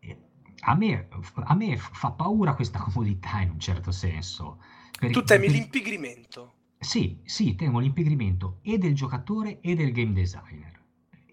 eh, 0.00 0.18
a 0.60 0.74
me, 0.74 1.08
a 1.34 1.54
me 1.54 1.76
fa 1.76 2.10
paura 2.12 2.54
questa 2.54 2.78
comodità 2.80 3.40
in 3.40 3.50
un 3.50 3.60
certo 3.60 3.90
senso. 3.90 4.58
Per- 4.98 5.10
Tu 5.10 5.22
temi 5.22 5.46
per- 5.46 5.54
l'impigrimento. 5.54 6.54
Sì, 6.78 7.20
sì, 7.24 7.54
temo 7.56 7.78
l'impigrimento 7.78 8.58
e 8.62 8.78
del 8.78 8.94
giocatore 8.94 9.60
e 9.60 9.74
del 9.74 9.92
game 9.92 10.12
designer, 10.12 10.80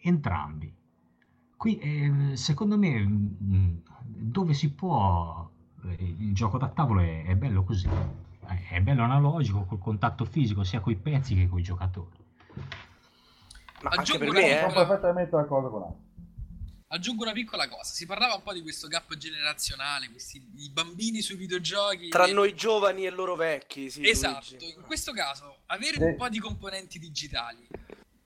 entrambi. 0.01 0.73
Qui, 1.55 1.77
eh, 1.79 2.35
secondo 2.35 2.77
me, 2.77 2.99
mh, 2.99 3.81
dove 4.03 4.53
si 4.53 4.73
può, 4.73 5.49
eh, 5.85 5.95
il 6.19 6.33
gioco 6.33 6.57
da 6.57 6.67
tavolo 6.69 6.99
è, 7.01 7.23
è 7.25 7.35
bello 7.35 7.63
così, 7.63 7.89
è 8.47 8.75
è 8.75 8.79
bello 8.81 9.03
analogico, 9.03 9.65
col 9.65 9.79
contatto 9.79 10.25
fisico 10.25 10.63
sia 10.63 10.79
coi 10.79 10.95
pezzi 10.95 11.35
che 11.35 11.47
coi 11.47 11.63
giocatori. 11.63 12.15
Ma 13.81 13.89
anche 13.91 13.99
Aggiungo 13.99 14.19
per 14.19 14.29
una 14.29 14.39
me, 14.39 14.45
cosa. 14.47 14.55
eh. 14.65 14.69
Sono 14.71 14.85
perfettamente 14.87 15.31
d'accordo 15.35 15.69
con 15.69 15.81
Aldo. 15.83 16.05
Aggiungo 16.89 17.23
una 17.23 17.33
piccola 17.33 17.67
cosa, 17.67 17.91
si 17.93 18.05
parlava 18.05 18.35
un 18.35 18.43
po' 18.43 18.53
di 18.53 18.61
questo 18.61 18.87
gap 18.87 19.13
generazionale, 19.17 20.09
questi 20.09 20.41
i 20.55 20.69
bambini 20.69 21.21
sui 21.21 21.35
videogiochi. 21.35 22.07
Tra 22.07 22.25
e- 22.25 22.31
noi 22.31 22.55
giovani 22.55 23.05
e 23.05 23.09
loro 23.09 23.35
vecchi, 23.35 23.89
sì, 23.89 24.07
Esatto, 24.07 24.51
Luigi. 24.51 24.73
in 24.77 24.81
questo 24.83 25.11
caso 25.11 25.57
avere 25.65 26.01
un 26.03 26.15
po' 26.15 26.29
di 26.29 26.39
componenti 26.39 26.97
digitali 26.97 27.67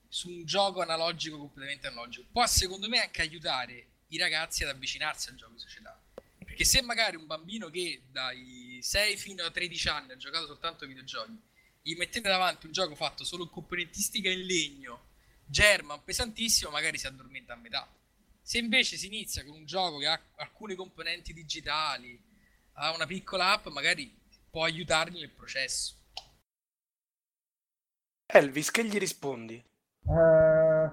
su 0.08 0.28
un 0.28 0.44
gioco 0.44 0.80
analogico 0.80 1.38
completamente 1.38 1.86
analogico 1.88 2.26
può 2.30 2.46
secondo 2.46 2.86
me 2.88 3.00
anche 3.00 3.22
aiutare 3.22 3.86
i 4.08 4.18
ragazzi 4.18 4.62
ad 4.62 4.68
avvicinarsi 4.68 5.30
al 5.30 5.34
gioco 5.34 5.54
di 5.54 5.58
società. 5.58 5.98
Perché 6.44 6.64
se 6.64 6.82
magari 6.82 7.16
un 7.16 7.26
bambino 7.26 7.68
che 7.68 8.02
dai 8.12 8.71
6 8.82 9.16
fino 9.16 9.44
a 9.44 9.50
13 9.50 9.88
anni 9.88 10.12
ha 10.12 10.16
giocato 10.16 10.46
soltanto 10.46 10.84
ai 10.84 10.90
videogiochi, 10.90 11.40
gli 11.82 11.94
mettete 11.96 12.28
davanti 12.28 12.66
un 12.66 12.72
gioco 12.72 12.94
fatto 12.94 13.24
solo 13.24 13.44
con 13.44 13.62
componentistica 13.62 14.30
in 14.30 14.44
legno, 14.44 15.10
German, 15.46 16.02
pesantissimo, 16.04 16.70
magari 16.70 16.98
si 16.98 17.06
addormenta 17.06 17.52
a 17.52 17.56
metà. 17.56 17.88
Se 18.40 18.58
invece 18.58 18.96
si 18.96 19.06
inizia 19.06 19.44
con 19.44 19.54
un 19.54 19.64
gioco 19.64 19.98
che 19.98 20.06
ha 20.06 20.20
alcune 20.36 20.74
componenti 20.74 21.32
digitali, 21.32 22.20
ha 22.74 22.94
una 22.94 23.06
piccola 23.06 23.52
app, 23.52 23.66
magari 23.68 24.12
può 24.50 24.64
aiutarli 24.64 25.20
nel 25.20 25.30
processo. 25.30 25.96
Elvis, 28.26 28.70
che 28.70 28.84
gli 28.84 28.98
rispondi? 28.98 29.54
Eh, 29.54 30.90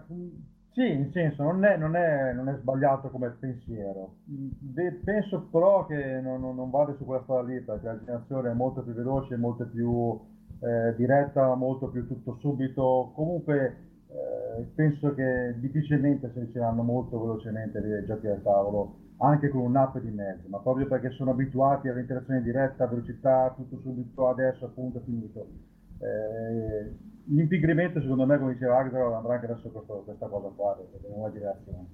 sì, 0.73 0.87
in 0.91 1.09
senso, 1.11 1.43
non 1.43 1.63
è, 1.65 1.75
non 1.77 1.95
è- 1.95 2.31
non 2.33 2.47
è 2.49 2.55
sbagliato 2.57 3.09
come 3.09 3.29
pensiero. 3.31 4.15
De- 4.23 4.93
penso 5.03 5.41
però 5.51 5.85
che 5.85 6.19
non, 6.21 6.39
non, 6.55 6.69
vada 6.69 6.93
su 6.95 7.05
quella 7.05 7.21
strada 7.23 7.41
lì, 7.47 7.59
perché 7.61 7.85
la 7.87 7.97
generazione 7.99 8.51
è 8.51 8.53
molto 8.53 8.81
più 8.83 8.93
veloce, 8.93 9.35
molto 9.35 9.65
più 9.67 10.17
eh, 10.61 10.93
diretta, 10.95 11.53
molto 11.55 11.89
più 11.89 12.05
tutto 12.07 12.37
subito. 12.39 13.11
Comunque, 13.15 13.75
eh, 14.07 14.63
penso 14.75 15.13
che 15.13 15.55
difficilmente 15.59 16.31
si 16.33 16.39
riceveranno 16.39 16.83
molto 16.83 17.19
velocemente 17.19 17.81
dei 17.81 18.05
giochi 18.05 18.27
da 18.27 18.35
tavolo, 18.35 18.95
anche 19.17 19.49
con 19.49 19.61
un'app 19.61 19.97
di 19.97 20.09
mezzo, 20.11 20.47
ma 20.47 20.59
proprio 20.59 20.87
perché 20.87 21.09
sono 21.11 21.31
abituati 21.31 21.87
all'interazione 21.89 22.41
diretta, 22.41 22.85
velocità, 22.87 23.51
tutto 23.55 23.77
subito, 23.79 24.27
adesso, 24.29 24.65
appunto, 24.65 25.01
finito. 25.03 25.47
Eh, 26.01 26.95
l'impigrimento 27.25 28.01
secondo 28.01 28.25
me 28.25 28.37
come 28.39 28.53
diceva 28.53 28.77
Agro 28.79 29.15
andrà 29.15 29.33
anche 29.35 29.47
verso 29.47 29.69
questo, 29.69 30.01
questa 30.05 30.27
cosa 30.27 30.47
qua 30.55 30.75
delle 30.75 31.13
nuove 31.13 31.33
generazioni 31.33 31.87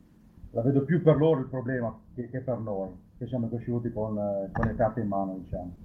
la 0.51 0.62
vedo 0.62 0.84
più 0.86 1.01
per 1.01 1.18
loro 1.18 1.39
il 1.39 1.47
problema 1.47 1.93
che, 2.14 2.30
che 2.30 2.39
per 2.39 2.60
noi 2.60 2.89
che 3.18 3.26
siamo 3.28 3.49
cresciuti 3.49 3.91
con, 3.91 4.14
con 4.53 4.66
le 4.68 4.76
carte 4.76 5.01
in 5.01 5.08
mano 5.08 5.38
diciamo 5.39 5.76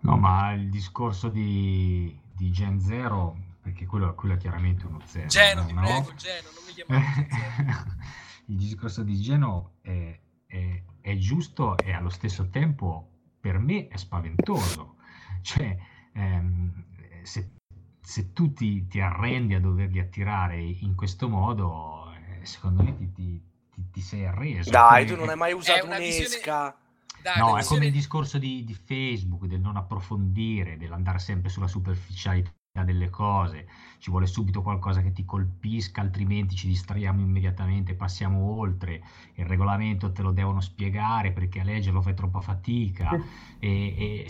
No, 0.00 0.16
ma 0.16 0.52
il 0.52 0.68
discorso 0.70 1.28
di, 1.28 2.16
di 2.36 2.52
Gen 2.52 2.78
0, 2.78 3.36
perché 3.60 3.86
quello, 3.86 4.14
quello 4.14 4.34
è 4.34 4.36
chiaramente 4.36 4.86
uno 4.86 5.00
0. 5.04 5.26
Geno, 5.26 5.64
ti 5.64 5.72
no? 5.72 5.80
prego, 5.80 6.14
Geno, 6.14 6.48
non 6.54 6.64
mi 6.64 6.72
chiamare 6.72 7.26
Geno. 7.28 7.94
il 8.46 8.56
discorso 8.56 9.02
di 9.02 9.16
Geno 9.16 9.72
è, 9.80 10.16
è- 10.46 10.82
è 11.00 11.16
giusto 11.16 11.76
e 11.78 11.92
allo 11.92 12.10
stesso 12.10 12.48
tempo 12.50 13.08
per 13.40 13.58
me 13.58 13.88
è 13.88 13.96
spaventoso. 13.96 14.94
Cioè, 15.42 15.76
ehm, 16.12 16.84
se, 17.26 17.50
se 18.00 18.32
tu 18.32 18.52
ti, 18.52 18.86
ti 18.86 19.00
arrendi 19.00 19.54
a 19.54 19.60
doverli 19.60 19.98
attirare 19.98 20.60
in 20.62 20.94
questo 20.94 21.28
modo, 21.28 22.12
eh, 22.12 22.44
secondo 22.46 22.82
me 22.82 22.96
ti, 22.96 23.12
ti- 23.12 23.42
ti- 23.70 23.90
ti 23.90 24.00
sei 24.00 24.26
arreso. 24.26 24.70
Dai, 24.70 25.04
Come- 25.04 25.14
tu 25.14 25.20
non 25.20 25.28
hai 25.30 25.36
mai 25.36 25.52
usato 25.52 25.84
una 25.86 25.98
visione- 25.98 26.26
un'esca. 26.28 26.76
Dai, 27.22 27.38
No, 27.38 27.46
è 27.46 27.48
come 27.48 27.58
il 27.58 27.62
visione- 27.64 27.90
discorso 27.90 28.38
di, 28.38 28.62
di 28.64 28.74
Facebook, 28.74 29.46
del 29.46 29.60
non 29.60 29.76
approfondire, 29.76 30.76
dell'andare 30.76 31.18
sempre 31.18 31.50
sulla 31.50 31.66
superficialità 31.66 32.52
delle 32.84 33.10
cose. 33.10 33.66
Ci 33.98 34.10
vuole 34.10 34.26
subito 34.26 34.62
qualcosa 34.62 35.00
che 35.02 35.12
ti 35.12 35.24
colpisca, 35.24 36.00
altrimenti 36.00 36.54
ci 36.54 36.68
distraiamo 36.68 37.20
immediatamente, 37.20 37.94
passiamo 37.94 38.58
oltre. 38.58 39.02
Il 39.34 39.46
regolamento 39.46 40.12
te 40.12 40.22
lo 40.22 40.30
devono 40.32 40.60
spiegare 40.60 41.32
perché 41.32 41.60
a 41.60 41.64
leggerlo 41.64 42.00
fai 42.02 42.14
troppa 42.14 42.40
fatica. 42.40 43.10
E, 43.58 43.94
e- 43.96 44.26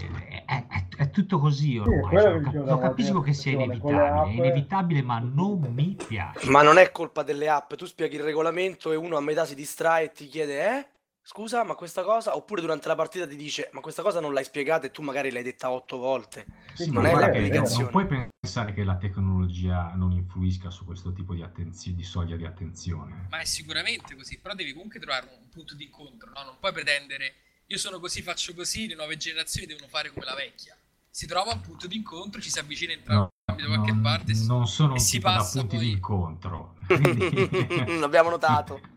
è, 0.47 0.67
è- 0.69 0.87
è 0.97 1.11
tutto 1.11 1.39
così 1.39 1.77
ormai. 1.79 2.01
quello 2.01 2.43
cioè, 2.45 2.55
lo, 2.55 2.65
lo 2.65 2.79
capisco 2.79 3.21
che 3.21 3.33
sia 3.33 3.53
inevitabile, 3.53 4.23
è 4.23 4.29
inevitabile, 4.33 5.03
ma 5.03 5.19
non 5.19 5.61
mi 5.75 5.97
piace. 6.07 6.49
Ma 6.51 6.63
non 6.63 6.79
è 6.79 6.91
colpa 6.91 7.23
delle 7.23 7.49
app, 7.49 7.75
tu 7.75 7.85
spieghi 7.85 8.17
il 8.17 8.23
regolamento 8.23 8.93
e 8.93 8.97
uno 8.97 9.17
a 9.17 9.21
metà 9.21 9.45
si 9.45 9.55
distrae 9.55 10.05
e 10.05 10.13
ti 10.13 10.27
chiede, 10.27 10.79
eh? 10.79 10.87
Scusa, 11.29 11.65
ma 11.65 11.75
questa 11.75 12.05
cosa? 12.05 12.37
Oppure 12.37 12.61
durante 12.61 12.87
la 12.87 12.95
partita 12.95 13.27
ti 13.27 13.35
dice, 13.35 13.69
ma 13.73 13.81
questa 13.81 14.01
cosa 14.03 14.21
non 14.21 14.33
l'hai 14.33 14.45
spiegata 14.45 14.87
e 14.87 14.93
tu 14.93 15.03
magari 15.03 15.33
l'hai 15.33 15.43
detta 15.43 15.73
otto 15.73 15.97
volte. 15.97 16.47
Sì, 16.75 16.89
non 16.89 17.03
ma 17.03 17.11
è 17.11 17.15
l'applicazione. 17.15 17.83
non 17.83 17.91
puoi 17.91 18.29
pensare 18.41 18.73
che 18.73 18.85
la 18.85 18.95
tecnologia 18.97 19.93
non 19.97 20.13
influisca 20.13 20.71
su 20.71 20.85
questo 20.85 21.13
tipo 21.13 21.35
di, 21.35 21.43
attenzi- 21.43 21.97
di 21.97 22.05
soglia 22.05 22.37
di 22.37 22.47
attenzione. 22.47 23.27
Ma 23.29 23.41
è 23.41 23.45
sicuramente 23.45 24.15
così, 24.15 24.39
però 24.39 24.55
devi 24.55 24.73
comunque 24.73 25.01
trovare 25.01 25.27
un 25.43 25.49
punto 25.49 25.75
di 25.75 25.87
incontro, 25.87 26.31
no? 26.33 26.45
Non 26.45 26.57
puoi 26.61 26.73
pretendere 26.73 27.35
io 27.67 27.77
sono 27.79 27.99
così, 27.99 28.23
faccio 28.23 28.55
così, 28.55 28.87
le 28.87 28.95
nuove 28.95 29.17
generazioni 29.17 29.67
devono 29.67 29.89
fare 29.89 30.13
come 30.13 30.25
la 30.25 30.35
vecchia. 30.37 30.77
Si 31.11 31.27
trova 31.27 31.53
un 31.53 31.61
punto 31.61 31.89
di 31.89 31.97
incontro, 31.97 32.41
ci 32.41 32.51
si 32.51 32.61
avvicina 32.61 32.93
entrambi 32.93 33.33
No, 33.47 33.55
da 33.57 33.67
qualche 33.67 33.91
non, 33.91 34.01
parte. 34.01 34.31
e 34.31 34.35
si- 34.37 34.47
non 34.47 34.69
sono 34.69 34.91
e 34.91 34.93
un 34.93 35.01
si 35.01 35.17
tipo 35.17 35.29
da 35.29 35.43
punti 35.43 35.75
poi- 35.75 35.85
di 35.87 35.91
incontro. 35.91 36.77
L'abbiamo 37.99 38.31
notato. 38.31 38.95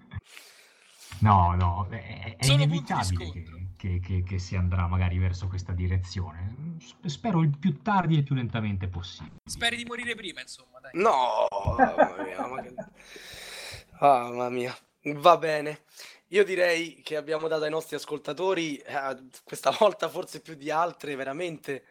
No, 1.21 1.53
no, 1.55 1.87
è, 1.89 2.35
è 2.37 2.45
inevitabile 2.47 3.31
che, 3.31 3.43
che- 3.77 3.99
che- 3.99 4.23
che 4.23 4.39
si 4.39 4.55
andrà 4.55 4.87
magari 4.87 5.17
verso 5.17 5.47
questa 5.47 5.73
direzione. 5.73 6.77
Sp- 6.79 7.05
Spero 7.07 7.41
il 7.41 7.55
più 7.57 7.81
tardi 7.81 8.15
e 8.15 8.17
il 8.19 8.23
più 8.23 8.35
lentamente 8.35 8.87
possibile. 8.87 9.35
Speri 9.45 9.75
di 9.77 9.85
morire 9.85 10.15
prima, 10.15 10.41
insomma, 10.41 10.79
dai. 10.79 10.91
No, 10.93 11.47
mamma 11.77 12.23
mia, 12.23 12.47
Mamma 13.99 14.49
mia. 14.49 14.77
Va 15.15 15.37
bene. 15.37 15.81
Io 16.31 16.43
direi 16.43 17.01
che 17.01 17.15
abbiamo 17.15 17.47
dato 17.47 17.63
ai 17.63 17.71
nostri 17.71 17.95
ascoltatori, 17.95 18.77
eh, 18.77 19.17
questa 19.43 19.75
volta 19.77 20.07
forse 20.09 20.41
più 20.41 20.53
di 20.53 20.69
altre, 20.69 21.15
veramente 21.15 21.85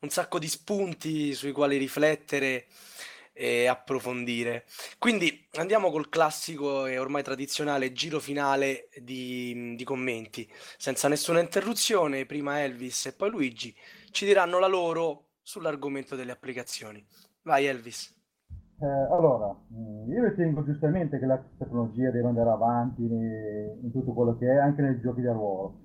un 0.00 0.08
sacco 0.10 0.38
di 0.38 0.48
spunti 0.48 1.32
sui 1.32 1.52
quali 1.52 1.76
riflettere 1.76 2.66
e 3.34 3.66
approfondire. 3.66 4.64
Quindi 4.98 5.46
andiamo 5.56 5.90
col 5.90 6.08
classico 6.08 6.86
e 6.86 6.98
ormai 6.98 7.22
tradizionale 7.22 7.92
giro 7.92 8.20
finale 8.20 8.88
di, 9.02 9.74
di 9.76 9.84
commenti. 9.84 10.48
Senza 10.78 11.08
nessuna 11.08 11.40
interruzione, 11.40 12.24
prima 12.24 12.62
Elvis 12.62 13.06
e 13.06 13.12
poi 13.12 13.30
Luigi 13.30 13.74
ci 14.12 14.24
diranno 14.24 14.58
la 14.58 14.68
loro 14.68 15.32
sull'argomento 15.42 16.14
delle 16.16 16.32
applicazioni. 16.32 17.04
Vai 17.42 17.66
Elvis. 17.66 18.12
Eh, 18.80 18.86
allora, 18.86 19.48
mh, 19.52 20.10
io 20.10 20.24
ritengo 20.24 20.64
giustamente 20.64 21.18
che 21.18 21.26
la 21.26 21.42
tecnologia 21.58 22.10
deve 22.10 22.28
andare 22.28 22.50
avanti 22.50 23.02
in 23.02 23.90
tutto 23.92 24.12
quello 24.12 24.36
che 24.36 24.46
è, 24.46 24.56
anche 24.56 24.82
nei 24.82 25.00
giochi 25.00 25.20
da 25.20 25.32
ruolo. 25.32 25.82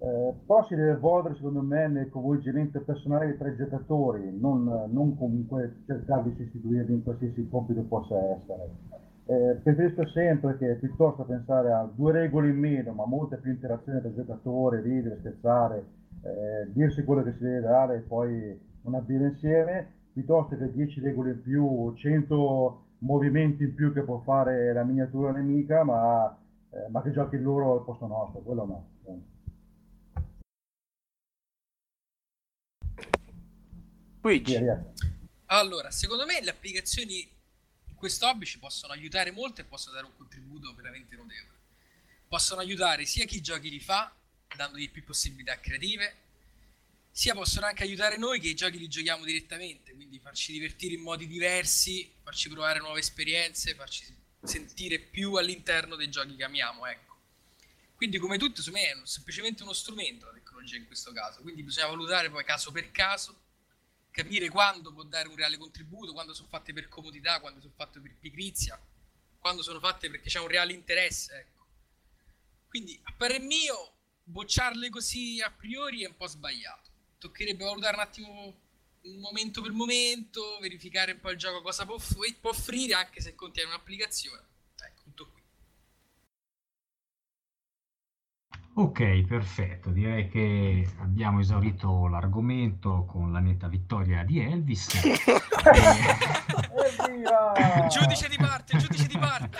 Eh, 0.00 0.32
però 0.46 0.64
si 0.66 0.76
deve 0.76 0.92
evolvere, 0.92 1.34
secondo 1.34 1.60
me, 1.60 1.88
nel 1.88 2.08
coinvolgimento 2.08 2.80
personale 2.82 3.26
dei 3.26 3.36
tre 3.36 3.56
giocatori, 3.56 4.36
non, 4.38 4.64
non 4.90 5.16
comunque 5.16 5.82
cercare 5.86 6.22
di 6.24 6.34
sostituirli 6.36 6.92
in 6.92 7.02
qualsiasi 7.02 7.48
compito 7.48 7.82
possa 7.82 8.16
essere. 8.16 8.70
Eh, 9.26 9.58
preferisco 9.62 10.06
sempre 10.08 10.56
che 10.56 10.76
piuttosto 10.76 11.24
pensare 11.24 11.72
a 11.72 11.88
due 11.92 12.12
regole 12.12 12.48
in 12.48 12.58
meno, 12.58 12.92
ma 12.92 13.06
molta 13.06 13.36
più 13.36 13.50
interazione 13.50 14.00
tra 14.00 14.14
giocatori, 14.14 14.80
ridere, 14.80 15.18
scherzare, 15.18 15.84
eh, 16.22 16.72
dirsi 16.72 17.02
quello 17.04 17.24
che 17.24 17.32
si 17.32 17.42
deve 17.42 17.60
dare 17.60 17.96
e 17.96 18.00
poi 18.00 18.58
una 18.82 19.00
birra 19.00 19.26
insieme, 19.26 19.86
piuttosto 20.12 20.56
che 20.56 20.72
10 20.72 21.00
regole 21.00 21.32
in 21.32 21.42
più, 21.42 21.92
100 21.94 22.82
movimenti 22.98 23.64
in 23.64 23.74
più 23.74 23.92
che 23.92 24.02
può 24.02 24.20
fare 24.20 24.72
la 24.72 24.84
miniatura 24.84 25.32
nemica, 25.32 25.82
ma, 25.84 26.34
eh, 26.70 26.88
ma 26.88 27.02
che 27.02 27.10
giochi 27.10 27.38
loro 27.38 27.78
al 27.78 27.84
posto 27.84 28.06
nostro, 28.06 28.40
quello 28.40 28.64
no. 28.64 28.84
Luigi. 34.20 34.58
Allora, 35.46 35.90
secondo 35.90 36.26
me 36.26 36.42
le 36.42 36.50
applicazioni 36.50 37.20
in 37.86 37.94
questo 37.94 38.26
hobby 38.26 38.44
ci 38.44 38.58
possono 38.58 38.92
aiutare 38.92 39.30
molto 39.30 39.60
e 39.60 39.64
possono 39.64 39.94
dare 39.94 40.06
un 40.06 40.16
contributo 40.16 40.74
veramente 40.74 41.16
notevole. 41.16 41.56
Possono 42.26 42.60
aiutare 42.60 43.06
sia 43.06 43.24
chi 43.24 43.40
giochi 43.40 43.70
li 43.70 43.80
fa, 43.80 44.12
dandogli 44.54 44.90
più 44.90 45.04
possibilità 45.04 45.58
creative, 45.58 46.26
sia 47.10 47.34
possono 47.34 47.66
anche 47.66 47.84
aiutare 47.84 48.16
noi 48.18 48.38
che 48.38 48.48
i 48.48 48.54
giochi 48.54 48.78
li 48.78 48.88
giochiamo 48.88 49.24
direttamente, 49.24 49.94
quindi 49.94 50.18
farci 50.18 50.52
divertire 50.52 50.94
in 50.94 51.00
modi 51.00 51.26
diversi, 51.26 52.12
farci 52.22 52.48
provare 52.50 52.80
nuove 52.80 53.00
esperienze, 53.00 53.74
farci 53.74 54.14
sentire 54.42 54.98
più 54.98 55.34
all'interno 55.34 55.96
dei 55.96 56.10
giochi 56.10 56.36
che 56.36 56.44
amiamo, 56.44 56.86
ecco. 56.86 57.16
Quindi 57.94 58.18
come 58.18 58.38
tutto, 58.38 58.62
secondo 58.62 58.86
me 58.86 58.92
è 58.92 59.06
semplicemente 59.06 59.62
uno 59.62 59.72
strumento 59.72 60.26
la 60.26 60.32
tecnologia 60.32 60.76
in 60.76 60.86
questo 60.86 61.10
caso, 61.12 61.40
quindi 61.40 61.62
bisogna 61.62 61.88
valutare 61.88 62.30
poi 62.30 62.44
caso 62.44 62.70
per 62.70 62.90
caso 62.90 63.46
capire 64.18 64.48
quando 64.48 64.92
può 64.92 65.04
dare 65.04 65.28
un 65.28 65.36
reale 65.36 65.56
contributo, 65.56 66.12
quando 66.12 66.34
sono 66.34 66.48
fatte 66.48 66.72
per 66.72 66.88
comodità, 66.88 67.38
quando 67.38 67.60
sono 67.60 67.72
fatte 67.76 68.00
per 68.00 68.16
pigrizia, 68.18 68.80
quando 69.38 69.62
sono 69.62 69.78
fatte 69.78 70.10
perché 70.10 70.28
c'è 70.28 70.40
un 70.40 70.48
reale 70.48 70.72
interesse, 70.72 71.38
ecco. 71.38 71.66
Quindi, 72.68 72.98
a 73.04 73.12
parer 73.16 73.40
mio, 73.40 73.92
bocciarle 74.24 74.90
così 74.90 75.40
a 75.40 75.52
priori 75.52 76.02
è 76.02 76.08
un 76.08 76.16
po' 76.16 76.26
sbagliato. 76.26 76.90
Toccherebbe 77.18 77.64
valutare 77.64 77.94
un 77.94 78.02
attimo 78.02 78.60
momento 79.20 79.62
per 79.62 79.70
momento, 79.70 80.58
verificare 80.60 81.12
un 81.12 81.20
po' 81.20 81.30
il 81.30 81.38
gioco 81.38 81.62
cosa 81.62 81.86
può 81.86 81.94
offrire, 81.94 82.94
anche 82.94 83.20
se 83.20 83.36
contiene 83.36 83.68
un'applicazione. 83.68 84.44
Ecco, 84.80 85.02
tutto 85.04 85.30
qui. 85.30 85.42
Ok, 88.78 89.22
perfetto. 89.26 89.90
Direi 89.90 90.28
che 90.28 90.88
abbiamo 91.00 91.40
esaurito 91.40 92.06
l'argomento 92.06 93.04
con 93.06 93.32
la 93.32 93.40
netta 93.40 93.66
vittoria 93.66 94.22
di 94.22 94.38
Elvis. 94.40 95.02
Evviva! 97.02 97.86
Giudice 97.88 98.28
di 98.28 98.36
parte, 98.36 98.76
giudice 98.78 99.08
di 99.08 99.18
parte! 99.18 99.58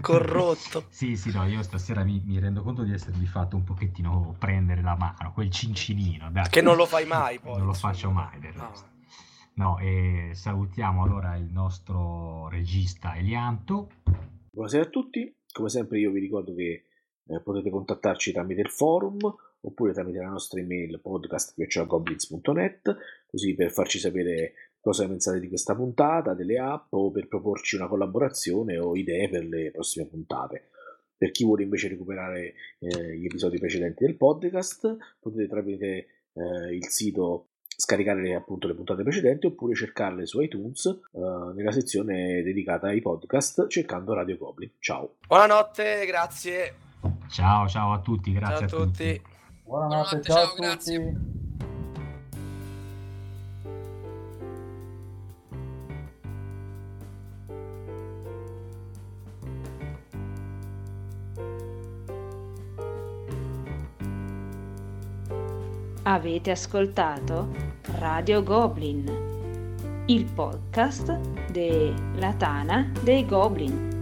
Corrotto. 0.00 0.84
Sì, 0.88 1.16
sì, 1.16 1.32
no, 1.32 1.44
io 1.46 1.62
stasera 1.64 2.04
mi, 2.04 2.22
mi 2.24 2.38
rendo 2.38 2.62
conto 2.62 2.84
di 2.84 2.92
essermi 2.92 3.26
fatto 3.26 3.56
un 3.56 3.64
pochettino 3.64 4.36
prendere 4.38 4.82
la 4.82 4.94
mano, 4.96 5.32
quel 5.32 5.50
cincinino, 5.50 6.30
dai. 6.30 6.48
Che 6.48 6.62
non 6.62 6.76
lo 6.76 6.86
fai 6.86 7.06
mai 7.06 7.40
poi. 7.40 7.56
Non 7.58 7.66
lo 7.66 7.74
faccio 7.74 8.10
mai 8.12 8.38
del 8.38 8.54
No. 8.54 8.68
resto. 8.68 8.92
No, 9.54 9.78
e 9.78 10.30
salutiamo 10.32 11.02
allora 11.02 11.34
il 11.36 11.50
nostro 11.50 12.48
regista 12.48 13.16
Elianto. 13.16 13.88
Buonasera 14.52 14.84
a 14.84 14.88
tutti. 14.88 15.34
come 15.52 15.68
sempre 15.68 15.98
io 15.98 16.10
vi 16.12 16.20
ricordo 16.20 16.54
che 16.54 16.84
eh, 17.26 17.40
potete 17.40 17.70
contattarci 17.70 18.32
tramite 18.32 18.60
il 18.60 18.70
forum 18.70 19.18
oppure 19.60 19.92
tramite 19.92 20.18
la 20.18 20.28
nostra 20.28 20.60
email 20.60 21.00
podcast.goblins.net 21.00 22.96
così 23.26 23.54
per 23.54 23.70
farci 23.70 23.98
sapere 23.98 24.52
cosa 24.84 25.08
pensate 25.08 25.40
di 25.40 25.48
questa 25.48 25.74
puntata, 25.74 26.34
delle 26.34 26.58
app 26.58 26.92
o 26.92 27.10
per 27.10 27.26
proporci 27.26 27.76
una 27.76 27.88
collaborazione 27.88 28.76
o 28.76 28.94
idee 28.94 29.30
per 29.30 29.44
le 29.46 29.70
prossime 29.70 30.04
puntate. 30.04 30.68
Per 31.16 31.30
chi 31.30 31.44
vuole 31.44 31.62
invece 31.62 31.88
recuperare 31.88 32.52
eh, 32.80 33.16
gli 33.16 33.24
episodi 33.24 33.58
precedenti 33.58 34.04
del 34.04 34.16
podcast, 34.16 34.94
potete 35.18 35.48
tramite 35.48 35.86
eh, 36.34 36.74
il 36.74 36.86
sito 36.88 37.48
scaricare 37.66 38.34
appunto 38.34 38.66
le 38.66 38.74
puntate 38.74 39.02
precedenti 39.02 39.46
oppure 39.46 39.74
cercarle 39.74 40.26
su 40.26 40.40
iTunes 40.42 40.84
eh, 40.84 41.18
nella 41.54 41.72
sezione 41.72 42.42
dedicata 42.42 42.88
ai 42.88 43.00
podcast 43.00 43.66
cercando 43.68 44.12
Radio 44.12 44.36
Goblin. 44.36 44.70
Ciao. 44.78 45.16
Buonanotte, 45.26 46.04
grazie. 46.04 46.83
Ciao, 47.34 47.66
ciao 47.66 47.92
a 47.92 47.98
tutti, 47.98 48.30
grazie 48.30 48.68
ciao 48.68 48.78
a, 48.78 48.84
tutti. 48.84 49.18
tutti. 49.18 49.22
Buonanotte, 49.64 50.20
Buonanotte, 50.20 50.22
ciao, 50.22 50.36
ciao, 50.36 50.44
a 50.44 50.48
tutti. 50.50 50.60
grazie. 50.62 51.16
Avete 66.04 66.50
ascoltato 66.52 67.48
Radio 67.98 68.44
Goblin, 68.44 70.04
il 70.06 70.24
podcast 70.26 71.18
della 71.50 72.32
Tana 72.34 72.92
dei 73.02 73.26
Goblin. 73.26 73.93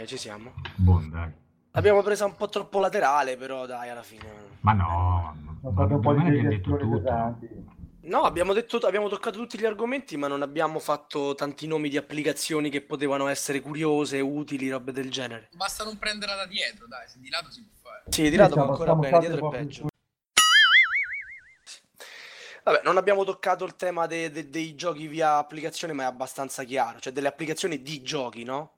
Ok, 0.00 0.04
ci 0.06 0.16
siamo. 0.16 0.54
Buon, 0.76 1.10
dai. 1.10 1.30
L'abbiamo 1.72 2.02
presa 2.02 2.24
un 2.24 2.34
po' 2.34 2.48
troppo 2.48 2.80
laterale, 2.80 3.36
però 3.36 3.66
dai, 3.66 3.88
alla 3.90 4.02
fine. 4.02 4.26
Ma 4.60 4.72
no, 4.72 5.36
ma 5.62 5.86
di 5.86 5.94
me 5.94 6.28
abbiamo 6.28 6.48
detto 6.48 6.76
tutto. 6.76 6.88
pesanti. 6.96 7.76
No, 8.00 8.22
abbiamo, 8.22 8.54
detto, 8.54 8.78
abbiamo 8.78 9.08
toccato 9.08 9.38
tutti 9.38 9.58
gli 9.58 9.66
argomenti, 9.66 10.16
ma 10.16 10.28
non 10.28 10.40
abbiamo 10.40 10.78
fatto 10.78 11.34
tanti 11.34 11.66
nomi 11.66 11.90
di 11.90 11.98
applicazioni 11.98 12.70
che 12.70 12.80
potevano 12.80 13.28
essere 13.28 13.60
curiose, 13.60 14.18
utili, 14.20 14.70
robe 14.70 14.92
del 14.92 15.10
genere. 15.10 15.50
Basta 15.54 15.84
non 15.84 15.98
prenderla 15.98 16.34
da 16.34 16.46
dietro, 16.46 16.86
dai, 16.86 17.06
se 17.06 17.18
di 17.20 17.28
lato 17.28 17.50
si 17.50 17.62
può 17.62 17.90
fare. 17.90 18.04
Sì, 18.08 18.30
di 18.30 18.36
lato 18.36 18.54
va 18.56 18.62
ancora 18.62 18.94
bene, 18.94 19.18
dietro 19.18 19.52
è 19.52 19.56
peggio. 19.58 19.80
più- 19.80 19.88
Vabbè, 22.64 22.80
non 22.84 22.96
abbiamo 22.96 23.24
toccato 23.24 23.64
il 23.64 23.76
tema 23.76 24.06
de- 24.06 24.30
de- 24.30 24.48
dei 24.48 24.74
giochi 24.74 25.06
via 25.06 25.36
applicazione, 25.36 25.92
ma 25.92 26.02
è 26.04 26.06
abbastanza 26.06 26.64
chiaro. 26.64 27.00
Cioè, 27.00 27.12
delle 27.12 27.28
applicazioni 27.28 27.82
di 27.82 28.02
giochi, 28.02 28.42
no? 28.44 28.72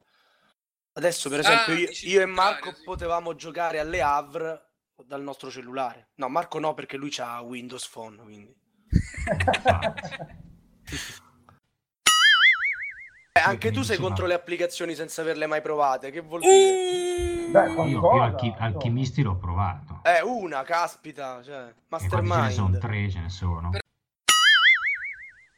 Adesso, 0.93 1.29
per 1.29 1.39
Ah, 1.41 1.43
esempio, 1.43 1.75
io, 1.75 1.89
io 2.03 2.21
e 2.21 2.27
Marco 2.27 2.75
sì. 2.75 2.83
potevamo 2.83 3.35
giocare 3.35 3.79
alle 3.79 4.03
Havre 4.03 4.65
dal 5.05 5.23
nostro 5.23 5.51
cellulare. 5.51 6.11
No, 6.17 6.29
Marco 6.29 6.59
no, 6.59 6.75
perché 6.75 6.97
lui 6.97 7.15
ha 7.19 7.41
Windows 7.41 7.89
Phone, 7.89 8.17
quindi... 8.17 8.55
Eh, 13.33 13.39
anche 13.39 13.71
tu 13.71 13.83
sei 13.83 13.97
contro 13.97 14.27
le 14.27 14.35
applicazioni 14.35 14.95
senza 14.97 15.23
averle 15.23 15.47
mai 15.47 15.63
provate, 15.63 16.11
che 16.11 16.21
vuol 16.21 16.41
dire? 16.41 17.49
Beh, 17.51 17.71
Io, 17.89 18.01
io 18.01 18.23
alchi- 18.23 18.53
alchimisti 18.59 19.23
l'ho 19.23 19.37
provato. 19.37 20.01
Eh, 20.03 20.21
una, 20.23 20.65
caspita, 20.65 21.41
cioè, 21.43 21.73
quanti 21.89 22.09
ce 22.09 22.17
ne 22.21 22.27
sono? 22.27 22.69
Mastermind. 22.69 22.79
Tre 22.79 23.11
ce 23.11 23.21
ne 23.21 23.29
sono. 23.29 23.71